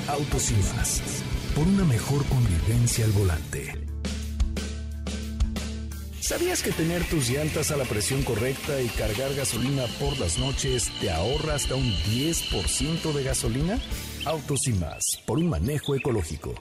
Autos 0.07 0.49
y 0.49 0.55
por 1.53 1.67
una 1.67 1.83
mejor 1.83 2.23
convivencia 2.27 3.03
al 3.03 3.11
volante. 3.11 3.73
¿Sabías 6.21 6.63
que 6.63 6.71
tener 6.71 7.03
tus 7.03 7.29
llantas 7.29 7.71
a 7.71 7.75
la 7.75 7.83
presión 7.83 8.23
correcta 8.23 8.81
y 8.81 8.87
cargar 8.87 9.35
gasolina 9.35 9.83
por 9.99 10.17
las 10.19 10.39
noches 10.39 10.89
te 11.01 11.11
ahorra 11.11 11.55
hasta 11.55 11.75
un 11.75 11.91
10% 11.91 13.11
de 13.11 13.23
gasolina? 13.23 13.77
Autos 14.25 14.67
y 14.67 14.73
más, 14.73 15.03
por 15.27 15.37
un 15.37 15.49
manejo 15.49 15.93
ecológico. 15.93 16.55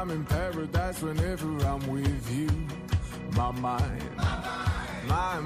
I'm 0.00 0.10
in 0.10 0.24
paradise 0.24 1.02
whenever 1.02 1.66
I'm 1.66 1.86
with 1.86 2.30
you. 2.34 2.48
My 3.36 3.52
mind, 3.52 4.16
my, 5.06 5.40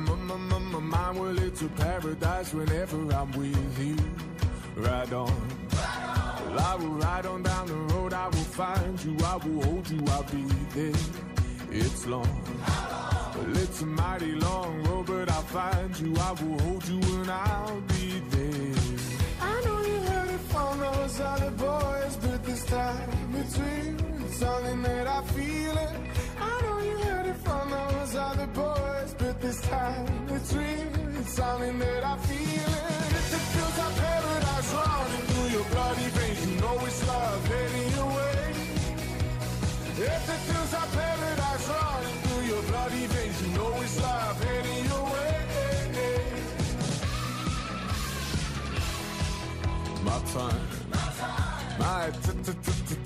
mind, 0.80 1.18
well, 1.18 1.38
it's 1.38 1.62
a 1.62 1.68
paradise 1.68 2.54
whenever 2.54 3.12
I'm 3.12 3.32
with 3.32 3.78
you. 3.80 3.96
Ride 4.76 5.12
on. 5.12 5.48
Well, 6.54 6.78
ride 6.78 7.26
on 7.26 7.42
down 7.42 7.66
the 7.66 7.94
road, 7.94 8.12
I 8.12 8.26
will 8.26 8.48
find 8.54 9.04
you, 9.04 9.16
I 9.24 9.36
will 9.36 9.64
hold 9.64 9.90
you, 9.90 10.00
I'll 10.06 10.22
be 10.22 10.44
there. 10.74 11.33
It's 11.76 12.06
long. 12.06 12.28
Well, 13.34 13.56
it's 13.56 13.82
a 13.82 13.86
mighty 13.86 14.32
long 14.36 14.84
road, 14.84 15.06
but 15.06 15.28
I'll 15.28 15.42
find 15.42 15.98
you, 15.98 16.14
I 16.16 16.30
will 16.40 16.60
hold 16.60 16.86
you, 16.86 17.00
and 17.00 17.28
I'll 17.28 17.80
be 17.80 18.22
there. 18.30 18.74
I 19.40 19.60
know 19.64 19.80
you 19.82 19.98
heard 20.10 20.30
it 20.30 20.40
from 20.52 20.78
those 20.78 21.20
other 21.20 21.50
boys, 21.50 22.16
but 22.22 22.44
this 22.44 22.64
time 22.66 23.10
real. 23.58 23.96
It's 24.24 24.36
something 24.36 24.82
that 24.82 25.06
I 25.08 25.22
feel 25.34 25.76
it. 25.76 25.96
I 26.38 26.60
know 26.62 26.78
you 26.78 26.96
heard 26.98 27.26
it 27.26 27.36
from 27.38 27.70
those 27.70 28.14
other 28.14 28.46
boys, 28.46 29.14
but 29.18 29.40
this 29.40 29.60
time 29.62 30.06
real. 30.54 31.18
It's 31.18 31.34
something 31.34 31.78
that 31.80 32.04
I 32.04 32.16
feel 32.18 32.43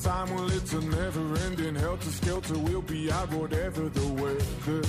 time, 0.09 0.35
well, 0.35 0.51
it's 0.53 0.73
a 0.73 0.81
never 0.81 1.25
ending 1.47 1.75
helter 1.75 2.11
skelter. 2.11 2.59
We'll 2.59 2.89
be 2.97 3.13
out 3.13 3.31
whatever 3.31 3.91
the 3.91 4.07
weather. 4.21 4.83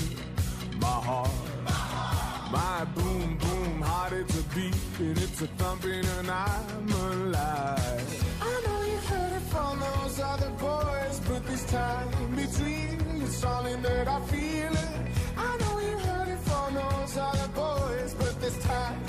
My 0.80 0.98
heart, 1.08 1.32
my 2.58 2.86
boom 2.96 3.38
boom 3.38 3.82
heart, 3.82 4.14
it's 4.14 4.40
a 4.40 4.44
beat 4.56 4.76
and 5.00 5.18
it's 5.26 5.42
a 5.42 5.48
thumping, 5.60 6.06
and 6.18 6.32
I'm 6.32 6.90
alive. 7.12 8.10
I 8.42 8.54
know 8.66 8.82
you 8.92 9.00
heard 9.12 9.34
it 9.40 9.46
from 9.54 9.74
those 9.88 10.20
other 10.32 10.52
boys, 10.52 11.16
but 11.28 11.46
this 11.48 11.66
time 11.66 12.10
between 12.36 13.22
it's 13.22 13.36
something 13.36 13.82
that 13.82 14.08
I 14.08 14.20
feel 14.32 14.74
it. 14.86 14.92
I 15.36 15.52
know 15.62 15.76
you 15.88 15.98
heard 16.08 16.30
it 16.30 16.42
from 16.50 16.76
those 16.76 17.18
other 17.18 17.50
boys, 17.64 18.14
but 18.14 18.40
this 18.40 18.58
time 18.64 19.09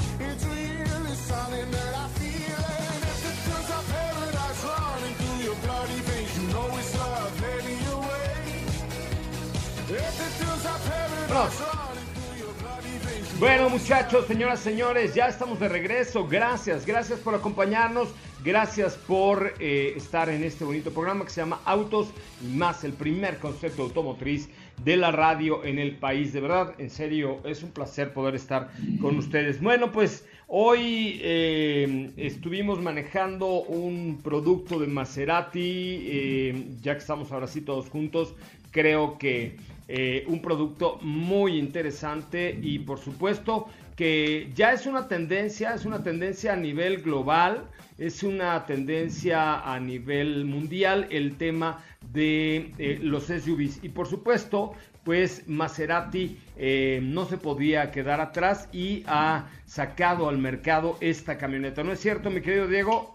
Bueno 13.38 13.70
muchachos, 13.70 14.26
señoras, 14.26 14.60
señores, 14.60 15.14
ya 15.14 15.28
estamos 15.28 15.58
de 15.58 15.68
regreso. 15.68 16.26
Gracias, 16.28 16.84
gracias 16.84 17.18
por 17.20 17.34
acompañarnos. 17.34 18.08
Gracias 18.44 18.96
por 18.96 19.54
eh, 19.58 19.94
estar 19.96 20.28
en 20.28 20.44
este 20.44 20.64
bonito 20.64 20.90
programa 20.90 21.24
que 21.24 21.30
se 21.30 21.40
llama 21.40 21.60
Autos 21.64 22.08
y 22.42 22.56
más, 22.56 22.84
el 22.84 22.92
primer 22.92 23.38
concepto 23.38 23.82
automotriz 23.82 24.48
de 24.84 24.96
la 24.96 25.10
radio 25.10 25.64
en 25.64 25.78
el 25.78 25.96
país. 25.96 26.32
De 26.32 26.40
verdad, 26.40 26.74
en 26.78 26.90
serio, 26.90 27.40
es 27.44 27.62
un 27.62 27.70
placer 27.70 28.12
poder 28.12 28.34
estar 28.34 28.70
con 29.00 29.18
ustedes. 29.18 29.60
Bueno, 29.60 29.92
pues 29.92 30.26
hoy 30.46 31.20
eh, 31.22 32.10
estuvimos 32.16 32.80
manejando 32.80 33.62
un 33.62 34.20
producto 34.22 34.78
de 34.78 34.86
Maserati, 34.86 36.00
eh, 36.06 36.66
ya 36.80 36.94
que 36.94 37.00
estamos 37.00 37.30
ahora 37.32 37.46
sí 37.46 37.60
todos 37.60 37.88
juntos, 37.88 38.34
creo 38.70 39.18
que 39.18 39.56
eh, 39.92 40.22
un 40.28 40.40
producto 40.40 41.00
muy 41.02 41.58
interesante 41.58 42.56
y 42.62 42.78
por 42.78 43.00
supuesto 43.00 43.66
que 43.96 44.48
ya 44.54 44.72
es 44.72 44.86
una 44.86 45.08
tendencia, 45.08 45.74
es 45.74 45.84
una 45.84 46.04
tendencia 46.04 46.52
a 46.52 46.56
nivel 46.56 47.02
global, 47.02 47.64
es 47.98 48.22
una 48.22 48.64
tendencia 48.66 49.58
a 49.58 49.80
nivel 49.80 50.44
mundial 50.44 51.08
el 51.10 51.36
tema 51.36 51.82
de 52.12 52.72
eh, 52.78 53.00
los 53.02 53.24
SUVs. 53.24 53.82
Y 53.82 53.88
por 53.88 54.06
supuesto, 54.06 54.74
pues 55.02 55.48
Maserati 55.48 56.38
eh, 56.56 57.00
no 57.02 57.26
se 57.26 57.36
podía 57.36 57.90
quedar 57.90 58.20
atrás 58.20 58.68
y 58.72 59.02
ha 59.08 59.48
sacado 59.66 60.28
al 60.28 60.38
mercado 60.38 60.98
esta 61.00 61.36
camioneta. 61.36 61.82
¿No 61.82 61.90
es 61.90 61.98
cierto, 61.98 62.30
mi 62.30 62.42
querido 62.42 62.68
Diego? 62.68 63.12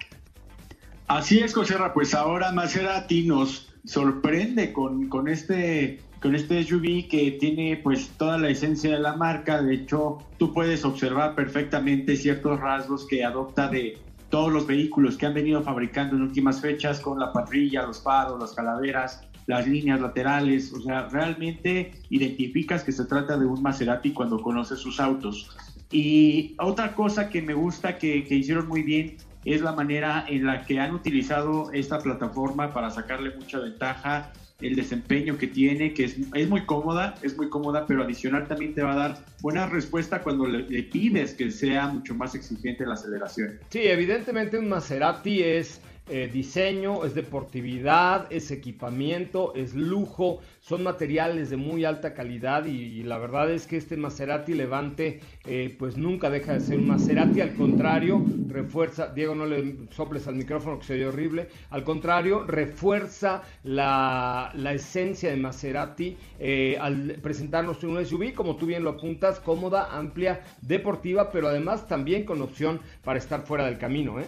Así 1.07 1.39
es, 1.39 1.53
Coserra, 1.53 1.93
pues 1.93 2.13
ahora 2.13 2.51
Maserati 2.51 3.23
nos 3.23 3.71
sorprende 3.85 4.73
con, 4.73 5.07
con 5.07 5.29
este 5.29 6.01
con 6.21 6.35
este 6.35 6.63
SUV 6.63 7.07
que 7.07 7.37
tiene 7.39 7.79
pues 7.83 8.09
toda 8.17 8.37
la 8.37 8.49
esencia 8.49 8.91
de 8.91 8.99
la 8.99 9.15
marca. 9.15 9.61
De 9.61 9.75
hecho, 9.75 10.19
tú 10.37 10.53
puedes 10.53 10.85
observar 10.85 11.35
perfectamente 11.35 12.15
ciertos 12.15 12.59
rasgos 12.59 13.05
que 13.07 13.23
adopta 13.23 13.67
de 13.67 13.97
todos 14.29 14.51
los 14.51 14.67
vehículos 14.67 15.17
que 15.17 15.25
han 15.25 15.33
venido 15.33 15.61
fabricando 15.61 16.15
en 16.15 16.23
últimas 16.23 16.61
fechas 16.61 16.99
con 16.99 17.19
la 17.19 17.31
parrilla, 17.31 17.85
los 17.85 18.01
faros, 18.01 18.39
las 18.39 18.53
calaveras, 18.53 19.21
las 19.45 19.67
líneas 19.67 20.01
laterales. 20.01 20.73
O 20.73 20.81
sea, 20.81 21.07
realmente 21.09 21.93
identificas 22.09 22.83
que 22.83 22.91
se 22.91 23.05
trata 23.05 23.37
de 23.37 23.45
un 23.45 23.61
Maserati 23.61 24.11
cuando 24.11 24.41
conoces 24.41 24.79
sus 24.79 24.99
autos. 24.99 25.55
Y 25.91 26.55
otra 26.59 26.95
cosa 26.95 27.29
que 27.29 27.41
me 27.41 27.53
gusta 27.53 27.97
que, 27.97 28.23
que 28.25 28.35
hicieron 28.35 28.67
muy 28.67 28.83
bien 28.83 29.17
es 29.45 29.61
la 29.61 29.73
manera 29.73 30.25
en 30.27 30.45
la 30.45 30.65
que 30.65 30.79
han 30.79 30.93
utilizado 30.93 31.71
esta 31.71 31.99
plataforma 31.99 32.73
para 32.73 32.89
sacarle 32.89 33.35
mucha 33.35 33.59
ventaja 33.59 34.33
el 34.61 34.75
desempeño 34.75 35.37
que 35.37 35.47
tiene, 35.47 35.93
que 35.93 36.05
es, 36.05 36.15
es, 36.33 36.49
muy 36.49 36.65
cómoda, 36.65 37.15
es 37.21 37.35
muy 37.35 37.49
cómoda, 37.49 37.85
pero 37.85 38.03
adicional 38.03 38.47
también 38.47 38.73
te 38.73 38.81
va 38.81 38.93
a 38.93 38.95
dar 38.95 39.25
buena 39.41 39.67
respuesta 39.67 40.21
cuando 40.21 40.45
le, 40.45 40.69
le, 40.69 40.83
pides 40.83 41.33
que 41.33 41.51
sea 41.51 41.87
mucho 41.87 42.15
más 42.15 42.35
exigente 42.35 42.85
la 42.85 42.93
aceleración. 42.93 43.59
Sí, 43.69 43.81
evidentemente 43.83 44.57
un 44.57 44.69
Maserati 44.69 45.43
es 45.43 45.81
eh, 46.07 46.29
diseño, 46.31 47.03
es 47.03 47.15
deportividad, 47.15 48.27
es 48.31 48.51
equipamiento, 48.51 49.53
es 49.55 49.73
lujo, 49.73 50.39
son 50.59 50.83
materiales 50.83 51.49
de 51.49 51.57
muy 51.57 51.85
alta 51.85 52.13
calidad 52.13 52.65
y, 52.65 53.03
la 53.03 53.17
verdad 53.17 53.51
es 53.51 53.67
que 53.67 53.77
este 53.77 53.97
Maserati 53.97 54.53
Levante 54.53 55.19
eh, 55.45 55.75
pues 55.77 55.97
nunca 55.97 56.29
deja 56.29 56.53
de 56.53 56.59
ser 56.59 56.79
un 56.79 56.87
Maserati, 56.87 57.41
al 57.41 57.55
contrario, 57.55 58.23
refuerza, 58.47 59.07
Diego 59.07 59.35
no 59.35 59.45
le 59.45 59.75
soples 59.91 60.27
al 60.27 60.35
micrófono 60.35 60.79
que 60.79 60.85
se 60.85 60.93
oye 60.93 61.07
horrible, 61.07 61.49
al 61.69 61.83
contrario, 61.83 62.43
refuerza 62.45 63.41
la, 63.63 64.51
la 64.55 64.73
esencia 64.73 65.29
de 65.29 65.37
Maserati 65.37 66.17
eh, 66.39 66.77
al 66.79 67.17
presentarnos 67.21 67.83
un 67.83 68.03
SUV, 68.05 68.33
como 68.33 68.55
tú 68.55 68.65
bien 68.65 68.83
lo 68.83 68.91
apuntas, 68.91 69.39
cómoda, 69.39 69.95
amplia, 69.97 70.41
deportiva, 70.61 71.31
pero 71.31 71.47
además 71.47 71.87
también 71.87 72.25
con 72.25 72.41
opción 72.41 72.79
para 73.03 73.19
estar 73.19 73.45
fuera 73.45 73.65
del 73.65 73.77
camino, 73.77 74.19
¿eh? 74.19 74.25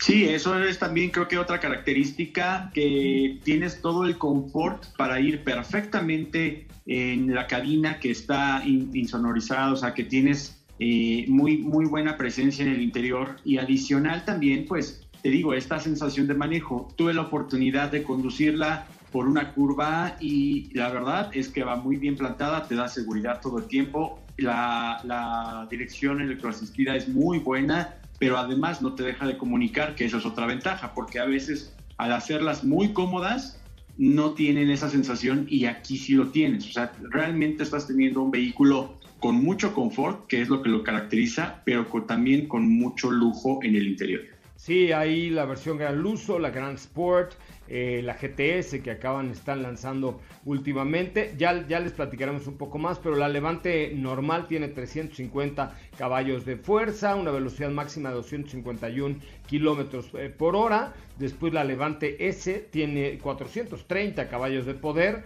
Sí, 0.00 0.24
eso 0.24 0.58
es 0.58 0.78
también 0.78 1.10
creo 1.10 1.28
que 1.28 1.36
otra 1.36 1.60
característica, 1.60 2.70
que 2.72 3.38
tienes 3.44 3.82
todo 3.82 4.06
el 4.06 4.16
confort 4.16 4.86
para 4.96 5.20
ir 5.20 5.44
perfectamente 5.44 6.66
en 6.86 7.34
la 7.34 7.46
cabina 7.46 8.00
que 8.00 8.10
está 8.10 8.62
insonorizada, 8.64 9.72
o 9.72 9.76
sea, 9.76 9.92
que 9.92 10.04
tienes 10.04 10.64
eh, 10.78 11.26
muy, 11.28 11.58
muy 11.58 11.84
buena 11.84 12.16
presencia 12.16 12.64
en 12.64 12.72
el 12.72 12.80
interior 12.80 13.36
y 13.44 13.58
adicional 13.58 14.24
también, 14.24 14.64
pues, 14.66 15.06
te 15.22 15.28
digo, 15.28 15.52
esta 15.52 15.78
sensación 15.78 16.26
de 16.26 16.32
manejo. 16.34 16.88
Tuve 16.96 17.12
la 17.12 17.20
oportunidad 17.20 17.90
de 17.90 18.02
conducirla 18.02 18.86
por 19.12 19.28
una 19.28 19.52
curva 19.52 20.16
y 20.18 20.70
la 20.72 20.88
verdad 20.88 21.30
es 21.34 21.48
que 21.48 21.62
va 21.62 21.76
muy 21.76 21.96
bien 21.96 22.16
plantada, 22.16 22.66
te 22.66 22.74
da 22.74 22.88
seguridad 22.88 23.42
todo 23.42 23.58
el 23.58 23.66
tiempo, 23.66 24.18
la, 24.38 25.02
la 25.04 25.68
dirección 25.70 26.22
electroasistida 26.22 26.96
es 26.96 27.06
muy 27.06 27.38
buena, 27.38 27.99
pero 28.20 28.36
además 28.38 28.82
no 28.82 28.94
te 28.94 29.02
deja 29.02 29.26
de 29.26 29.38
comunicar, 29.38 29.94
que 29.96 30.04
eso 30.04 30.18
es 30.18 30.26
otra 30.26 30.46
ventaja, 30.46 30.92
porque 30.94 31.18
a 31.18 31.24
veces 31.24 31.74
al 31.96 32.12
hacerlas 32.12 32.62
muy 32.62 32.92
cómodas 32.92 33.58
no 33.96 34.34
tienen 34.34 34.70
esa 34.70 34.90
sensación 34.90 35.46
y 35.48 35.64
aquí 35.64 35.96
sí 35.96 36.12
lo 36.12 36.28
tienes. 36.28 36.68
O 36.68 36.72
sea, 36.72 36.92
realmente 37.10 37.62
estás 37.62 37.86
teniendo 37.86 38.20
un 38.20 38.30
vehículo 38.30 38.94
con 39.20 39.36
mucho 39.36 39.74
confort, 39.74 40.26
que 40.26 40.42
es 40.42 40.50
lo 40.50 40.62
que 40.62 40.68
lo 40.68 40.82
caracteriza, 40.82 41.62
pero 41.64 41.86
también 42.06 42.46
con 42.46 42.68
mucho 42.68 43.10
lujo 43.10 43.60
en 43.62 43.74
el 43.74 43.86
interior. 43.86 44.20
Sí, 44.56 44.92
ahí 44.92 45.30
la 45.30 45.46
versión 45.46 45.78
Gran 45.78 46.02
Luso, 46.02 46.38
la 46.38 46.50
Gran 46.50 46.74
Sport, 46.74 47.32
eh, 47.70 48.02
la 48.02 48.14
GTS 48.14 48.82
que 48.82 48.90
acaban, 48.90 49.30
están 49.30 49.62
lanzando 49.62 50.20
últimamente. 50.44 51.34
Ya, 51.38 51.66
ya 51.66 51.80
les 51.80 51.92
platicaremos 51.92 52.46
un 52.46 52.56
poco 52.56 52.78
más, 52.78 52.98
pero 52.98 53.16
la 53.16 53.28
Levante 53.28 53.92
normal 53.94 54.48
tiene 54.48 54.68
350 54.68 55.76
caballos 55.96 56.44
de 56.44 56.56
fuerza, 56.56 57.14
una 57.14 57.30
velocidad 57.30 57.70
máxima 57.70 58.10
de 58.10 58.16
251 58.16 59.16
kilómetros 59.46 60.10
eh, 60.14 60.28
por 60.36 60.56
hora. 60.56 60.92
Después 61.18 61.52
la 61.52 61.64
Levante 61.64 62.28
S 62.28 62.66
tiene 62.70 63.18
430 63.18 64.28
caballos 64.28 64.64
de 64.64 64.74
poder, 64.74 65.24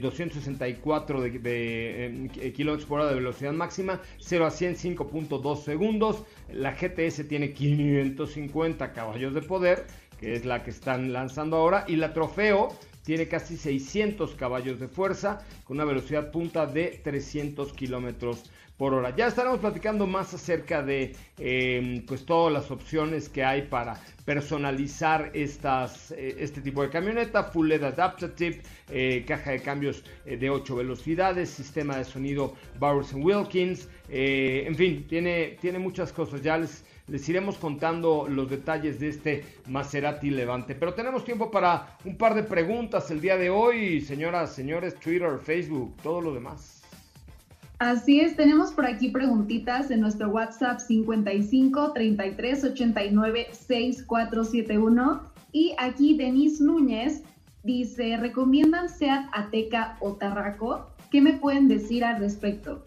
264 0.00 1.24
eh, 1.24 1.30
de, 1.30 2.52
kilómetros 2.52 2.88
por 2.88 3.00
hora 3.00 3.10
de 3.10 3.14
velocidad 3.14 3.52
máxima, 3.52 4.00
0 4.18 4.46
a 4.46 4.50
100 4.50 4.76
5.2 4.76 5.62
segundos. 5.62 6.24
La 6.52 6.72
GTS 6.72 7.28
tiene 7.28 7.52
550 7.52 8.92
caballos 8.92 9.34
de 9.34 9.42
poder 9.42 9.86
que 10.18 10.34
es 10.34 10.44
la 10.44 10.62
que 10.62 10.70
están 10.70 11.12
lanzando 11.12 11.56
ahora, 11.56 11.84
y 11.86 11.96
la 11.96 12.12
Trofeo 12.12 12.68
tiene 13.04 13.28
casi 13.28 13.56
600 13.56 14.34
caballos 14.34 14.80
de 14.80 14.88
fuerza 14.88 15.40
con 15.64 15.76
una 15.76 15.84
velocidad 15.84 16.32
punta 16.32 16.66
de 16.66 17.00
300 17.04 17.72
kilómetros 17.72 18.50
por 18.76 18.92
hora. 18.92 19.14
Ya 19.16 19.26
estaremos 19.26 19.60
platicando 19.60 20.06
más 20.06 20.34
acerca 20.34 20.82
de 20.82 21.14
em, 21.38 22.04
pues 22.04 22.26
todas 22.26 22.52
las 22.52 22.70
opciones 22.70 23.28
que 23.28 23.44
hay 23.44 23.62
para 23.62 23.94
personalizar 24.24 25.30
estas, 25.34 26.10
eh, 26.10 26.36
este 26.40 26.60
tipo 26.60 26.82
de 26.82 26.90
camioneta, 26.90 27.44
Full 27.44 27.68
LED 27.68 27.84
Adaptative, 27.84 28.60
eh, 28.90 29.24
caja 29.26 29.52
de 29.52 29.60
cambios 29.60 30.02
eh, 30.26 30.36
de 30.36 30.50
8 30.50 30.76
velocidades, 30.76 31.48
sistema 31.50 31.96
de 31.96 32.04
sonido 32.04 32.54
Bowers 32.78 33.12
Wilkins, 33.14 33.88
en 34.08 34.74
fin, 34.76 35.06
tiene, 35.08 35.56
tiene 35.60 35.78
muchas 35.78 36.12
cosas. 36.12 36.42
Ya 36.42 36.58
les 36.58 36.84
les 37.08 37.28
iremos 37.28 37.56
contando 37.56 38.26
los 38.28 38.50
detalles 38.50 38.98
de 38.98 39.08
este 39.08 39.44
Maserati 39.68 40.30
Levante. 40.30 40.74
Pero 40.74 40.94
tenemos 40.94 41.24
tiempo 41.24 41.50
para 41.50 41.96
un 42.04 42.16
par 42.16 42.34
de 42.34 42.42
preguntas 42.42 43.10
el 43.10 43.20
día 43.20 43.36
de 43.36 43.50
hoy, 43.50 44.00
señoras, 44.00 44.54
señores, 44.54 44.94
Twitter, 44.96 45.38
Facebook, 45.42 45.94
todo 46.02 46.20
lo 46.20 46.34
demás. 46.34 46.82
Así 47.78 48.20
es, 48.20 48.36
tenemos 48.36 48.72
por 48.72 48.86
aquí 48.86 49.10
preguntitas 49.10 49.90
en 49.90 50.00
nuestro 50.00 50.30
WhatsApp 50.30 50.80
55 50.80 51.92
33 51.92 52.64
89 52.64 53.48
6471 53.52 55.22
y 55.52 55.74
aquí 55.78 56.16
Denise 56.16 56.64
Núñez 56.64 57.22
dice, 57.64 58.16
¿recomiendan 58.16 58.88
SEAT 58.88 59.26
Ateca 59.32 59.98
o 60.00 60.14
Tarraco? 60.14 60.86
¿Qué 61.10 61.20
me 61.20 61.34
pueden 61.34 61.68
decir 61.68 62.02
al 62.02 62.18
respecto? 62.18 62.82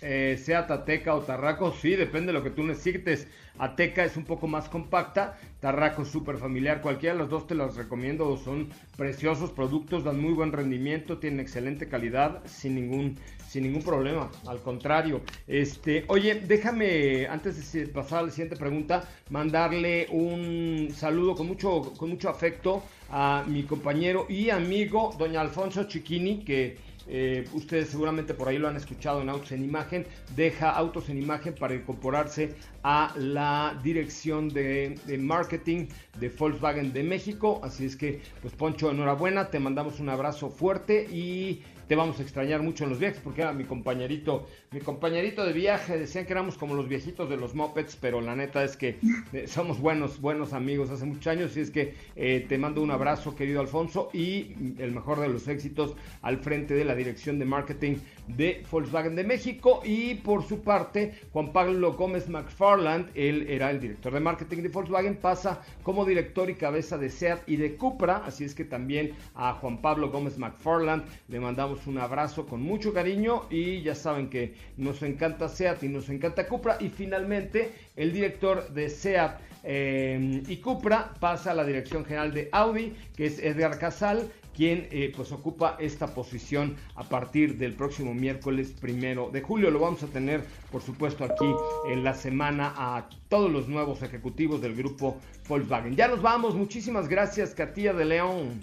Eh, 0.00 0.36
SEAT 0.40 0.70
Ateca 0.70 1.16
o 1.16 1.20
Tarraco, 1.22 1.72
sí, 1.72 1.96
depende 1.96 2.28
de 2.28 2.32
lo 2.34 2.44
que 2.44 2.50
tú 2.50 2.62
necesites. 2.62 3.26
Ateca 3.58 4.04
es 4.04 4.16
un 4.16 4.24
poco 4.24 4.46
más 4.46 4.68
compacta, 4.68 5.38
Tarraco 5.60 6.02
es 6.02 6.08
súper 6.08 6.38
familiar, 6.38 6.80
cualquiera 6.80 7.14
de 7.14 7.20
los 7.20 7.30
dos 7.30 7.46
te 7.46 7.54
los 7.54 7.76
recomiendo, 7.76 8.36
son 8.36 8.68
preciosos 8.96 9.50
productos, 9.50 10.04
dan 10.04 10.20
muy 10.20 10.32
buen 10.32 10.52
rendimiento, 10.52 11.18
tienen 11.18 11.40
excelente 11.40 11.88
calidad, 11.88 12.42
sin 12.46 12.74
ningún, 12.74 13.18
sin 13.46 13.64
ningún 13.64 13.82
problema, 13.82 14.30
al 14.46 14.60
contrario. 14.60 15.20
Este, 15.46 16.04
oye, 16.08 16.34
déjame, 16.34 17.26
antes 17.26 17.72
de 17.72 17.86
pasar 17.86 18.20
a 18.20 18.22
la 18.22 18.30
siguiente 18.30 18.56
pregunta, 18.56 19.08
mandarle 19.30 20.08
un 20.10 20.88
saludo 20.94 21.34
con 21.34 21.46
mucho, 21.46 21.92
con 21.96 22.10
mucho 22.10 22.28
afecto 22.28 22.82
a 23.10 23.44
mi 23.46 23.64
compañero 23.64 24.26
y 24.28 24.50
amigo, 24.50 25.14
doña 25.18 25.40
Alfonso 25.40 25.84
Chiquini, 25.84 26.44
que 26.44 26.91
eh, 27.06 27.44
ustedes 27.52 27.88
seguramente 27.88 28.34
por 28.34 28.48
ahí 28.48 28.58
lo 28.58 28.68
han 28.68 28.76
escuchado 28.76 29.22
en 29.22 29.28
Autos 29.28 29.52
en 29.52 29.64
Imagen, 29.64 30.06
deja 30.36 30.70
Autos 30.70 31.08
en 31.08 31.18
Imagen 31.18 31.54
para 31.54 31.74
incorporarse 31.74 32.54
a 32.82 33.14
la 33.16 33.78
dirección 33.82 34.48
de, 34.48 34.98
marketing 35.18 35.86
de 36.18 36.28
Volkswagen 36.28 36.92
de 36.92 37.02
México. 37.02 37.60
Así 37.62 37.84
es 37.84 37.96
que, 37.96 38.20
pues 38.40 38.54
Poncho, 38.54 38.90
enhorabuena, 38.90 39.50
te 39.50 39.58
mandamos 39.58 40.00
un 40.00 40.08
abrazo 40.08 40.50
fuerte 40.50 41.06
y 41.10 41.62
te 41.88 41.96
vamos 41.96 42.18
a 42.18 42.22
extrañar 42.22 42.62
mucho 42.62 42.84
en 42.84 42.90
los 42.90 42.98
viajes 42.98 43.20
porque 43.22 43.42
era 43.42 43.52
mi 43.52 43.64
compañerito, 43.64 44.46
mi 44.72 44.80
compañerito 44.80 45.44
de 45.44 45.52
viaje, 45.52 45.98
decían 45.98 46.24
que 46.24 46.32
éramos 46.32 46.56
como 46.56 46.74
los 46.74 46.88
viejitos 46.88 47.28
de 47.28 47.36
los 47.36 47.54
mopeds, 47.54 47.96
pero 47.96 48.22
la 48.22 48.34
neta 48.34 48.64
es 48.64 48.76
que 48.76 48.98
eh, 49.32 49.46
somos 49.46 49.78
buenos, 49.78 50.20
buenos 50.20 50.54
amigos. 50.54 50.88
Hace 50.90 51.04
muchos 51.04 51.26
años 51.26 51.56
y 51.56 51.60
es 51.60 51.70
que 51.70 51.94
eh, 52.16 52.46
te 52.48 52.56
mando 52.56 52.80
un 52.82 52.90
abrazo 52.90 53.36
querido 53.36 53.60
Alfonso 53.60 54.08
y 54.14 54.54
el 54.78 54.92
mejor 54.92 55.20
de 55.20 55.28
los 55.28 55.46
éxitos 55.46 55.94
al 56.22 56.38
frente 56.38 56.74
de 56.74 56.86
la 56.86 56.94
dirección 56.94 57.38
de 57.38 57.44
marketing 57.44 57.96
de 58.28 58.64
Volkswagen 58.70 59.14
de 59.14 59.24
México. 59.24 59.82
Y 59.84 60.14
por 60.14 60.42
su 60.42 60.62
parte 60.62 61.12
Juan 61.32 61.52
Pablo 61.52 61.92
Gómez 61.92 62.28
McFarland, 62.28 63.10
él 63.14 63.46
era 63.48 63.70
el 63.70 63.78
director 63.78 64.14
de 64.14 64.20
marketing 64.20 64.62
de 64.62 64.68
Volkswagen, 64.68 65.16
pasa 65.16 65.60
como 65.82 66.06
director 66.06 66.48
y 66.48 66.54
cabeza 66.54 66.96
de 66.96 67.10
SEAT 67.10 67.46
y 67.46 67.56
de 67.56 67.76
Cupra, 67.76 68.22
así 68.24 68.44
es 68.44 68.54
que 68.54 68.64
también 68.64 69.12
a 69.34 69.52
Juan 69.54 69.82
Pablo 69.82 70.10
Gómez 70.10 70.38
McFarland 70.38 71.04
le 71.28 71.40
mandamos 71.40 71.86
un 71.86 71.98
abrazo 71.98 72.46
con 72.46 72.62
mucho 72.62 72.94
cariño. 72.94 73.42
Y 73.50 73.82
ya 73.82 73.94
saben 73.94 74.30
que 74.30 74.61
nos 74.76 75.02
encanta 75.02 75.48
SEAT 75.48 75.82
y 75.82 75.88
nos 75.88 76.08
encanta 76.08 76.46
Cupra. 76.46 76.76
Y 76.80 76.88
finalmente 76.88 77.72
el 77.96 78.12
director 78.12 78.72
de 78.72 78.88
SEAT 78.88 79.40
eh, 79.64 80.42
y 80.46 80.56
Cupra 80.58 81.14
pasa 81.20 81.52
a 81.52 81.54
la 81.54 81.64
dirección 81.64 82.04
general 82.04 82.32
de 82.32 82.48
Audi, 82.52 82.94
que 83.16 83.26
es 83.26 83.38
Edgar 83.38 83.78
Casal, 83.78 84.30
quien 84.54 84.88
eh, 84.90 85.12
pues 85.14 85.32
ocupa 85.32 85.76
esta 85.80 86.14
posición 86.14 86.76
a 86.94 87.04
partir 87.04 87.56
del 87.56 87.74
próximo 87.74 88.12
miércoles 88.12 88.74
primero 88.78 89.30
de 89.30 89.40
julio. 89.40 89.70
Lo 89.70 89.80
vamos 89.80 90.02
a 90.02 90.08
tener, 90.08 90.44
por 90.70 90.82
supuesto, 90.82 91.24
aquí 91.24 91.50
en 91.88 92.04
la 92.04 92.14
semana 92.14 92.74
a 92.76 93.08
todos 93.28 93.50
los 93.50 93.68
nuevos 93.68 94.02
ejecutivos 94.02 94.60
del 94.60 94.74
grupo 94.74 95.16
Volkswagen. 95.48 95.96
Ya 95.96 96.08
nos 96.08 96.20
vamos, 96.20 96.54
muchísimas 96.54 97.08
gracias, 97.08 97.54
Katia 97.54 97.92
de 97.92 98.04
León. 98.04 98.60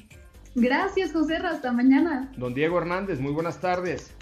Gracias, 0.55 1.13
José. 1.13 1.37
Hasta 1.37 1.71
mañana. 1.71 2.31
Don 2.37 2.53
Diego 2.53 2.77
Hernández, 2.79 3.19
muy 3.19 3.31
buenas 3.31 3.59
tardes. 3.59 4.13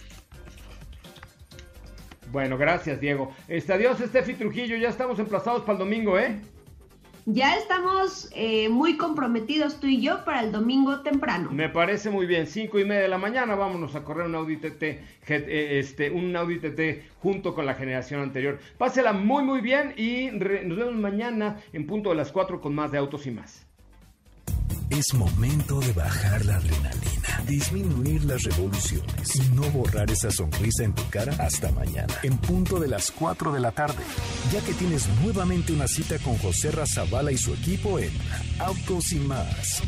Bueno, 2.31 2.57
gracias, 2.57 2.99
Diego. 2.99 3.31
Este, 3.47 3.73
adiós, 3.73 3.99
Estefi 4.01 4.33
Trujillo. 4.33 4.75
Ya 4.77 4.89
estamos 4.89 5.19
emplazados 5.19 5.61
para 5.61 5.73
el 5.73 5.79
domingo, 5.79 6.17
¿eh? 6.17 6.39
Ya 7.29 7.57
estamos 7.57 8.29
eh, 8.33 8.69
muy 8.69 8.95
comprometidos 8.95 9.81
tú 9.81 9.87
y 9.87 10.01
yo 10.01 10.23
para 10.23 10.39
el 10.39 10.53
domingo 10.53 11.01
temprano. 11.01 11.49
Me 11.51 11.67
parece 11.67 12.09
muy 12.09 12.25
bien, 12.25 12.47
cinco 12.47 12.79
y 12.79 12.85
media 12.85 13.01
de 13.01 13.09
la 13.09 13.17
mañana, 13.17 13.55
vámonos 13.55 13.95
a 13.95 14.05
correr 14.05 14.27
un 14.27 14.35
Audi 14.35 14.55
TT, 14.55 14.83
eh, 14.83 15.77
este, 15.77 16.09
un 16.09 16.33
Audi 16.37 16.59
TT 16.59 17.03
junto 17.19 17.53
con 17.53 17.65
la 17.65 17.73
generación 17.73 18.21
anterior. 18.21 18.59
Pásela 18.77 19.11
muy 19.11 19.43
muy 19.43 19.59
bien 19.59 19.93
y 19.97 20.29
nos 20.31 20.77
vemos 20.77 20.95
mañana 20.95 21.57
en 21.73 21.85
punto 21.85 22.11
de 22.11 22.15
las 22.15 22.31
cuatro 22.31 22.61
con 22.61 22.73
más 22.73 22.93
de 22.93 22.97
autos 22.97 23.27
y 23.27 23.31
más. 23.31 23.66
Es 24.89 25.13
momento 25.13 25.81
de 25.81 25.91
bajar 25.91 26.45
la 26.45 26.55
adrenalina, 26.55 27.43
disminuir 27.45 28.23
las 28.23 28.43
revoluciones 28.43 29.35
y 29.35 29.41
no 29.53 29.63
borrar 29.71 30.09
esa 30.09 30.31
sonrisa 30.31 30.85
en 30.85 30.93
tu 30.93 31.03
cara 31.09 31.35
hasta 31.39 31.71
mañana, 31.73 32.13
en 32.23 32.37
punto 32.37 32.79
de 32.79 32.87
las 32.87 33.11
4 33.11 33.51
de 33.51 33.59
la 33.59 33.71
tarde, 33.71 34.01
ya 34.51 34.61
que 34.61 34.73
tienes 34.73 35.07
nuevamente 35.21 35.73
una 35.73 35.89
cita 35.89 36.17
con 36.19 36.37
José 36.37 36.71
Razabala 36.71 37.33
y 37.33 37.37
su 37.37 37.53
equipo 37.53 37.99
en 37.99 38.11
Autos 38.59 39.11
y 39.11 39.19
más. 39.19 39.83